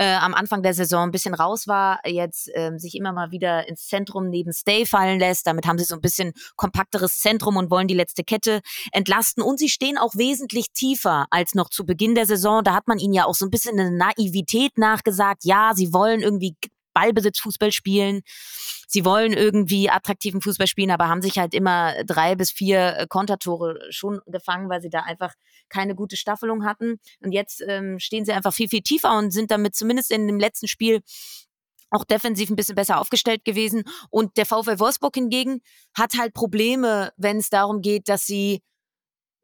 äh, 0.00 0.14
am 0.14 0.32
Anfang 0.32 0.62
der 0.62 0.72
Saison 0.72 1.02
ein 1.02 1.10
bisschen 1.10 1.34
raus 1.34 1.66
war, 1.66 2.00
jetzt 2.06 2.50
ähm, 2.54 2.78
sich 2.78 2.94
immer 2.94 3.12
mal 3.12 3.32
wieder 3.32 3.68
ins 3.68 3.86
Zentrum 3.86 4.30
neben 4.30 4.50
Stay 4.50 4.86
fallen 4.86 5.20
lässt. 5.20 5.46
Damit 5.46 5.66
haben 5.66 5.78
sie 5.78 5.84
so 5.84 5.94
ein 5.94 6.00
bisschen 6.00 6.32
kompakteres 6.56 7.20
Zentrum 7.20 7.58
und 7.58 7.70
wollen 7.70 7.86
die 7.86 7.94
letzte 7.94 8.24
Kette 8.24 8.62
entlasten. 8.92 9.42
Und 9.42 9.58
sie 9.58 9.68
stehen 9.68 9.98
auch 9.98 10.14
wesentlich 10.14 10.72
tiefer 10.72 11.26
als 11.30 11.54
noch 11.54 11.68
zu 11.68 11.84
Beginn 11.84 12.14
der 12.14 12.24
Saison. 12.24 12.64
Da 12.64 12.72
hat 12.72 12.88
man 12.88 12.98
ihnen 12.98 13.12
ja 13.12 13.26
auch 13.26 13.34
so 13.34 13.44
ein 13.44 13.50
bisschen 13.50 13.78
eine 13.78 13.90
Naivität 13.90 14.78
nachgesagt. 14.78 15.44
Ja, 15.44 15.72
sie 15.74 15.92
wollen 15.92 16.22
irgendwie 16.22 16.56
Ballbesitzfußball 16.94 17.70
spielen. 17.70 18.22
Sie 18.88 19.04
wollen 19.04 19.34
irgendwie 19.34 19.90
attraktiven 19.90 20.40
Fußball 20.40 20.66
spielen, 20.66 20.90
aber 20.90 21.08
haben 21.08 21.22
sich 21.22 21.38
halt 21.38 21.54
immer 21.54 22.04
drei 22.04 22.36
bis 22.36 22.50
vier 22.50 22.96
äh, 22.96 23.06
Kontertore 23.06 23.78
schon 23.90 24.20
gefangen, 24.26 24.70
weil 24.70 24.80
sie 24.80 24.90
da 24.90 25.00
einfach 25.00 25.34
keine 25.70 25.94
gute 25.94 26.16
Staffelung 26.16 26.64
hatten. 26.64 26.98
Und 27.20 27.32
jetzt 27.32 27.62
ähm, 27.66 27.98
stehen 27.98 28.24
sie 28.24 28.32
einfach 28.32 28.52
viel, 28.52 28.68
viel 28.68 28.82
tiefer 28.82 29.16
und 29.16 29.30
sind 29.30 29.50
damit 29.50 29.74
zumindest 29.74 30.10
in 30.10 30.26
dem 30.26 30.38
letzten 30.38 30.68
Spiel 30.68 31.00
auch 31.90 32.04
defensiv 32.04 32.50
ein 32.50 32.56
bisschen 32.56 32.76
besser 32.76 33.00
aufgestellt 33.00 33.44
gewesen. 33.44 33.84
Und 34.10 34.36
der 34.36 34.46
VfL 34.46 34.78
Wolfsburg 34.78 35.14
hingegen 35.14 35.60
hat 35.94 36.16
halt 36.18 36.34
Probleme, 36.34 37.12
wenn 37.16 37.38
es 37.38 37.50
darum 37.50 37.80
geht, 37.80 38.08
dass 38.08 38.26
sie 38.26 38.60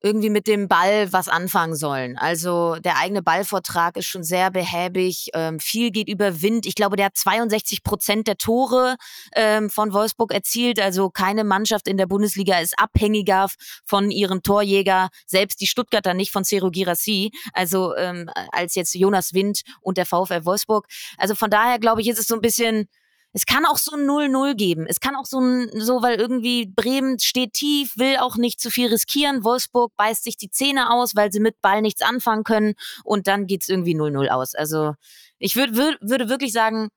irgendwie 0.02 0.30
mit 0.30 0.46
dem 0.46 0.68
Ball 0.68 1.12
was 1.12 1.28
anfangen 1.28 1.74
sollen. 1.74 2.16
Also 2.18 2.76
der 2.76 2.98
eigene 2.98 3.22
Ballvortrag 3.22 3.96
ist 3.96 4.06
schon 4.06 4.22
sehr 4.22 4.50
behäbig. 4.50 5.30
Ähm, 5.34 5.58
viel 5.58 5.90
geht 5.90 6.08
über 6.08 6.42
Wind. 6.42 6.66
Ich 6.66 6.74
glaube, 6.74 6.96
der 6.96 7.06
hat 7.06 7.16
62 7.16 7.82
Prozent 7.82 8.28
der 8.28 8.36
Tore 8.36 8.96
ähm, 9.34 9.70
von 9.70 9.92
Wolfsburg 9.92 10.32
erzielt. 10.32 10.80
Also 10.80 11.10
keine 11.10 11.44
Mannschaft 11.44 11.88
in 11.88 11.96
der 11.96 12.06
Bundesliga 12.06 12.58
ist 12.60 12.78
abhängiger 12.78 13.48
von 13.86 14.10
ihrem 14.10 14.42
Torjäger. 14.42 15.08
Selbst 15.26 15.60
die 15.60 15.66
Stuttgarter 15.66 16.14
nicht 16.14 16.30
von 16.30 16.44
Cero 16.44 16.70
Girassi. 16.70 17.30
Also 17.52 17.96
ähm, 17.96 18.30
als 18.52 18.74
jetzt 18.74 18.94
Jonas 18.94 19.32
Wind 19.32 19.62
und 19.80 19.96
der 19.98 20.06
VfL 20.06 20.44
Wolfsburg. 20.44 20.86
Also 21.16 21.34
von 21.34 21.50
daher 21.50 21.78
glaube 21.78 22.02
ich, 22.02 22.08
ist 22.08 22.18
es 22.18 22.26
so 22.26 22.34
ein 22.34 22.40
bisschen 22.40 22.88
es 23.36 23.44
kann 23.44 23.66
auch 23.66 23.76
so 23.76 23.94
ein 23.94 24.06
0-0 24.06 24.54
geben. 24.54 24.86
Es 24.88 24.98
kann 24.98 25.14
auch 25.14 25.26
so 25.26 25.38
ein, 25.38 25.68
so, 25.74 26.00
weil 26.00 26.16
irgendwie 26.16 26.72
Bremen 26.74 27.18
steht 27.18 27.52
tief, 27.52 27.92
will 27.98 28.16
auch 28.16 28.36
nicht 28.36 28.58
zu 28.58 28.70
viel 28.70 28.88
riskieren. 28.88 29.44
Wolfsburg 29.44 29.94
beißt 29.96 30.24
sich 30.24 30.38
die 30.38 30.50
Zähne 30.50 30.90
aus, 30.90 31.14
weil 31.14 31.30
sie 31.30 31.40
mit 31.40 31.60
Ball 31.60 31.82
nichts 31.82 32.00
anfangen 32.00 32.44
können. 32.44 32.72
Und 33.04 33.26
dann 33.26 33.46
geht's 33.46 33.68
irgendwie 33.68 33.94
0-0 33.94 34.28
aus. 34.28 34.54
Also 34.54 34.94
ich 35.38 35.54
würd, 35.54 35.76
würd, 35.76 35.98
würde 36.00 36.30
wirklich 36.30 36.52
sagen, 36.52 36.88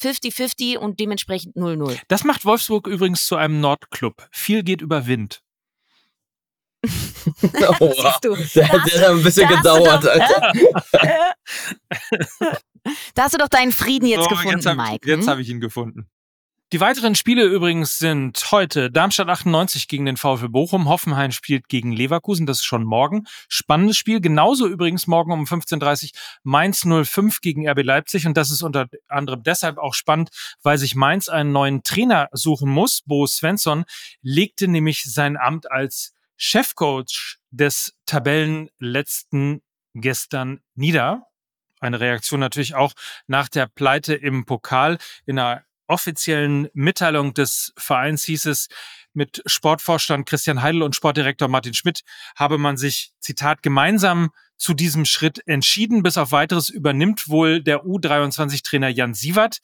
50-50 0.00 0.78
und 0.78 1.00
dementsprechend 1.00 1.56
0-0. 1.56 1.98
Das 2.06 2.22
macht 2.22 2.44
Wolfsburg 2.44 2.86
übrigens 2.86 3.26
zu 3.26 3.34
einem 3.34 3.58
Nordclub. 3.58 4.28
Viel 4.30 4.62
geht 4.62 4.80
über 4.80 5.08
Wind. 5.08 5.43
Oh, 7.80 7.94
du, 8.22 8.36
der, 8.54 8.54
der 8.54 8.68
hat 8.68 9.10
ein 9.10 9.22
bisschen 9.22 9.48
gedauert. 9.48 10.04
da 13.14 13.22
hast 13.22 13.34
du 13.34 13.38
doch 13.38 13.48
deinen 13.48 13.72
Frieden 13.72 14.06
jetzt 14.06 14.24
so, 14.24 14.28
gefunden, 14.28 14.58
jetzt 14.58 14.66
hab, 14.66 14.76
Mike. 14.76 15.08
Jetzt 15.08 15.22
hm? 15.22 15.30
habe 15.30 15.42
ich 15.42 15.48
ihn 15.48 15.60
gefunden. 15.60 16.08
Die 16.74 16.80
weiteren 16.80 17.14
Spiele 17.14 17.44
übrigens 17.44 17.98
sind 17.98 18.50
heute 18.50 18.90
Darmstadt 18.90 19.28
98 19.28 19.86
gegen 19.86 20.06
den 20.06 20.16
VfL 20.16 20.48
Bochum, 20.48 20.88
Hoffenheim 20.88 21.30
spielt 21.30 21.68
gegen 21.68 21.92
Leverkusen, 21.92 22.46
das 22.46 22.58
ist 22.58 22.64
schon 22.64 22.82
morgen. 22.82 23.28
Spannendes 23.48 23.96
Spiel, 23.96 24.20
genauso 24.20 24.66
übrigens 24.66 25.06
morgen 25.06 25.30
um 25.30 25.44
15.30 25.44 26.06
Uhr 26.06 26.10
Mainz 26.42 26.84
05 26.84 27.40
gegen 27.42 27.68
RB 27.68 27.84
Leipzig 27.84 28.26
und 28.26 28.36
das 28.36 28.50
ist 28.50 28.62
unter 28.62 28.88
anderem 29.06 29.44
deshalb 29.44 29.78
auch 29.78 29.94
spannend, 29.94 30.30
weil 30.64 30.78
sich 30.78 30.96
Mainz 30.96 31.28
einen 31.28 31.52
neuen 31.52 31.84
Trainer 31.84 32.28
suchen 32.32 32.70
muss. 32.70 33.02
Bo 33.06 33.24
Svensson 33.26 33.84
legte 34.22 34.66
nämlich 34.66 35.04
sein 35.04 35.36
Amt 35.36 35.70
als 35.70 36.14
Chefcoach 36.36 37.38
des 37.50 37.94
Tabellenletzten 38.06 39.62
gestern 39.94 40.60
nieder. 40.74 41.26
Eine 41.80 42.00
Reaktion 42.00 42.40
natürlich 42.40 42.74
auch 42.74 42.92
nach 43.26 43.48
der 43.48 43.66
Pleite 43.66 44.14
im 44.14 44.44
Pokal. 44.46 44.98
In 45.26 45.38
einer 45.38 45.64
offiziellen 45.86 46.68
Mitteilung 46.72 47.34
des 47.34 47.72
Vereins 47.76 48.24
hieß 48.24 48.46
es, 48.46 48.68
mit 49.12 49.42
Sportvorstand 49.46 50.26
Christian 50.26 50.60
Heidel 50.60 50.82
und 50.82 50.96
Sportdirektor 50.96 51.46
Martin 51.48 51.74
Schmidt 51.74 52.02
habe 52.36 52.58
man 52.58 52.76
sich, 52.76 53.12
Zitat, 53.20 53.62
gemeinsam 53.62 54.30
zu 54.56 54.74
diesem 54.74 55.04
Schritt 55.04 55.46
entschieden. 55.46 56.02
Bis 56.02 56.18
auf 56.18 56.32
weiteres 56.32 56.68
übernimmt 56.68 57.28
wohl 57.28 57.62
der 57.62 57.84
U23-Trainer 57.84 58.88
Jan 58.88 59.14
Sievert 59.14 59.58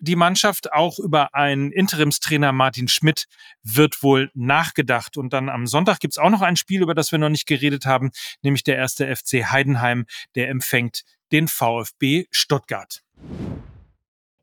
die 0.00 0.16
Mannschaft. 0.16 0.72
Auch 0.72 0.98
über 0.98 1.34
einen 1.34 1.70
Interimstrainer 1.70 2.52
Martin 2.52 2.88
Schmidt 2.88 3.26
wird 3.62 4.02
wohl 4.02 4.30
nachgedacht. 4.34 5.16
Und 5.16 5.32
dann 5.32 5.48
am 5.48 5.66
Sonntag 5.66 6.00
gibt's 6.00 6.18
auch 6.18 6.30
noch 6.30 6.42
ein 6.42 6.56
Spiel, 6.56 6.82
über 6.82 6.94
das 6.94 7.12
wir 7.12 7.18
noch 7.18 7.28
nicht 7.28 7.46
geredet 7.46 7.86
haben, 7.86 8.10
nämlich 8.42 8.64
der 8.64 8.76
erste 8.76 9.14
FC 9.14 9.50
Heidenheim, 9.50 10.06
der 10.34 10.48
empfängt 10.48 11.02
den 11.32 11.46
VfB 11.46 12.26
Stuttgart. 12.30 13.02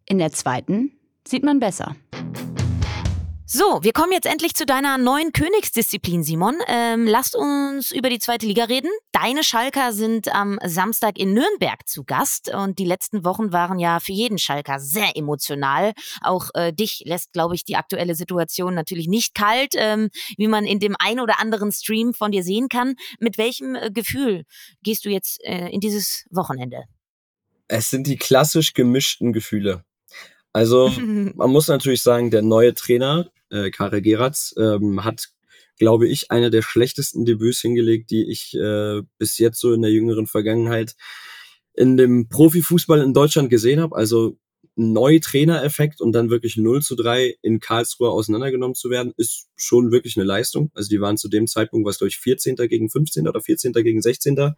In 0.06 0.20
der 0.20 0.32
zweiten 0.32 0.94
sieht 1.28 1.44
man 1.44 1.60
besser. 1.60 1.96
So, 3.50 3.80
wir 3.82 3.94
kommen 3.94 4.12
jetzt 4.12 4.26
endlich 4.26 4.56
zu 4.56 4.66
deiner 4.66 4.98
neuen 4.98 5.32
Königsdisziplin, 5.32 6.22
Simon. 6.22 6.56
Ähm, 6.68 7.08
lasst 7.08 7.34
uns 7.34 7.94
über 7.94 8.10
die 8.10 8.20
zweite 8.20 8.46
Liga 8.46 8.66
reden. 8.66 8.90
Deine 9.14 9.42
Schalker 9.42 9.94
sind 9.94 10.28
am 10.36 10.60
Samstag 10.66 11.18
in 11.18 11.34
Nürnberg 11.34 11.88
zu 11.88 12.04
Gast 12.04 12.54
und 12.54 12.78
die 12.78 12.84
letzten 12.84 13.24
Wochen 13.24 13.54
waren 13.54 13.80
ja 13.80 14.02
für 14.02 14.12
jeden 14.12 14.38
Schalker 14.38 14.82
sehr 14.82 15.16
emotional. 15.16 15.94
Auch 16.20 16.50
äh, 16.56 16.74
dich 16.74 17.04
lässt, 17.06 17.32
glaube 17.32 17.56
ich, 17.56 17.64
die 17.64 17.78
aktuelle 17.78 18.16
Situation 18.16 18.74
natürlich 18.74 19.08
nicht 19.08 19.34
kalt, 19.34 19.76
ähm, 19.78 20.10
wie 20.36 20.50
man 20.50 20.66
in 20.66 20.82
dem 20.82 20.98
ein 21.00 21.22
oder 21.22 21.40
anderen 21.40 21.72
Stream 21.72 22.14
von 22.14 22.34
dir 22.34 22.44
sehen 22.44 22.68
kann. 22.68 22.96
Mit 23.22 23.38
welchem 23.38 23.76
äh, 23.76 23.92
Gefühl 23.92 24.44
gehst 24.84 25.06
du 25.06 25.10
jetzt 25.10 25.42
äh, 25.46 25.70
in 25.70 25.80
dieses 25.80 26.26
Wochenende? 26.32 26.84
Es 27.70 27.92
sind 27.92 28.08
die 28.08 28.18
klassisch 28.18 28.74
gemischten 28.74 29.32
Gefühle. 29.32 29.86
Also 30.58 30.90
man 31.36 31.52
muss 31.52 31.68
natürlich 31.68 32.02
sagen, 32.02 32.32
der 32.32 32.42
neue 32.42 32.74
Trainer 32.74 33.30
äh, 33.52 33.70
Karel 33.70 34.02
Geratz, 34.02 34.56
ähm, 34.58 35.04
hat, 35.04 35.30
glaube 35.78 36.08
ich, 36.08 36.32
einer 36.32 36.50
der 36.50 36.64
schlechtesten 36.64 37.26
Debüts 37.26 37.62
hingelegt, 37.62 38.10
die 38.10 38.30
ich 38.30 38.56
äh, 38.56 39.04
bis 39.20 39.38
jetzt 39.38 39.60
so 39.60 39.72
in 39.72 39.84
der 39.84 39.92
jüngeren 39.92 40.26
Vergangenheit 40.26 40.96
in 41.74 41.96
dem 41.96 42.28
Profifußball 42.28 43.02
in 43.02 43.14
Deutschland 43.14 43.52
gesehen 43.52 43.80
habe. 43.80 43.96
Also 43.96 44.40
neu 44.76 45.20
Trainereffekt 45.20 46.02
und 46.02 46.12
dann 46.14 46.32
wirklich 46.32 46.58
0 46.58 46.82
zu 46.82 46.96
3 46.96 47.36
in 47.44 47.60
Karlsruhe 47.60 48.10
auseinandergenommen 48.10 48.74
zu 48.74 48.90
werden, 48.90 49.14
ist 49.16 49.50
schon 49.56 49.92
wirklich 49.92 50.18
eine 50.18 50.26
Leistung. 50.26 50.72
Also 50.74 50.90
die 50.90 51.00
waren 51.02 51.18
zu 51.18 51.30
dem 51.30 51.46
Zeitpunkt, 51.46 51.88
was 51.88 52.00
glaube 52.00 52.10
ich 52.10 52.18
14. 52.18 52.56
gegen 52.56 52.90
15. 52.90 53.28
oder 53.28 53.42
14. 53.42 53.74
gegen 53.74 54.02
16. 54.02 54.56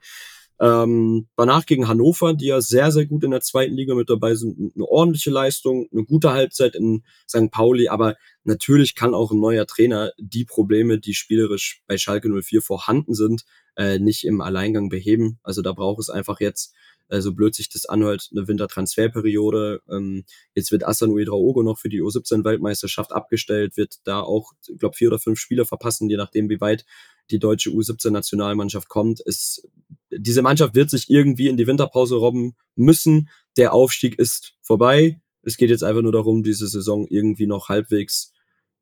Ähm, 0.62 1.28
danach 1.38 1.66
gegen 1.66 1.88
Hannover, 1.88 2.34
die 2.34 2.47
ja 2.47 2.60
sehr, 2.60 2.91
sehr 2.91 3.05
gut 3.05 3.24
in 3.24 3.32
der 3.32 3.41
zweiten 3.41 3.76
Liga 3.76 3.95
mit 3.95 4.10
dabei 4.10 4.36
sind. 4.36 4.74
Eine 4.76 4.86
ordentliche 4.86 5.32
Leistung, 5.32 5.88
eine 5.91 6.03
gute 6.03 6.32
Halbzeit 6.32 6.76
in 6.76 7.03
St. 7.30 7.49
Pauli, 7.49 7.88
aber 7.88 8.16
natürlich 8.43 8.95
kann 8.95 9.14
auch 9.14 9.32
ein 9.32 9.39
neuer 9.39 9.66
Trainer 9.66 10.12
die 10.18 10.43
Probleme, 10.43 10.99
die 10.99 11.14
spielerisch 11.14 11.82
bei 11.88 11.97
Schalke 11.97 12.30
04 12.30 12.62
vorhanden 12.62 13.14
sind, 13.14 13.45
äh, 13.78 13.99
nicht 13.99 14.26
im 14.26 14.41
Alleingang 14.41 14.89
beheben. 14.89 15.39
Also 15.43 15.62
da 15.62 15.72
braucht 15.72 15.99
es 15.99 16.10
einfach 16.10 16.41
jetzt 16.41 16.74
äh, 17.10 17.22
so 17.22 17.34
blöd 17.34 17.53
sich 17.53 17.70
das 17.70 17.86
anhört, 17.86 18.30
eine 18.32 18.47
Wintertransferperiode. 18.47 19.82
Ähm, 19.89 20.24
jetzt 20.55 20.72
wird 20.72 20.88
Asan 20.88 21.12
Uedraogo 21.12 21.64
noch 21.64 21.78
für 21.78 21.89
die 21.89 22.01
U17-Weltmeisterschaft 22.01 23.12
abgestellt, 23.12 23.78
wird 23.78 23.95
da 24.05 24.22
auch, 24.22 24.53
glaube, 24.78 24.95
vier 24.95 25.10
oder 25.10 25.20
fünf 25.20 25.39
Spiele 25.39 25.66
verpassen, 25.66 26.10
je 26.10 26.18
nachdem, 26.18 26.49
wie 26.49 26.62
weit 26.62 26.86
die 27.32 27.39
deutsche 27.39 27.72
U17-Nationalmannschaft 27.72 28.88
kommt. 28.89 29.22
Es, 29.26 29.68
diese 30.12 30.41
Mannschaft 30.41 30.76
wird 30.76 30.89
sich 30.89 31.10
irgendwie 31.10 31.47
in 31.47 31.57
die 31.57 31.68
Winterpause 31.68 32.16
robben 32.16 32.55
müssen. 32.76 33.30
Der 33.57 33.74
Aufstieg 33.74 34.18
ist 34.18 34.55
vorbei. 34.62 35.20
Es 35.41 35.57
geht 35.57 35.70
jetzt 35.70 35.84
einfach 35.84 36.01
nur 36.01 36.12
darum, 36.12 36.43
diese 36.43 36.68
Saison 36.68 37.07
irgendwie 37.07 37.47
noch 37.47 37.70
halbwegs 37.70 38.34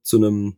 zu 0.01 0.17
einem 0.17 0.57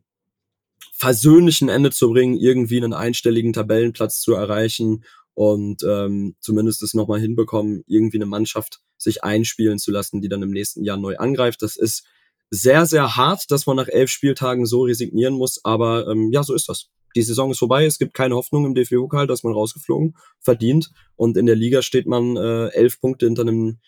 versöhnlichen 0.93 1.69
Ende 1.69 1.91
zu 1.91 2.09
bringen, 2.09 2.35
irgendwie 2.35 2.77
einen 2.77 2.93
einstelligen 2.93 3.53
Tabellenplatz 3.53 4.21
zu 4.21 4.33
erreichen 4.33 5.03
und 5.39 5.83
ähm, 5.83 6.35
zumindest 6.41 6.83
es 6.83 6.93
nochmal 6.93 7.21
hinbekommen, 7.21 7.85
irgendwie 7.87 8.17
eine 8.17 8.25
Mannschaft 8.25 8.81
sich 8.97 9.23
einspielen 9.23 9.79
zu 9.79 9.89
lassen, 9.89 10.19
die 10.19 10.27
dann 10.27 10.43
im 10.43 10.51
nächsten 10.51 10.83
Jahr 10.83 10.97
neu 10.97 11.15
angreift. 11.15 11.61
Das 11.61 11.77
ist 11.77 12.05
sehr, 12.49 12.85
sehr 12.85 13.15
hart, 13.15 13.49
dass 13.49 13.65
man 13.65 13.77
nach 13.77 13.87
elf 13.87 14.11
Spieltagen 14.11 14.65
so 14.65 14.81
resignieren 14.81 15.35
muss, 15.35 15.63
aber 15.63 16.09
ähm, 16.09 16.33
ja, 16.33 16.43
so 16.43 16.53
ist 16.53 16.67
das. 16.67 16.89
Die 17.15 17.21
Saison 17.21 17.51
ist 17.51 17.59
vorbei, 17.59 17.85
es 17.85 17.99
gibt 17.99 18.13
keine 18.13 18.35
Hoffnung 18.35 18.65
im 18.65 18.75
DFB-Pokal, 18.75 19.27
dass 19.27 19.43
man 19.43 19.53
rausgeflogen, 19.53 20.17
verdient 20.41 20.91
und 21.15 21.37
in 21.37 21.45
der 21.45 21.55
Liga 21.55 21.83
steht 21.83 22.05
man 22.05 22.35
äh, 22.35 22.67
elf 22.73 22.99
Punkte 22.99 23.25
hinter 23.25 23.43
einem 23.43 23.79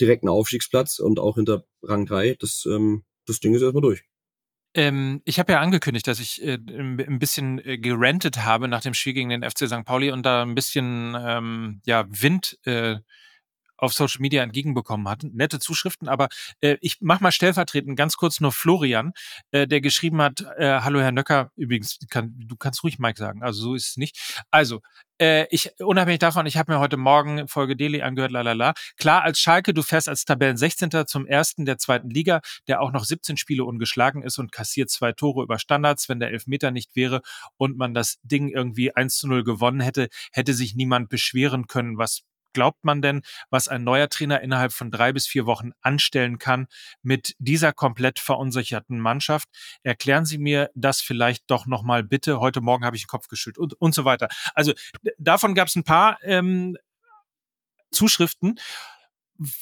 direkten 0.00 0.28
Aufstiegsplatz 0.28 1.00
und 1.00 1.18
auch 1.18 1.34
hinter 1.34 1.64
Rang 1.82 2.06
3. 2.06 2.36
Das, 2.38 2.64
ähm, 2.64 3.02
das 3.26 3.40
Ding 3.40 3.56
ist 3.56 3.62
erstmal 3.62 3.82
durch. 3.82 4.04
Ähm, 4.76 5.22
ich 5.24 5.38
habe 5.38 5.52
ja 5.52 5.60
angekündigt, 5.60 6.06
dass 6.06 6.20
ich 6.20 6.44
äh, 6.44 6.58
ein 6.58 7.18
bisschen 7.18 7.58
äh, 7.66 7.78
gerantet 7.78 8.44
habe 8.44 8.68
nach 8.68 8.82
dem 8.82 8.92
Spiel 8.92 9.14
gegen 9.14 9.30
den 9.30 9.42
FC 9.42 9.66
St. 9.66 9.86
Pauli 9.86 10.10
und 10.10 10.24
da 10.24 10.42
ein 10.42 10.54
bisschen 10.54 11.16
ähm, 11.18 11.80
ja, 11.86 12.04
Wind 12.10 12.58
äh, 12.64 12.96
auf 13.76 13.92
Social 13.92 14.20
Media 14.20 14.42
entgegenbekommen 14.42 15.08
hat. 15.08 15.22
Nette 15.22 15.58
Zuschriften, 15.58 16.08
aber 16.08 16.28
äh, 16.60 16.76
ich 16.80 16.98
mach 17.00 17.20
mal 17.20 17.32
stellvertretend 17.32 17.96
ganz 17.96 18.16
kurz 18.16 18.40
nur 18.40 18.52
Florian, 18.52 19.12
äh, 19.50 19.66
der 19.66 19.80
geschrieben 19.80 20.20
hat, 20.22 20.42
äh, 20.56 20.80
hallo 20.80 21.00
Herr 21.00 21.12
Nöcker, 21.12 21.50
übrigens, 21.56 21.98
kann, 22.10 22.34
du 22.36 22.56
kannst 22.56 22.82
ruhig 22.84 22.98
Mike 22.98 23.18
sagen, 23.18 23.42
also 23.42 23.60
so 23.62 23.74
ist 23.74 23.90
es 23.90 23.96
nicht. 23.96 24.44
Also, 24.50 24.80
äh, 25.18 25.46
ich, 25.50 25.70
unabhängig 25.80 26.18
davon, 26.18 26.44
ich 26.46 26.58
habe 26.58 26.72
mir 26.72 26.78
heute 26.78 26.98
Morgen 26.98 27.48
Folge 27.48 27.74
Daily 27.74 28.02
angehört, 28.02 28.32
lalala. 28.32 28.74
Klar, 28.98 29.22
als 29.22 29.40
Schalke, 29.40 29.72
du 29.72 29.82
fährst 29.82 30.08
als 30.08 30.24
Tabellen 30.26 30.58
16. 30.58 30.90
zum 31.06 31.26
ersten 31.26 31.64
der 31.64 31.78
zweiten 31.78 32.10
Liga, 32.10 32.40
der 32.68 32.82
auch 32.82 32.92
noch 32.92 33.04
17 33.04 33.36
Spiele 33.38 33.64
ungeschlagen 33.64 34.22
ist 34.22 34.38
und 34.38 34.52
kassiert 34.52 34.90
zwei 34.90 35.12
Tore 35.12 35.42
über 35.42 35.58
Standards. 35.58 36.08
Wenn 36.08 36.20
der 36.20 36.30
Elfmeter 36.30 36.70
nicht 36.70 36.96
wäre 36.96 37.22
und 37.56 37.78
man 37.78 37.94
das 37.94 38.18
Ding 38.24 38.50
irgendwie 38.50 38.94
1 38.94 39.16
zu 39.16 39.28
0 39.28 39.42
gewonnen 39.42 39.80
hätte, 39.80 40.08
hätte 40.32 40.52
sich 40.52 40.74
niemand 40.74 41.08
beschweren 41.08 41.66
können, 41.66 41.96
was 41.96 42.22
glaubt 42.56 42.84
man 42.84 43.02
denn, 43.02 43.20
was 43.50 43.68
ein 43.68 43.84
neuer 43.84 44.08
Trainer 44.08 44.40
innerhalb 44.40 44.72
von 44.72 44.90
drei 44.90 45.12
bis 45.12 45.26
vier 45.26 45.44
Wochen 45.44 45.72
anstellen 45.82 46.38
kann 46.38 46.68
mit 47.02 47.36
dieser 47.38 47.74
komplett 47.74 48.18
verunsicherten 48.18 48.98
Mannschaft? 48.98 49.50
Erklären 49.82 50.24
Sie 50.24 50.38
mir 50.38 50.70
das 50.74 51.02
vielleicht 51.02 51.44
doch 51.50 51.66
nochmal 51.66 52.02
bitte. 52.02 52.40
Heute 52.40 52.62
Morgen 52.62 52.86
habe 52.86 52.96
ich 52.96 53.02
den 53.02 53.08
Kopf 53.08 53.28
geschüttelt 53.28 53.58
und, 53.58 53.74
und 53.74 53.94
so 53.94 54.06
weiter. 54.06 54.28
Also 54.54 54.72
davon 55.18 55.54
gab 55.54 55.68
es 55.68 55.76
ein 55.76 55.84
paar 55.84 56.16
ähm, 56.22 56.78
Zuschriften. 57.90 58.58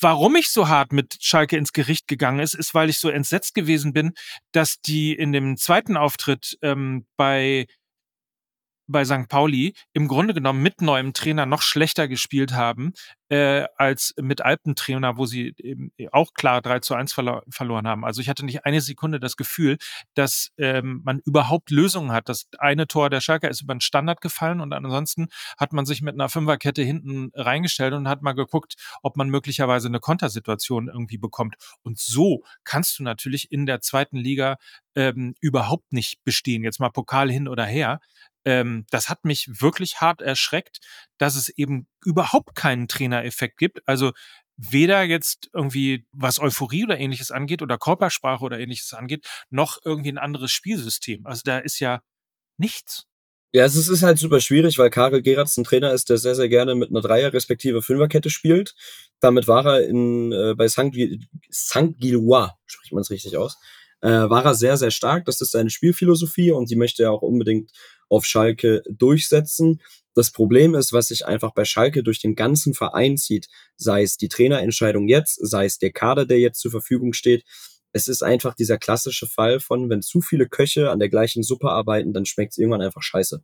Warum 0.01 0.37
ich 0.37 0.51
so 0.51 0.69
hart 0.69 0.93
mit 0.93 1.17
Schalke 1.21 1.57
ins 1.57 1.73
Gericht 1.73 2.07
gegangen 2.07 2.39
ist, 2.39 2.55
ist, 2.55 2.75
weil 2.75 2.91
ich 2.91 2.99
so 3.01 3.09
entsetzt 3.09 3.57
gewesen 3.57 3.93
bin, 3.93 4.13
dass 4.53 4.81
die 4.81 5.15
in 5.15 5.33
dem 5.33 5.57
zweiten 5.57 5.97
Auftritt 5.97 6.57
ähm, 6.63 7.09
bei 7.17 7.67
bei 8.87 9.05
St. 9.05 9.29
Pauli 9.29 9.75
im 9.93 10.09
Grunde 10.09 10.35
genommen 10.35 10.63
mit 10.63 10.81
neuem 10.81 11.13
Trainer 11.13 11.47
noch 11.47 11.63
schlechter 11.63 12.09
gespielt 12.09 12.53
haben 12.53 12.93
äh, 13.29 13.67
als 13.77 14.15
mit 14.21 14.43
alten 14.43 14.75
Trainer, 14.75 15.17
wo 15.17 15.27
sie 15.27 15.55
eben 15.59 15.93
auch 16.13 16.35
klar 16.35 16.61
3 16.61 16.81
zu 16.81 16.95
1 16.95 17.13
verlo 17.13 17.41
verloren 17.49 17.89
haben. 17.89 18.05
Also 18.05 18.21
ich 18.21 18.29
hatte 18.29 18.45
nicht 18.45 18.65
eine 18.65 18.81
Sekunde 18.81 19.19
das 19.19 19.37
Gefühl, 19.37 19.79
dass 20.15 20.51
ähm, 20.59 21.01
man 21.05 21.21
überhaupt 21.25 21.71
Lösungen 21.71 22.13
hat. 22.13 22.29
Das 22.29 22.49
eine 22.59 22.87
Tor 22.87 23.11
der 23.11 23.21
Schalker 23.21 23.49
ist 23.49 23.63
über 23.63 23.75
den 23.75 23.81
Standard 23.81 24.21
gefallen 24.21 24.61
und 24.61 24.73
ansonsten 24.73 25.29
hat 25.59 25.73
man 25.73 25.87
sich 25.87 26.03
mit 26.03 26.15
einer 26.15 26.29
Fünferkette 26.29 26.83
hinten 26.83 27.31
reingestellt 27.35 27.95
und 27.95 28.09
hat 28.09 28.23
mal 28.23 28.33
geguckt, 28.33 28.75
ob 29.03 29.17
man 29.17 29.31
möglicherweise 29.31 29.89
eine 29.89 30.01
Kontersituation 30.01 30.89
irgendwie 30.89 31.19
bekommt. 31.19 31.57
Und 31.83 31.99
so 31.99 32.43
kannst 32.65 32.99
du 32.99 33.03
natürlich 33.03 33.51
in 33.51 33.67
der 33.67 33.81
zweiten 33.81 34.17
Liga 34.17 34.59
ähm, 34.95 35.35
überhaupt 35.41 35.93
nicht 35.93 36.23
bestehen. 36.25 36.63
Jetzt 36.63 36.79
mal 36.79 36.91
Pokal 36.91 37.31
hin 37.31 37.49
oder 37.49 37.65
her 37.65 38.01
ähm, 38.45 38.87
das 38.91 39.09
hat 39.09 39.25
mich 39.25 39.49
wirklich 39.49 40.01
hart 40.01 40.21
erschreckt, 40.21 40.81
dass 41.19 41.37
es 41.37 41.49
eben 41.49 41.87
überhaupt 42.05 42.55
keinen 42.55 42.89
Trainereffekt 42.89 43.59
gibt. 43.59 43.81
Also 43.87 44.13
weder 44.57 45.03
jetzt 45.03 45.51
irgendwie 45.53 46.07
was 46.13 46.39
Euphorie 46.39 46.85
oder 46.85 46.99
ähnliches 46.99 47.31
angeht 47.31 47.63
oder 47.63 47.79
Körpersprache 47.79 48.45
oder 48.45 48.59
ähnliches 48.59 48.93
angeht, 48.95 49.27
noch 49.51 49.79
irgendwie 49.85 50.13
ein 50.13 50.19
anderes 50.19 50.53
Spielsystem. 50.53 51.27
Also 51.27 51.43
da 51.45 51.59
ist 51.59 51.81
ja 51.81 52.03
nichts. 52.57 53.07
Ja, 53.53 53.65
es 53.65 53.77
ist 53.77 54.03
halt 54.03 54.19
super 54.19 54.41
schwierig, 54.41 54.79
weil 54.79 54.91
Karel 54.91 55.23
Geratz 55.23 55.57
ein 55.57 55.63
Trainer 55.63 55.93
ist, 55.93 56.11
der 56.11 56.19
sehr, 56.19 56.35
sehr 56.35 56.49
gerne 56.49 56.75
mit 56.75 56.91
einer 56.91 57.01
Dreier- 57.01 57.33
respektive 57.33 57.83
Fünferkette 57.83 58.29
spielt. 58.29 58.75
Damit 59.21 59.47
war 59.47 59.65
er 59.65 59.87
in, 59.87 60.33
äh, 60.33 60.55
bei 60.57 60.67
St. 60.67 60.91
Gillois, 60.93 62.51
spricht 62.67 62.93
man 62.93 63.03
es 63.03 63.11
richtig 63.11 63.37
aus, 63.37 63.57
äh, 64.01 64.09
war 64.09 64.45
er 64.45 64.55
sehr, 64.55 64.77
sehr 64.77 64.91
stark. 64.91 65.25
Das 65.27 65.41
ist 65.41 65.53
seine 65.53 65.71
Spielphilosophie 65.71 66.51
und 66.51 66.69
die 66.69 66.75
möchte 66.75 67.05
er 67.05 67.13
auch 67.13 67.23
unbedingt 67.23 67.71
auf 68.09 68.25
Schalke 68.25 68.83
durchsetzen. 68.89 69.81
Das 70.15 70.31
Problem 70.31 70.75
ist, 70.75 70.93
was 70.93 71.09
sich 71.09 71.27
einfach 71.27 71.53
bei 71.53 71.65
Schalke 71.65 72.03
durch 72.03 72.21
den 72.21 72.37
ganzen 72.37 72.75
Verein 72.75 73.17
zieht, 73.17 73.49
sei 73.77 74.03
es 74.03 74.17
die 74.17 74.29
Trainerentscheidung 74.29 75.09
jetzt, 75.09 75.39
sei 75.45 75.65
es 75.65 75.79
der 75.79 75.93
Kader, 75.93 76.25
der 76.25 76.39
jetzt 76.39 76.61
zur 76.61 76.71
Verfügung 76.71 77.13
steht. 77.13 77.45
Es 77.93 78.09
ist 78.09 78.23
einfach 78.23 78.55
dieser 78.55 78.79
klassische 78.79 79.27
Fall 79.27 79.61
von, 79.61 79.91
wenn 79.91 80.03
zu 80.03 80.21
viele 80.21 80.49
Köche 80.49 80.91
an 80.91 80.99
der 80.99 81.09
gleichen 81.09 81.43
Suppe 81.43 81.71
arbeiten, 81.71 82.13
dann 82.13 82.27
schmeckt 82.27 82.53
es 82.53 82.59
irgendwann 82.59 82.83
einfach 82.83 83.03
scheiße. 83.03 83.43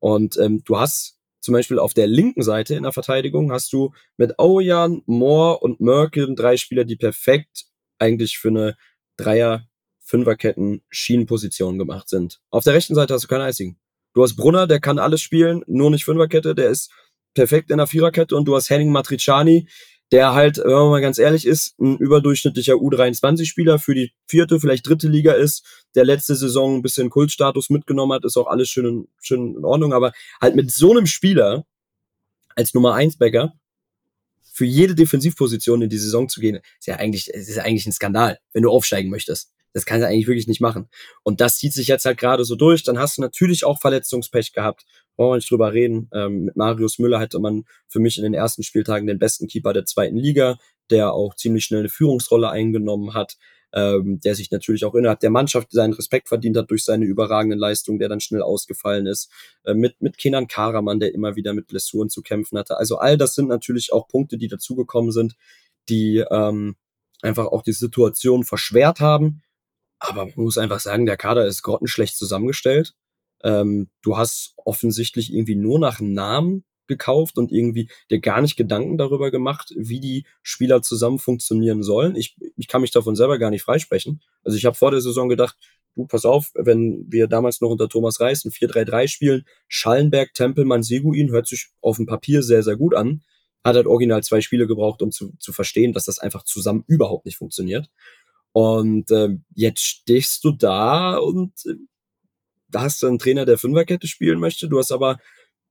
Und 0.00 0.36
ähm, 0.38 0.62
du 0.64 0.78
hast 0.78 1.18
zum 1.40 1.54
Beispiel 1.54 1.78
auf 1.78 1.94
der 1.94 2.06
linken 2.06 2.42
Seite 2.42 2.74
in 2.74 2.82
der 2.82 2.92
Verteidigung 2.92 3.52
hast 3.52 3.72
du 3.72 3.92
mit 4.16 4.38
Aujan, 4.38 5.02
Moore 5.06 5.58
und 5.58 5.80
Merkel 5.80 6.34
drei 6.34 6.56
Spieler, 6.56 6.84
die 6.84 6.96
perfekt 6.96 7.66
eigentlich 7.98 8.38
für 8.38 8.48
eine 8.48 8.76
Dreier 9.16 9.66
Fünferketten 10.08 10.80
Schienenpositionen 10.88 11.78
gemacht 11.78 12.08
sind. 12.08 12.40
Auf 12.50 12.64
der 12.64 12.72
rechten 12.72 12.94
Seite 12.94 13.12
hast 13.12 13.24
du 13.24 13.28
keinen 13.28 13.42
einzigen. 13.42 13.78
Du 14.14 14.22
hast 14.22 14.36
Brunner, 14.36 14.66
der 14.66 14.80
kann 14.80 14.98
alles 14.98 15.20
spielen, 15.20 15.62
nur 15.66 15.90
nicht 15.90 16.06
Fünferkette, 16.06 16.54
der 16.54 16.70
ist 16.70 16.90
perfekt 17.34 17.70
in 17.70 17.76
der 17.76 17.86
Viererkette 17.86 18.34
und 18.34 18.46
du 18.46 18.56
hast 18.56 18.70
Henning 18.70 18.90
Matriciani, 18.90 19.68
der 20.10 20.32
halt, 20.32 20.56
wenn 20.56 20.72
man 20.72 20.88
mal 20.88 21.02
ganz 21.02 21.18
ehrlich 21.18 21.46
ist, 21.46 21.78
ein 21.78 21.98
überdurchschnittlicher 21.98 22.72
U23-Spieler 22.72 23.78
für 23.78 23.94
die 23.94 24.14
vierte, 24.26 24.58
vielleicht 24.58 24.88
dritte 24.88 25.08
Liga 25.08 25.32
ist, 25.32 25.84
der 25.94 26.06
letzte 26.06 26.34
Saison 26.34 26.76
ein 26.76 26.82
bisschen 26.82 27.10
Kultstatus 27.10 27.68
mitgenommen 27.68 28.14
hat, 28.14 28.24
ist 28.24 28.38
auch 28.38 28.46
alles 28.46 28.70
schön, 28.70 29.08
schön 29.20 29.56
in 29.56 29.64
Ordnung, 29.66 29.92
aber 29.92 30.12
halt 30.40 30.56
mit 30.56 30.70
so 30.70 30.90
einem 30.90 31.06
Spieler 31.06 31.66
als 32.56 32.72
Nummer 32.72 32.94
1 32.94 33.18
Bäcker 33.18 33.52
für 34.54 34.64
jede 34.64 34.94
Defensivposition 34.94 35.82
in 35.82 35.90
die 35.90 35.98
Saison 35.98 36.30
zu 36.30 36.40
gehen, 36.40 36.60
ist 36.80 36.86
ja 36.86 36.96
eigentlich, 36.96 37.28
ist 37.28 37.54
ja 37.54 37.62
eigentlich 37.62 37.86
ein 37.86 37.92
Skandal, 37.92 38.38
wenn 38.54 38.62
du 38.62 38.70
aufsteigen 38.70 39.10
möchtest. 39.10 39.52
Das 39.72 39.86
kannst 39.86 40.02
du 40.02 40.08
eigentlich 40.08 40.26
wirklich 40.26 40.48
nicht 40.48 40.60
machen. 40.60 40.88
Und 41.22 41.40
das 41.40 41.58
zieht 41.58 41.72
sich 41.72 41.88
jetzt 41.88 42.04
halt 42.04 42.18
gerade 42.18 42.44
so 42.44 42.56
durch. 42.56 42.82
Dann 42.82 42.98
hast 42.98 43.18
du 43.18 43.22
natürlich 43.22 43.64
auch 43.64 43.80
Verletzungspech 43.80 44.52
gehabt. 44.52 44.84
Brauchen 45.16 45.32
wir 45.32 45.36
nicht 45.36 45.50
drüber 45.50 45.72
reden. 45.72 46.08
Ähm, 46.14 46.44
mit 46.44 46.56
Marius 46.56 46.98
Müller 46.98 47.20
hatte 47.20 47.38
man 47.38 47.64
für 47.86 48.00
mich 48.00 48.18
in 48.18 48.24
den 48.24 48.34
ersten 48.34 48.62
Spieltagen 48.62 49.06
den 49.06 49.18
besten 49.18 49.46
Keeper 49.46 49.72
der 49.72 49.84
zweiten 49.84 50.16
Liga, 50.16 50.58
der 50.90 51.12
auch 51.12 51.34
ziemlich 51.34 51.64
schnell 51.64 51.80
eine 51.80 51.88
Führungsrolle 51.88 52.50
eingenommen 52.50 53.14
hat 53.14 53.36
ähm, 53.72 54.20
der 54.20 54.34
sich 54.34 54.50
natürlich 54.50 54.84
auch 54.84 54.94
innerhalb 54.94 55.20
der 55.20 55.30
Mannschaft 55.30 55.72
seinen 55.72 55.92
Respekt 55.92 56.28
verdient 56.28 56.56
hat 56.56 56.70
durch 56.70 56.84
seine 56.84 57.04
überragenden 57.04 57.58
Leistungen, 57.58 57.98
der 57.98 58.08
dann 58.08 58.20
schnell 58.20 58.42
ausgefallen 58.42 59.06
ist, 59.06 59.30
äh, 59.64 59.74
mit, 59.74 60.00
mit 60.00 60.16
Kenan 60.18 60.48
Karaman, 60.48 61.00
der 61.00 61.14
immer 61.14 61.36
wieder 61.36 61.52
mit 61.52 61.66
Blessuren 61.66 62.08
zu 62.08 62.22
kämpfen 62.22 62.58
hatte. 62.58 62.78
Also 62.78 62.98
all 62.98 63.18
das 63.18 63.34
sind 63.34 63.48
natürlich 63.48 63.92
auch 63.92 64.08
Punkte, 64.08 64.38
die 64.38 64.48
dazugekommen 64.48 65.12
sind, 65.12 65.34
die 65.88 66.24
ähm, 66.30 66.76
einfach 67.22 67.46
auch 67.46 67.62
die 67.62 67.72
Situation 67.72 68.44
verschwert 68.44 69.00
haben. 69.00 69.42
Aber 69.98 70.26
man 70.26 70.34
muss 70.36 70.58
einfach 70.58 70.80
sagen, 70.80 71.06
der 71.06 71.16
Kader 71.16 71.46
ist 71.46 71.62
grottenschlecht 71.62 72.16
zusammengestellt. 72.16 72.94
Ähm, 73.42 73.88
du 74.02 74.16
hast 74.16 74.54
offensichtlich 74.56 75.32
irgendwie 75.32 75.56
nur 75.56 75.78
nach 75.78 76.00
Namen 76.00 76.64
gekauft 76.88 77.38
und 77.38 77.52
irgendwie 77.52 77.88
dir 78.10 78.18
gar 78.18 78.40
nicht 78.40 78.56
Gedanken 78.56 78.96
darüber 78.98 79.30
gemacht, 79.30 79.72
wie 79.76 80.00
die 80.00 80.24
Spieler 80.42 80.82
zusammen 80.82 81.18
funktionieren 81.18 81.82
sollen. 81.82 82.16
Ich, 82.16 82.36
ich 82.56 82.66
kann 82.66 82.80
mich 82.80 82.90
davon 82.90 83.14
selber 83.14 83.38
gar 83.38 83.50
nicht 83.50 83.62
freisprechen. 83.62 84.22
Also 84.42 84.56
ich 84.56 84.64
habe 84.64 84.74
vor 84.74 84.90
der 84.90 85.00
Saison 85.00 85.28
gedacht, 85.28 85.56
du, 85.94 86.06
pass 86.06 86.24
auf, 86.24 86.50
wenn 86.54 87.04
wir 87.08 87.28
damals 87.28 87.60
noch 87.60 87.70
unter 87.70 87.88
Thomas 87.88 88.20
Reis 88.20 88.44
ein 88.44 88.50
4-3-3 88.50 89.08
spielen, 89.08 89.44
Schallenberg, 89.68 90.32
Tempelmann, 90.34 90.82
Seguin, 90.82 91.30
hört 91.30 91.46
sich 91.46 91.68
auf 91.80 91.96
dem 91.96 92.06
Papier 92.06 92.42
sehr, 92.42 92.62
sehr 92.62 92.76
gut 92.76 92.94
an. 92.94 93.22
Hat 93.64 93.76
halt 93.76 93.86
original 93.86 94.22
zwei 94.22 94.40
Spiele 94.40 94.66
gebraucht, 94.66 95.02
um 95.02 95.10
zu, 95.10 95.32
zu 95.38 95.52
verstehen, 95.52 95.92
dass 95.92 96.04
das 96.04 96.18
einfach 96.18 96.44
zusammen 96.44 96.84
überhaupt 96.86 97.26
nicht 97.26 97.36
funktioniert. 97.36 97.90
Und 98.58 99.12
äh, 99.12 99.36
jetzt 99.54 99.84
stehst 99.84 100.42
du 100.42 100.50
da 100.50 101.16
und 101.16 101.52
äh, 101.64 101.74
da 102.68 102.82
hast 102.82 103.02
du 103.02 103.06
einen 103.06 103.20
Trainer, 103.20 103.44
der 103.44 103.56
Fünferkette 103.56 104.08
spielen 104.08 104.40
möchte. 104.40 104.68
Du 104.68 104.78
hast 104.78 104.90
aber 104.90 105.18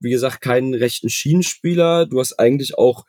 wie 0.00 0.10
gesagt, 0.10 0.40
keinen 0.40 0.74
rechten 0.74 1.08
Schienenspieler. 1.08 2.06
Du 2.06 2.18
hast 2.18 2.38
eigentlich 2.38 2.78
auch, 2.78 3.04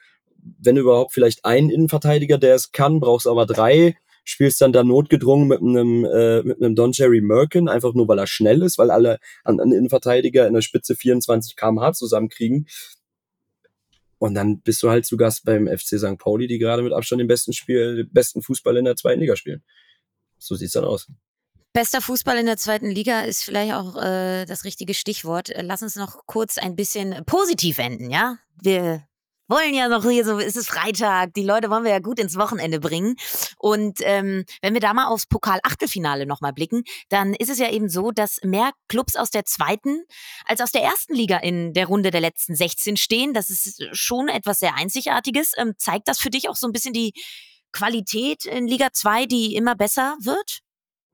wenn 0.59 0.77
überhaupt, 0.77 1.13
vielleicht 1.13 1.45
einen 1.45 1.69
Innenverteidiger, 1.69 2.37
der 2.37 2.55
es 2.55 2.71
kann, 2.71 2.99
brauchst 2.99 3.25
aber 3.27 3.45
drei. 3.45 3.95
Spielst 4.25 4.61
dann 4.61 4.73
da 4.73 4.83
notgedrungen 4.83 5.47
mit 5.47 5.61
einem, 5.61 6.05
äh, 6.05 6.43
mit 6.43 6.61
einem 6.61 6.75
Don 6.75 6.91
Jerry 6.91 7.21
Merkin, 7.21 7.67
einfach 7.67 7.93
nur 7.93 8.07
weil 8.07 8.19
er 8.19 8.27
schnell 8.27 8.61
ist, 8.61 8.77
weil 8.77 8.91
alle 8.91 9.19
an, 9.43 9.59
an 9.59 9.71
Innenverteidiger 9.71 10.45
in 10.45 10.53
der 10.53 10.61
Spitze 10.61 10.95
24 10.95 11.55
kmh 11.55 11.93
zusammenkriegen. 11.93 12.67
Und 14.19 14.35
dann 14.35 14.61
bist 14.61 14.83
du 14.83 14.89
halt 14.89 15.05
zu 15.05 15.17
Gast 15.17 15.45
beim 15.45 15.67
FC 15.67 15.97
St. 15.97 16.17
Pauli, 16.17 16.47
die 16.47 16.59
gerade 16.59 16.83
mit 16.83 16.93
Abstand 16.93 17.21
den 17.21 17.27
besten 17.27 17.53
Spiel, 17.53 17.95
den 17.95 18.13
besten 18.13 18.41
Fußball 18.41 18.77
in 18.77 18.85
der 18.85 18.95
zweiten 18.95 19.21
Liga 19.21 19.35
spielen. 19.35 19.63
So 20.37 20.55
sieht's 20.55 20.73
dann 20.73 20.83
aus. 20.83 21.07
Bester 21.71 22.01
Fußball 22.01 22.37
in 22.37 22.45
der 22.45 22.57
zweiten 22.57 22.89
Liga 22.89 23.21
ist 23.21 23.43
vielleicht 23.43 23.73
auch 23.73 23.95
äh, 23.95 24.45
das 24.45 24.65
richtige 24.65 24.93
Stichwort. 24.93 25.53
Lass 25.61 25.83
uns 25.83 25.95
noch 25.95 26.25
kurz 26.25 26.57
ein 26.57 26.75
bisschen 26.75 27.23
positiv 27.25 27.77
enden, 27.77 28.09
ja? 28.09 28.39
Wir 28.61 29.03
wollen 29.49 29.73
ja 29.73 29.87
noch 29.87 30.07
hier 30.07 30.23
so, 30.23 30.39
es 30.39 30.55
ist 30.55 30.69
Freitag, 30.69 31.33
die 31.33 31.43
Leute 31.43 31.69
wollen 31.69 31.83
wir 31.83 31.91
ja 31.91 31.99
gut 31.99 32.19
ins 32.19 32.37
Wochenende 32.37 32.79
bringen. 32.79 33.15
Und 33.57 33.99
ähm, 34.03 34.45
wenn 34.61 34.73
wir 34.73 34.81
da 34.81 34.93
mal 34.93 35.07
aufs 35.07 35.25
Pokal-Achtelfinale 35.25 36.25
nochmal 36.25 36.53
blicken, 36.53 36.83
dann 37.09 37.33
ist 37.33 37.49
es 37.49 37.59
ja 37.59 37.69
eben 37.69 37.89
so, 37.89 38.11
dass 38.11 38.39
mehr 38.43 38.71
Clubs 38.87 39.15
aus 39.15 39.31
der 39.31 39.45
zweiten 39.45 40.03
als 40.45 40.61
aus 40.61 40.71
der 40.71 40.83
ersten 40.83 41.13
Liga 41.13 41.37
in 41.37 41.73
der 41.73 41.87
Runde 41.87 42.11
der 42.11 42.21
letzten 42.21 42.55
16 42.55 42.95
stehen. 42.97 43.33
Das 43.33 43.49
ist 43.49 43.83
schon 43.91 44.29
etwas 44.29 44.59
sehr 44.59 44.75
Einzigartiges. 44.75 45.53
Ähm, 45.57 45.73
zeigt 45.77 46.07
das 46.07 46.19
für 46.19 46.29
dich 46.29 46.47
auch 46.47 46.55
so 46.55 46.67
ein 46.67 46.71
bisschen 46.71 46.93
die 46.93 47.13
Qualität 47.71 48.45
in 48.45 48.67
Liga 48.67 48.89
2, 48.91 49.25
die 49.25 49.55
immer 49.55 49.75
besser 49.75 50.15
wird? 50.21 50.59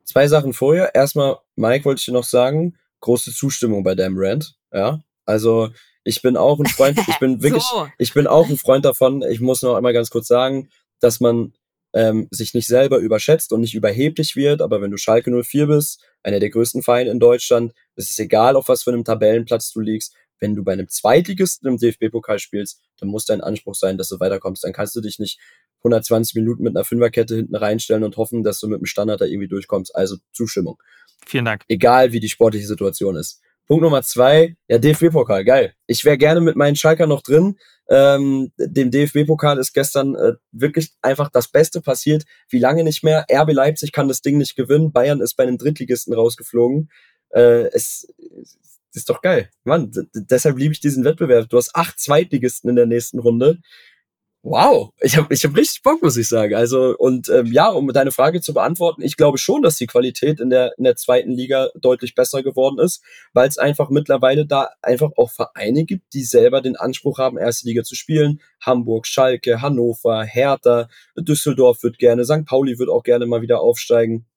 Zwei 0.04 0.28
Sachen 0.28 0.54
vorher. 0.54 0.94
Erstmal, 0.94 1.38
Mike, 1.56 1.86
wollte 1.86 2.00
ich 2.00 2.06
dir 2.06 2.14
noch 2.14 2.24
sagen, 2.24 2.78
große 3.00 3.34
Zustimmung 3.34 3.84
bei 3.84 3.96
deinem 3.96 4.16
Rant. 4.18 4.56
Ja, 4.72 5.00
also 5.26 5.70
ich 6.06 6.22
bin 6.22 6.38
auch 6.38 6.60
ein 6.60 6.68
Freund, 6.68 7.00
ich 7.08 7.20
bin 7.20 7.42
wirklich, 7.44 7.64
so. 7.64 7.88
ich 7.98 8.14
bin 8.14 8.28
auch 8.28 8.48
ein 8.48 8.58
Freund 8.58 8.86
davon. 8.86 9.24
Ich 9.24 9.42
muss 9.42 9.62
noch 9.64 9.76
einmal 9.76 9.92
ganz 9.92 10.10
kurz 10.10 10.28
sagen, 10.28 10.70
dass 11.02 11.20
man 11.20 11.54
ähm, 11.94 12.28
sich 12.30 12.54
nicht 12.54 12.68
selber 12.68 13.00
überschätzt 13.00 13.52
und 13.52 13.62
nicht 13.62 13.74
überheblich 13.74 14.36
wird. 14.36 14.62
Aber 14.62 14.82
wenn 14.82 14.92
du 14.92 14.98
Schalke 14.98 15.32
04 15.32 15.68
bist, 15.68 16.06
einer 16.24 16.40
der 16.40 16.52
größten 16.52 16.84
Vereine 16.84 17.10
in 17.10 17.20
Deutschland, 17.20 17.74
ist 17.96 18.12
es 18.12 18.20
egal, 18.20 18.56
auf 18.56 18.70
was 18.70 18.84
für 18.84 18.92
einem 18.92 19.04
Tabellenplatz 19.04 19.72
du 19.72 19.82
liegst. 19.82 20.14
Wenn 20.40 20.54
du 20.54 20.64
bei 20.64 20.74
einem 20.74 20.90
Zweitligisten 20.90 21.68
im 21.68 21.78
DFB-Pokal 21.78 22.40
spielst, 22.40 22.82
dann 23.00 23.10
muss 23.10 23.26
dein 23.26 23.42
Anspruch 23.42 23.74
sein, 23.76 23.98
dass 23.98 24.10
du 24.10 24.20
weiterkommst. 24.20 24.64
Dann 24.64 24.74
kannst 24.74 24.96
du 24.96 25.02
dich 25.02 25.18
nicht 25.18 25.40
120 25.80 26.36
Minuten 26.36 26.64
mit 26.64 26.76
einer 26.76 26.84
Fünferkette 26.84 27.36
hinten 27.36 27.56
reinstellen 27.56 28.04
und 28.04 28.18
hoffen, 28.18 28.44
dass 28.44 28.60
du 28.60 28.68
mit 28.68 28.80
dem 28.80 28.86
Standard 28.86 29.22
da 29.22 29.26
irgendwie 29.26 29.48
durchkommst. 29.48 29.96
Also 29.96 30.18
Zustimmung. 30.34 30.78
Vielen 31.26 31.46
Dank. 31.46 31.64
Egal, 31.68 32.12
wie 32.12 32.20
die 32.20 32.30
sportliche 32.30 32.68
Situation 32.68 33.16
ist. 33.16 33.42
Punkt 33.68 33.84
Nummer 33.84 34.04
zwei, 34.04 34.56
ja, 34.68 34.78
DFB-Pokal, 34.78 35.44
geil. 35.44 35.74
Ich 35.88 36.06
wäre 36.06 36.18
gerne 36.18 36.42
mit 36.42 36.56
meinen 36.56 36.76
Schalker 36.76 37.08
noch 37.08 37.22
drin. 37.22 37.58
Ähm, 37.90 38.52
dem 38.58 38.92
DFB-Pokal 38.92 39.60
ist 39.60 39.74
gestern 39.74 40.16
äh, 40.16 40.34
wirklich 40.52 40.94
einfach 41.02 41.30
das 41.30 41.48
Beste 41.48 41.82
passiert. 41.82 42.26
Wie 42.50 42.60
lange 42.60 42.84
nicht 42.84 43.04
mehr? 43.04 43.26
RB 43.32 43.54
Leipzig 43.54 43.92
kann 43.92 44.08
das 44.08 44.22
Ding 44.22 44.38
nicht 44.38 44.56
gewinnen. 44.56 44.92
Bayern 44.92 45.22
ist 45.22 45.36
bei 45.36 45.44
einem 45.44 45.58
Drittligisten 45.58 46.14
rausgeflogen. 46.14 46.90
Äh, 47.30 47.68
es, 47.74 48.08
es 48.42 48.58
ist 48.94 49.10
doch 49.10 49.22
geil. 49.22 49.50
Mann, 49.64 49.92
deshalb 50.14 50.58
liebe 50.58 50.74
ich 50.74 50.80
diesen 50.80 51.04
Wettbewerb. 51.04 51.50
Du 51.50 51.58
hast 51.58 51.76
acht 51.76 52.00
Zweitligisten 52.00 52.70
in 52.70 52.76
der 52.76 52.86
nächsten 52.86 53.20
Runde. 53.20 53.60
Wow, 54.48 54.92
ich 55.02 55.18
habe 55.18 55.34
ich 55.34 55.44
hab 55.44 55.58
richtig 55.58 55.82
Bock, 55.82 56.04
muss 56.04 56.18
ich 56.18 56.30
sagen. 56.30 56.54
Also 56.54 56.96
und 56.96 57.30
ähm, 57.30 57.48
ja, 57.48 57.68
um 57.70 57.92
deine 57.92 58.12
Frage 58.12 58.42
zu 58.42 58.54
beantworten, 58.54 59.02
ich 59.02 59.18
glaube 59.18 59.40
schon, 59.40 59.64
dass 59.64 59.78
die 59.78 59.88
Qualität 59.88 60.40
in 60.40 60.52
der 60.52 60.78
in 60.78 60.84
der 60.84 60.96
zweiten 60.96 61.32
Liga 61.32 61.70
deutlich 61.74 62.14
besser 62.14 62.44
geworden 62.44 62.78
ist, 62.78 63.02
weil 63.34 63.48
es 63.48 63.58
einfach 63.58 63.90
mittlerweile 63.90 64.46
da 64.46 64.70
einfach 64.84 65.10
auch 65.18 65.32
Vereine 65.32 65.86
gibt, 65.86 66.14
die 66.14 66.22
selber 66.22 66.62
den 66.62 66.76
Anspruch 66.76 67.18
haben, 67.18 67.40
erste 67.40 67.68
Liga 67.68 67.82
zu 67.82 67.96
spielen. 67.96 68.40
Hamburg, 68.62 69.08
Schalke, 69.08 69.64
Hannover, 69.64 70.24
Hertha, 70.24 70.90
Düsseldorf 71.18 71.82
wird 71.82 71.98
gerne, 71.98 72.24
St. 72.24 72.46
Pauli 72.46 72.78
wird 72.78 72.90
auch 72.90 73.02
gerne 73.02 73.26
mal 73.26 73.42
wieder 73.42 73.62
aufsteigen. 73.62 74.28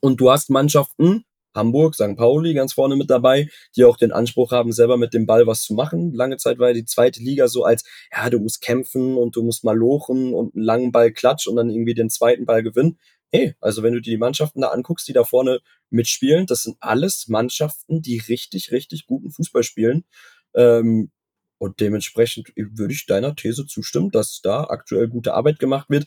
Und 0.00 0.20
du 0.20 0.30
hast 0.30 0.50
Mannschaften, 0.50 1.24
Hamburg, 1.54 1.94
St. 1.94 2.16
Pauli 2.16 2.54
ganz 2.54 2.72
vorne 2.74 2.96
mit 2.96 3.10
dabei, 3.10 3.48
die 3.76 3.84
auch 3.84 3.96
den 3.96 4.12
Anspruch 4.12 4.52
haben, 4.52 4.72
selber 4.72 4.96
mit 4.96 5.14
dem 5.14 5.26
Ball 5.26 5.46
was 5.46 5.62
zu 5.62 5.74
machen. 5.74 6.12
Lange 6.14 6.36
Zeit 6.36 6.58
war 6.58 6.72
die 6.72 6.84
zweite 6.84 7.20
Liga 7.20 7.48
so 7.48 7.64
als, 7.64 7.84
ja, 8.12 8.30
du 8.30 8.38
musst 8.38 8.60
kämpfen 8.60 9.16
und 9.16 9.36
du 9.36 9.42
musst 9.42 9.64
mal 9.64 9.76
lochen 9.76 10.34
und 10.34 10.54
einen 10.54 10.64
langen 10.64 10.92
Ball 10.92 11.12
klatsch 11.12 11.46
und 11.46 11.56
dann 11.56 11.70
irgendwie 11.70 11.94
den 11.94 12.10
zweiten 12.10 12.46
Ball 12.46 12.62
gewinnen. 12.62 12.98
Hey, 13.32 13.54
also 13.60 13.82
wenn 13.82 13.92
du 13.92 14.00
dir 14.00 14.10
die 14.10 14.18
Mannschaften 14.18 14.60
da 14.60 14.68
anguckst, 14.68 15.06
die 15.06 15.12
da 15.12 15.24
vorne 15.24 15.60
mitspielen, 15.90 16.46
das 16.46 16.62
sind 16.62 16.76
alles 16.80 17.28
Mannschaften, 17.28 18.02
die 18.02 18.18
richtig, 18.18 18.72
richtig 18.72 19.06
guten 19.06 19.30
Fußball 19.30 19.62
spielen. 19.62 20.04
Ähm, 20.54 21.10
und 21.58 21.78
dementsprechend 21.80 22.52
würde 22.56 22.94
ich 22.94 23.06
deiner 23.06 23.36
These 23.36 23.66
zustimmen, 23.66 24.10
dass 24.10 24.40
da 24.42 24.64
aktuell 24.64 25.08
gute 25.08 25.34
Arbeit 25.34 25.58
gemacht 25.58 25.90
wird 25.90 26.06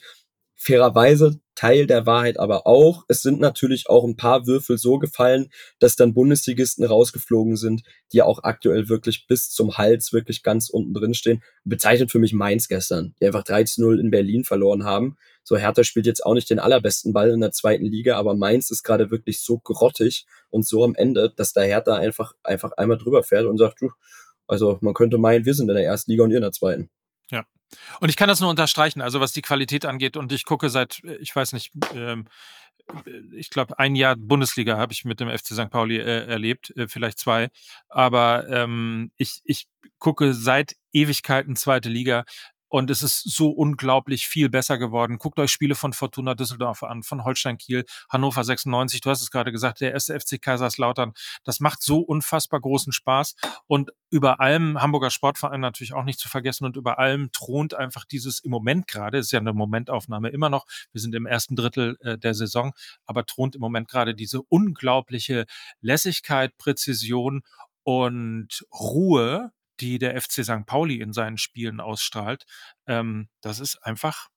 fairerweise 0.63 1.39
Teil 1.55 1.85
der 1.85 2.05
Wahrheit 2.05 2.39
aber 2.39 2.65
auch. 2.65 3.03
Es 3.07 3.21
sind 3.21 3.39
natürlich 3.39 3.87
auch 3.87 4.03
ein 4.05 4.15
paar 4.15 4.47
Würfel 4.47 4.77
so 4.77 4.97
gefallen, 4.97 5.49
dass 5.79 5.95
dann 5.95 6.13
Bundesligisten 6.13 6.83
rausgeflogen 6.83 7.57
sind, 7.57 7.83
die 8.11 8.21
auch 8.21 8.43
aktuell 8.43 8.89
wirklich 8.89 9.27
bis 9.27 9.49
zum 9.51 9.77
Hals 9.77 10.13
wirklich 10.13 10.41
ganz 10.41 10.69
unten 10.69 10.93
drin 10.93 11.13
stehen. 11.13 11.43
Bezeichnet 11.63 12.11
für 12.11 12.19
mich 12.19 12.33
Mainz 12.33 12.67
gestern, 12.67 13.13
die 13.21 13.27
einfach 13.27 13.43
13-0 13.43 13.99
in 13.99 14.09
Berlin 14.09 14.43
verloren 14.43 14.83
haben. 14.83 15.15
So 15.43 15.57
Hertha 15.57 15.83
spielt 15.83 16.07
jetzt 16.07 16.25
auch 16.25 16.33
nicht 16.33 16.49
den 16.49 16.59
allerbesten 16.59 17.13
Ball 17.13 17.29
in 17.29 17.41
der 17.41 17.51
zweiten 17.51 17.85
Liga, 17.85 18.17
aber 18.17 18.33
Mainz 18.33 18.71
ist 18.71 18.83
gerade 18.83 19.11
wirklich 19.11 19.41
so 19.41 19.59
grottig 19.59 20.25
und 20.49 20.65
so 20.65 20.83
am 20.83 20.95
Ende, 20.95 21.31
dass 21.35 21.53
der 21.53 21.65
Hertha 21.65 21.95
einfach, 21.95 22.33
einfach 22.43 22.71
einmal 22.73 22.97
drüber 22.97 23.23
fährt 23.23 23.45
und 23.45 23.57
sagt, 23.57 23.79
also 24.47 24.77
man 24.81 24.93
könnte 24.93 25.17
meinen, 25.17 25.45
wir 25.45 25.53
sind 25.53 25.69
in 25.69 25.75
der 25.75 25.85
ersten 25.85 26.11
Liga 26.11 26.23
und 26.23 26.31
ihr 26.31 26.37
in 26.37 26.43
der 26.43 26.51
zweiten. 26.51 26.89
Ja. 27.29 27.45
Und 27.99 28.09
ich 28.09 28.15
kann 28.15 28.27
das 28.27 28.39
nur 28.39 28.49
unterstreichen, 28.49 29.01
also 29.01 29.19
was 29.19 29.33
die 29.33 29.41
Qualität 29.41 29.85
angeht. 29.85 30.17
Und 30.17 30.31
ich 30.31 30.45
gucke 30.45 30.69
seit, 30.69 31.01
ich 31.19 31.35
weiß 31.35 31.53
nicht, 31.53 31.71
ähm, 31.93 32.27
ich 33.31 33.49
glaube, 33.49 33.79
ein 33.79 33.95
Jahr 33.95 34.15
Bundesliga 34.15 34.77
habe 34.77 34.93
ich 34.93 35.05
mit 35.05 35.19
dem 35.19 35.29
FC 35.29 35.47
St. 35.53 35.69
Pauli 35.69 35.97
äh, 35.97 36.25
erlebt, 36.25 36.75
äh, 36.75 36.87
vielleicht 36.87 37.19
zwei. 37.19 37.49
Aber 37.87 38.47
ähm, 38.49 39.11
ich, 39.17 39.41
ich 39.45 39.67
gucke 39.99 40.33
seit 40.33 40.75
Ewigkeiten 40.91 41.55
zweite 41.55 41.89
Liga 41.89 42.25
Und 42.73 42.89
es 42.89 43.03
ist 43.03 43.19
so 43.19 43.51
unglaublich 43.51 44.27
viel 44.27 44.49
besser 44.49 44.79
geworden. 44.79 45.19
Guckt 45.19 45.37
euch 45.37 45.51
Spiele 45.51 45.75
von 45.75 45.93
Fortuna 45.93 46.33
Düsseldorf 46.33 46.81
an, 46.81 47.03
von 47.03 47.23
Holstein 47.23 47.59
Kiel, 47.59 47.85
Hannover 48.09 48.43
96. 48.43 48.99
Du 48.99 49.11
hast 49.11 49.21
es 49.21 49.29
gerade 49.29 49.51
gesagt, 49.51 49.79
der 49.79 49.91
erste 49.91 50.19
FC 50.19 50.41
Kaiserslautern. 50.41 51.13
Das 51.43 51.59
macht 51.59 51.83
so 51.83 51.99
unfassbar 51.99 52.59
großen 52.59 52.91
Spaß. 52.91 53.35
Und 53.67 53.91
über 54.09 54.39
allem 54.39 54.81
Hamburger 54.81 55.11
Sportverein 55.11 55.61
natürlich 55.61 55.93
auch 55.93 56.03
nicht 56.03 56.17
zu 56.17 56.29
vergessen. 56.29 56.65
Und 56.65 56.75
über 56.75 56.97
allem 56.97 57.31
thront 57.31 57.75
einfach 57.75 58.05
dieses 58.05 58.39
im 58.39 58.49
Moment 58.49 58.87
gerade, 58.87 59.19
ist 59.19 59.31
ja 59.31 59.39
eine 59.39 59.53
Momentaufnahme 59.53 60.29
immer 60.29 60.49
noch. 60.49 60.65
Wir 60.93 61.01
sind 61.01 61.13
im 61.13 61.27
ersten 61.27 61.55
Drittel 61.55 61.95
äh, 61.99 62.17
der 62.17 62.33
Saison, 62.33 62.73
aber 63.05 63.27
thront 63.27 63.53
im 63.53 63.61
Moment 63.61 63.87
gerade 63.87 64.15
diese 64.15 64.41
unglaubliche 64.49 65.45
Lässigkeit, 65.81 66.57
Präzision 66.57 67.43
und 67.83 68.65
Ruhe, 68.73 69.51
die 69.83 69.99
der 69.99 70.19
FC 70.19 70.45
St. 70.45 70.65
Pauli 70.65 71.01
in 71.01 71.11
seinen 71.11 71.37
Spielen 71.37 71.81
ausstrahlt, 71.81 72.45
ähm, 72.87 73.27
das 73.41 73.59
ist 73.59 73.75
einfach 73.83 74.29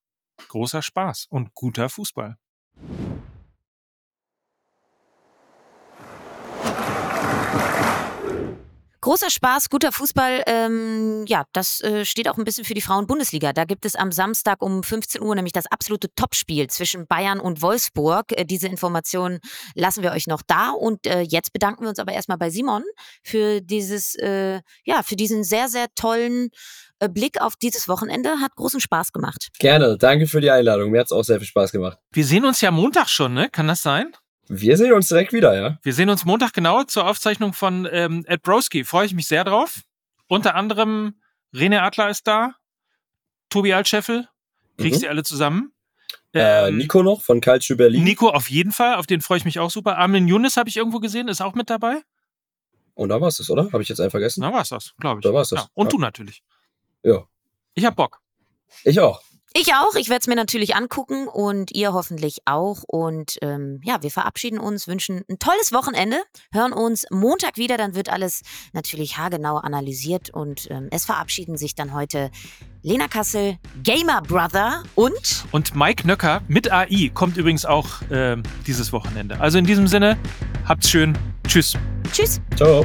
großer 0.49 0.83
Spaß 0.83 1.27
und 1.31 1.55
guter 1.55 1.89
Fußball. 1.89 2.37
Großer 9.07 9.31
Spaß, 9.31 9.71
guter 9.71 9.93
Fußball. 9.93 10.43
Ähm, 10.49 11.27
ja, 11.29 11.45
das 11.53 11.81
äh, 11.81 12.05
steht 12.05 12.29
auch 12.29 12.39
ein 12.39 12.45
bisschen 12.45 12.65
für 12.65 12.75
die 12.75 12.81
Frauen-Bundesliga. 12.81 13.53
Da 13.53 13.65
gibt 13.65 13.85
es 13.85 13.95
am 13.95 14.11
Samstag 14.11 14.61
um 14.61 14.83
15 14.83 15.23
Uhr 15.23 15.33
nämlich 15.37 15.53
das 15.53 15.67
absolute 15.71 16.13
Topspiel 16.17 16.67
zwischen 16.67 17.07
Bayern 17.07 17.39
und 17.39 17.63
Wolfsburg. 17.63 18.33
Äh, 18.33 18.45
diese 18.45 18.67
Informationen 18.67 19.39
lassen 19.77 20.03
wir 20.03 20.11
euch 20.11 20.27
noch 20.27 20.43
da. 20.45 20.71
Und 20.71 21.07
äh, 21.07 21.21
jetzt 21.21 21.53
bedanken 21.53 21.83
wir 21.83 21.89
uns 21.89 22.01
aber 22.01 22.15
erstmal 22.15 22.37
bei 22.37 22.51
Simon 22.51 22.83
für 23.23 23.61
dieses, 23.61 24.17
äh, 24.17 24.61
ja, 24.85 25.05
für 25.05 25.15
diesen 25.15 25.45
sehr, 25.45 25.69
sehr 25.69 25.87
tollen 25.95 26.49
äh, 26.99 27.09
Blick 27.09 27.41
auf 27.41 27.55
dieses 27.55 27.87
Wochenende. 27.87 28.41
Hat 28.41 28.57
großen 28.57 28.81
Spaß 28.81 29.13
gemacht. 29.13 29.51
Gerne. 29.61 29.99
Danke 29.99 30.27
für 30.27 30.41
die 30.41 30.51
Einladung. 30.51 30.91
Mir 30.91 30.99
hat 30.99 31.07
es 31.07 31.13
auch 31.13 31.23
sehr 31.23 31.39
viel 31.39 31.47
Spaß 31.47 31.71
gemacht. 31.71 31.97
Wir 32.11 32.25
sehen 32.25 32.45
uns 32.45 32.61
ja 32.61 32.73
Montag 32.73 33.09
schon, 33.09 33.35
ne? 33.35 33.49
Kann 33.53 33.69
das 33.69 33.83
sein? 33.83 34.17
Wir 34.49 34.77
sehen 34.77 34.93
uns 34.93 35.09
direkt 35.09 35.33
wieder, 35.33 35.55
ja. 35.55 35.79
Wir 35.83 35.93
sehen 35.93 36.09
uns 36.09 36.25
Montag 36.25 36.53
genau 36.53 36.85
zur 36.85 37.07
Aufzeichnung 37.07 37.53
von 37.53 37.89
ähm, 37.91 38.25
Ed 38.27 38.43
Broski. 38.43 38.85
Freue 38.85 39.07
ich 39.07 39.15
mich 39.15 39.27
sehr 39.27 39.45
drauf. 39.45 39.81
Unter 40.29 40.55
anderem 40.55 41.21
René 41.53 41.81
Adler 41.81 42.11
ist 42.11 42.27
da, 42.27 42.55
Tobi 43.49 43.73
Altscheffel. 43.73 44.29
Kriegst 44.77 45.01
mhm. 45.01 45.05
die 45.05 45.09
alle 45.09 45.23
zusammen? 45.23 45.73
Äh, 46.35 46.69
ähm, 46.69 46.77
Nico 46.77 47.03
noch 47.03 47.23
von 47.23 47.41
Calcio 47.41 47.77
Berlin. 47.77 48.05
Nico 48.05 48.29
auf 48.29 48.51
jeden 48.51 48.73
Fall, 48.73 48.97
auf 48.97 49.07
den 49.07 49.21
freue 49.21 49.39
ich 49.39 49.45
mich 49.45 49.59
auch 49.59 49.71
super. 49.71 49.97
Armin 49.99 50.29
Younes 50.29 50.57
habe 50.57 50.69
ich 50.69 50.77
irgendwo 50.77 51.01
gesehen, 51.01 51.29
ist 51.29 51.41
auch 51.41 51.55
mit 51.55 51.71
dabei. 51.71 52.03
Und 52.95 53.09
da 53.11 53.21
war 53.21 53.29
es 53.29 53.39
das, 53.39 53.51
oder? 53.51 53.71
Habe 53.73 53.83
ich 53.83 53.89
jetzt 53.89 54.01
einen 54.01 54.11
vergessen? 54.11 54.43
Da 54.43 54.53
war 54.53 54.63
es 54.63 54.71
das, 54.71 54.95
glaube 54.99 55.21
ich. 55.21 55.25
Da 55.25 55.33
war 55.33 55.43
es 55.43 55.51
das. 55.51 55.61
Ja. 55.61 55.69
Und 55.75 55.87
ja. 55.87 55.91
du 55.91 55.99
natürlich. 55.99 56.43
Ja. 57.03 57.25
Ich 57.75 57.85
hab 57.85 57.97
Bock. 57.97 58.21
Ich 58.85 59.01
auch. 59.01 59.23
Ich 59.59 59.73
auch. 59.73 59.95
Ich 59.95 60.11
werde 60.11 60.21
es 60.21 60.27
mir 60.27 60.37
natürlich 60.37 60.77
angucken 60.77 61.29
und 61.29 61.75
ihr 61.75 61.95
hoffentlich 61.95 62.41
auch. 62.45 62.83
Und 62.87 63.39
ähm, 63.41 63.81
ja, 63.83 64.03
wir 64.03 64.11
verabschieden 64.11 64.59
uns, 64.59 64.87
wünschen 64.87 65.23
ein 65.31 65.39
tolles 65.39 65.73
Wochenende, 65.73 66.19
hören 66.53 66.75
uns 66.75 67.07
Montag 67.11 67.57
wieder. 67.57 67.79
Dann 67.79 67.95
wird 67.95 68.11
alles 68.11 68.43
natürlich 68.75 69.17
haargenau 69.17 69.57
analysiert 69.57 70.29
und 70.29 70.71
ähm, 70.71 70.89
es 70.91 71.07
verabschieden 71.07 71.57
sich 71.57 71.75
dann 71.75 71.95
heute 71.95 72.31
Lena 72.83 73.09
Kassel, 73.09 73.57
Gamer 73.83 74.21
Brother 74.21 74.83
und 74.95 75.47
und 75.53 75.75
Mike 75.75 76.07
Nöcker 76.07 76.43
mit 76.49 76.71
AI 76.71 77.11
kommt 77.15 77.39
übrigens 77.39 77.65
auch 77.65 78.03
äh, 78.11 78.37
dieses 78.67 78.93
Wochenende. 78.93 79.41
Also 79.41 79.57
in 79.57 79.65
diesem 79.65 79.89
Sinne, 79.89 80.19
habt's 80.67 80.91
schön. 80.91 81.17
Tschüss. 81.49 81.79
Tschüss. 82.13 82.43
Ciao. 82.57 82.85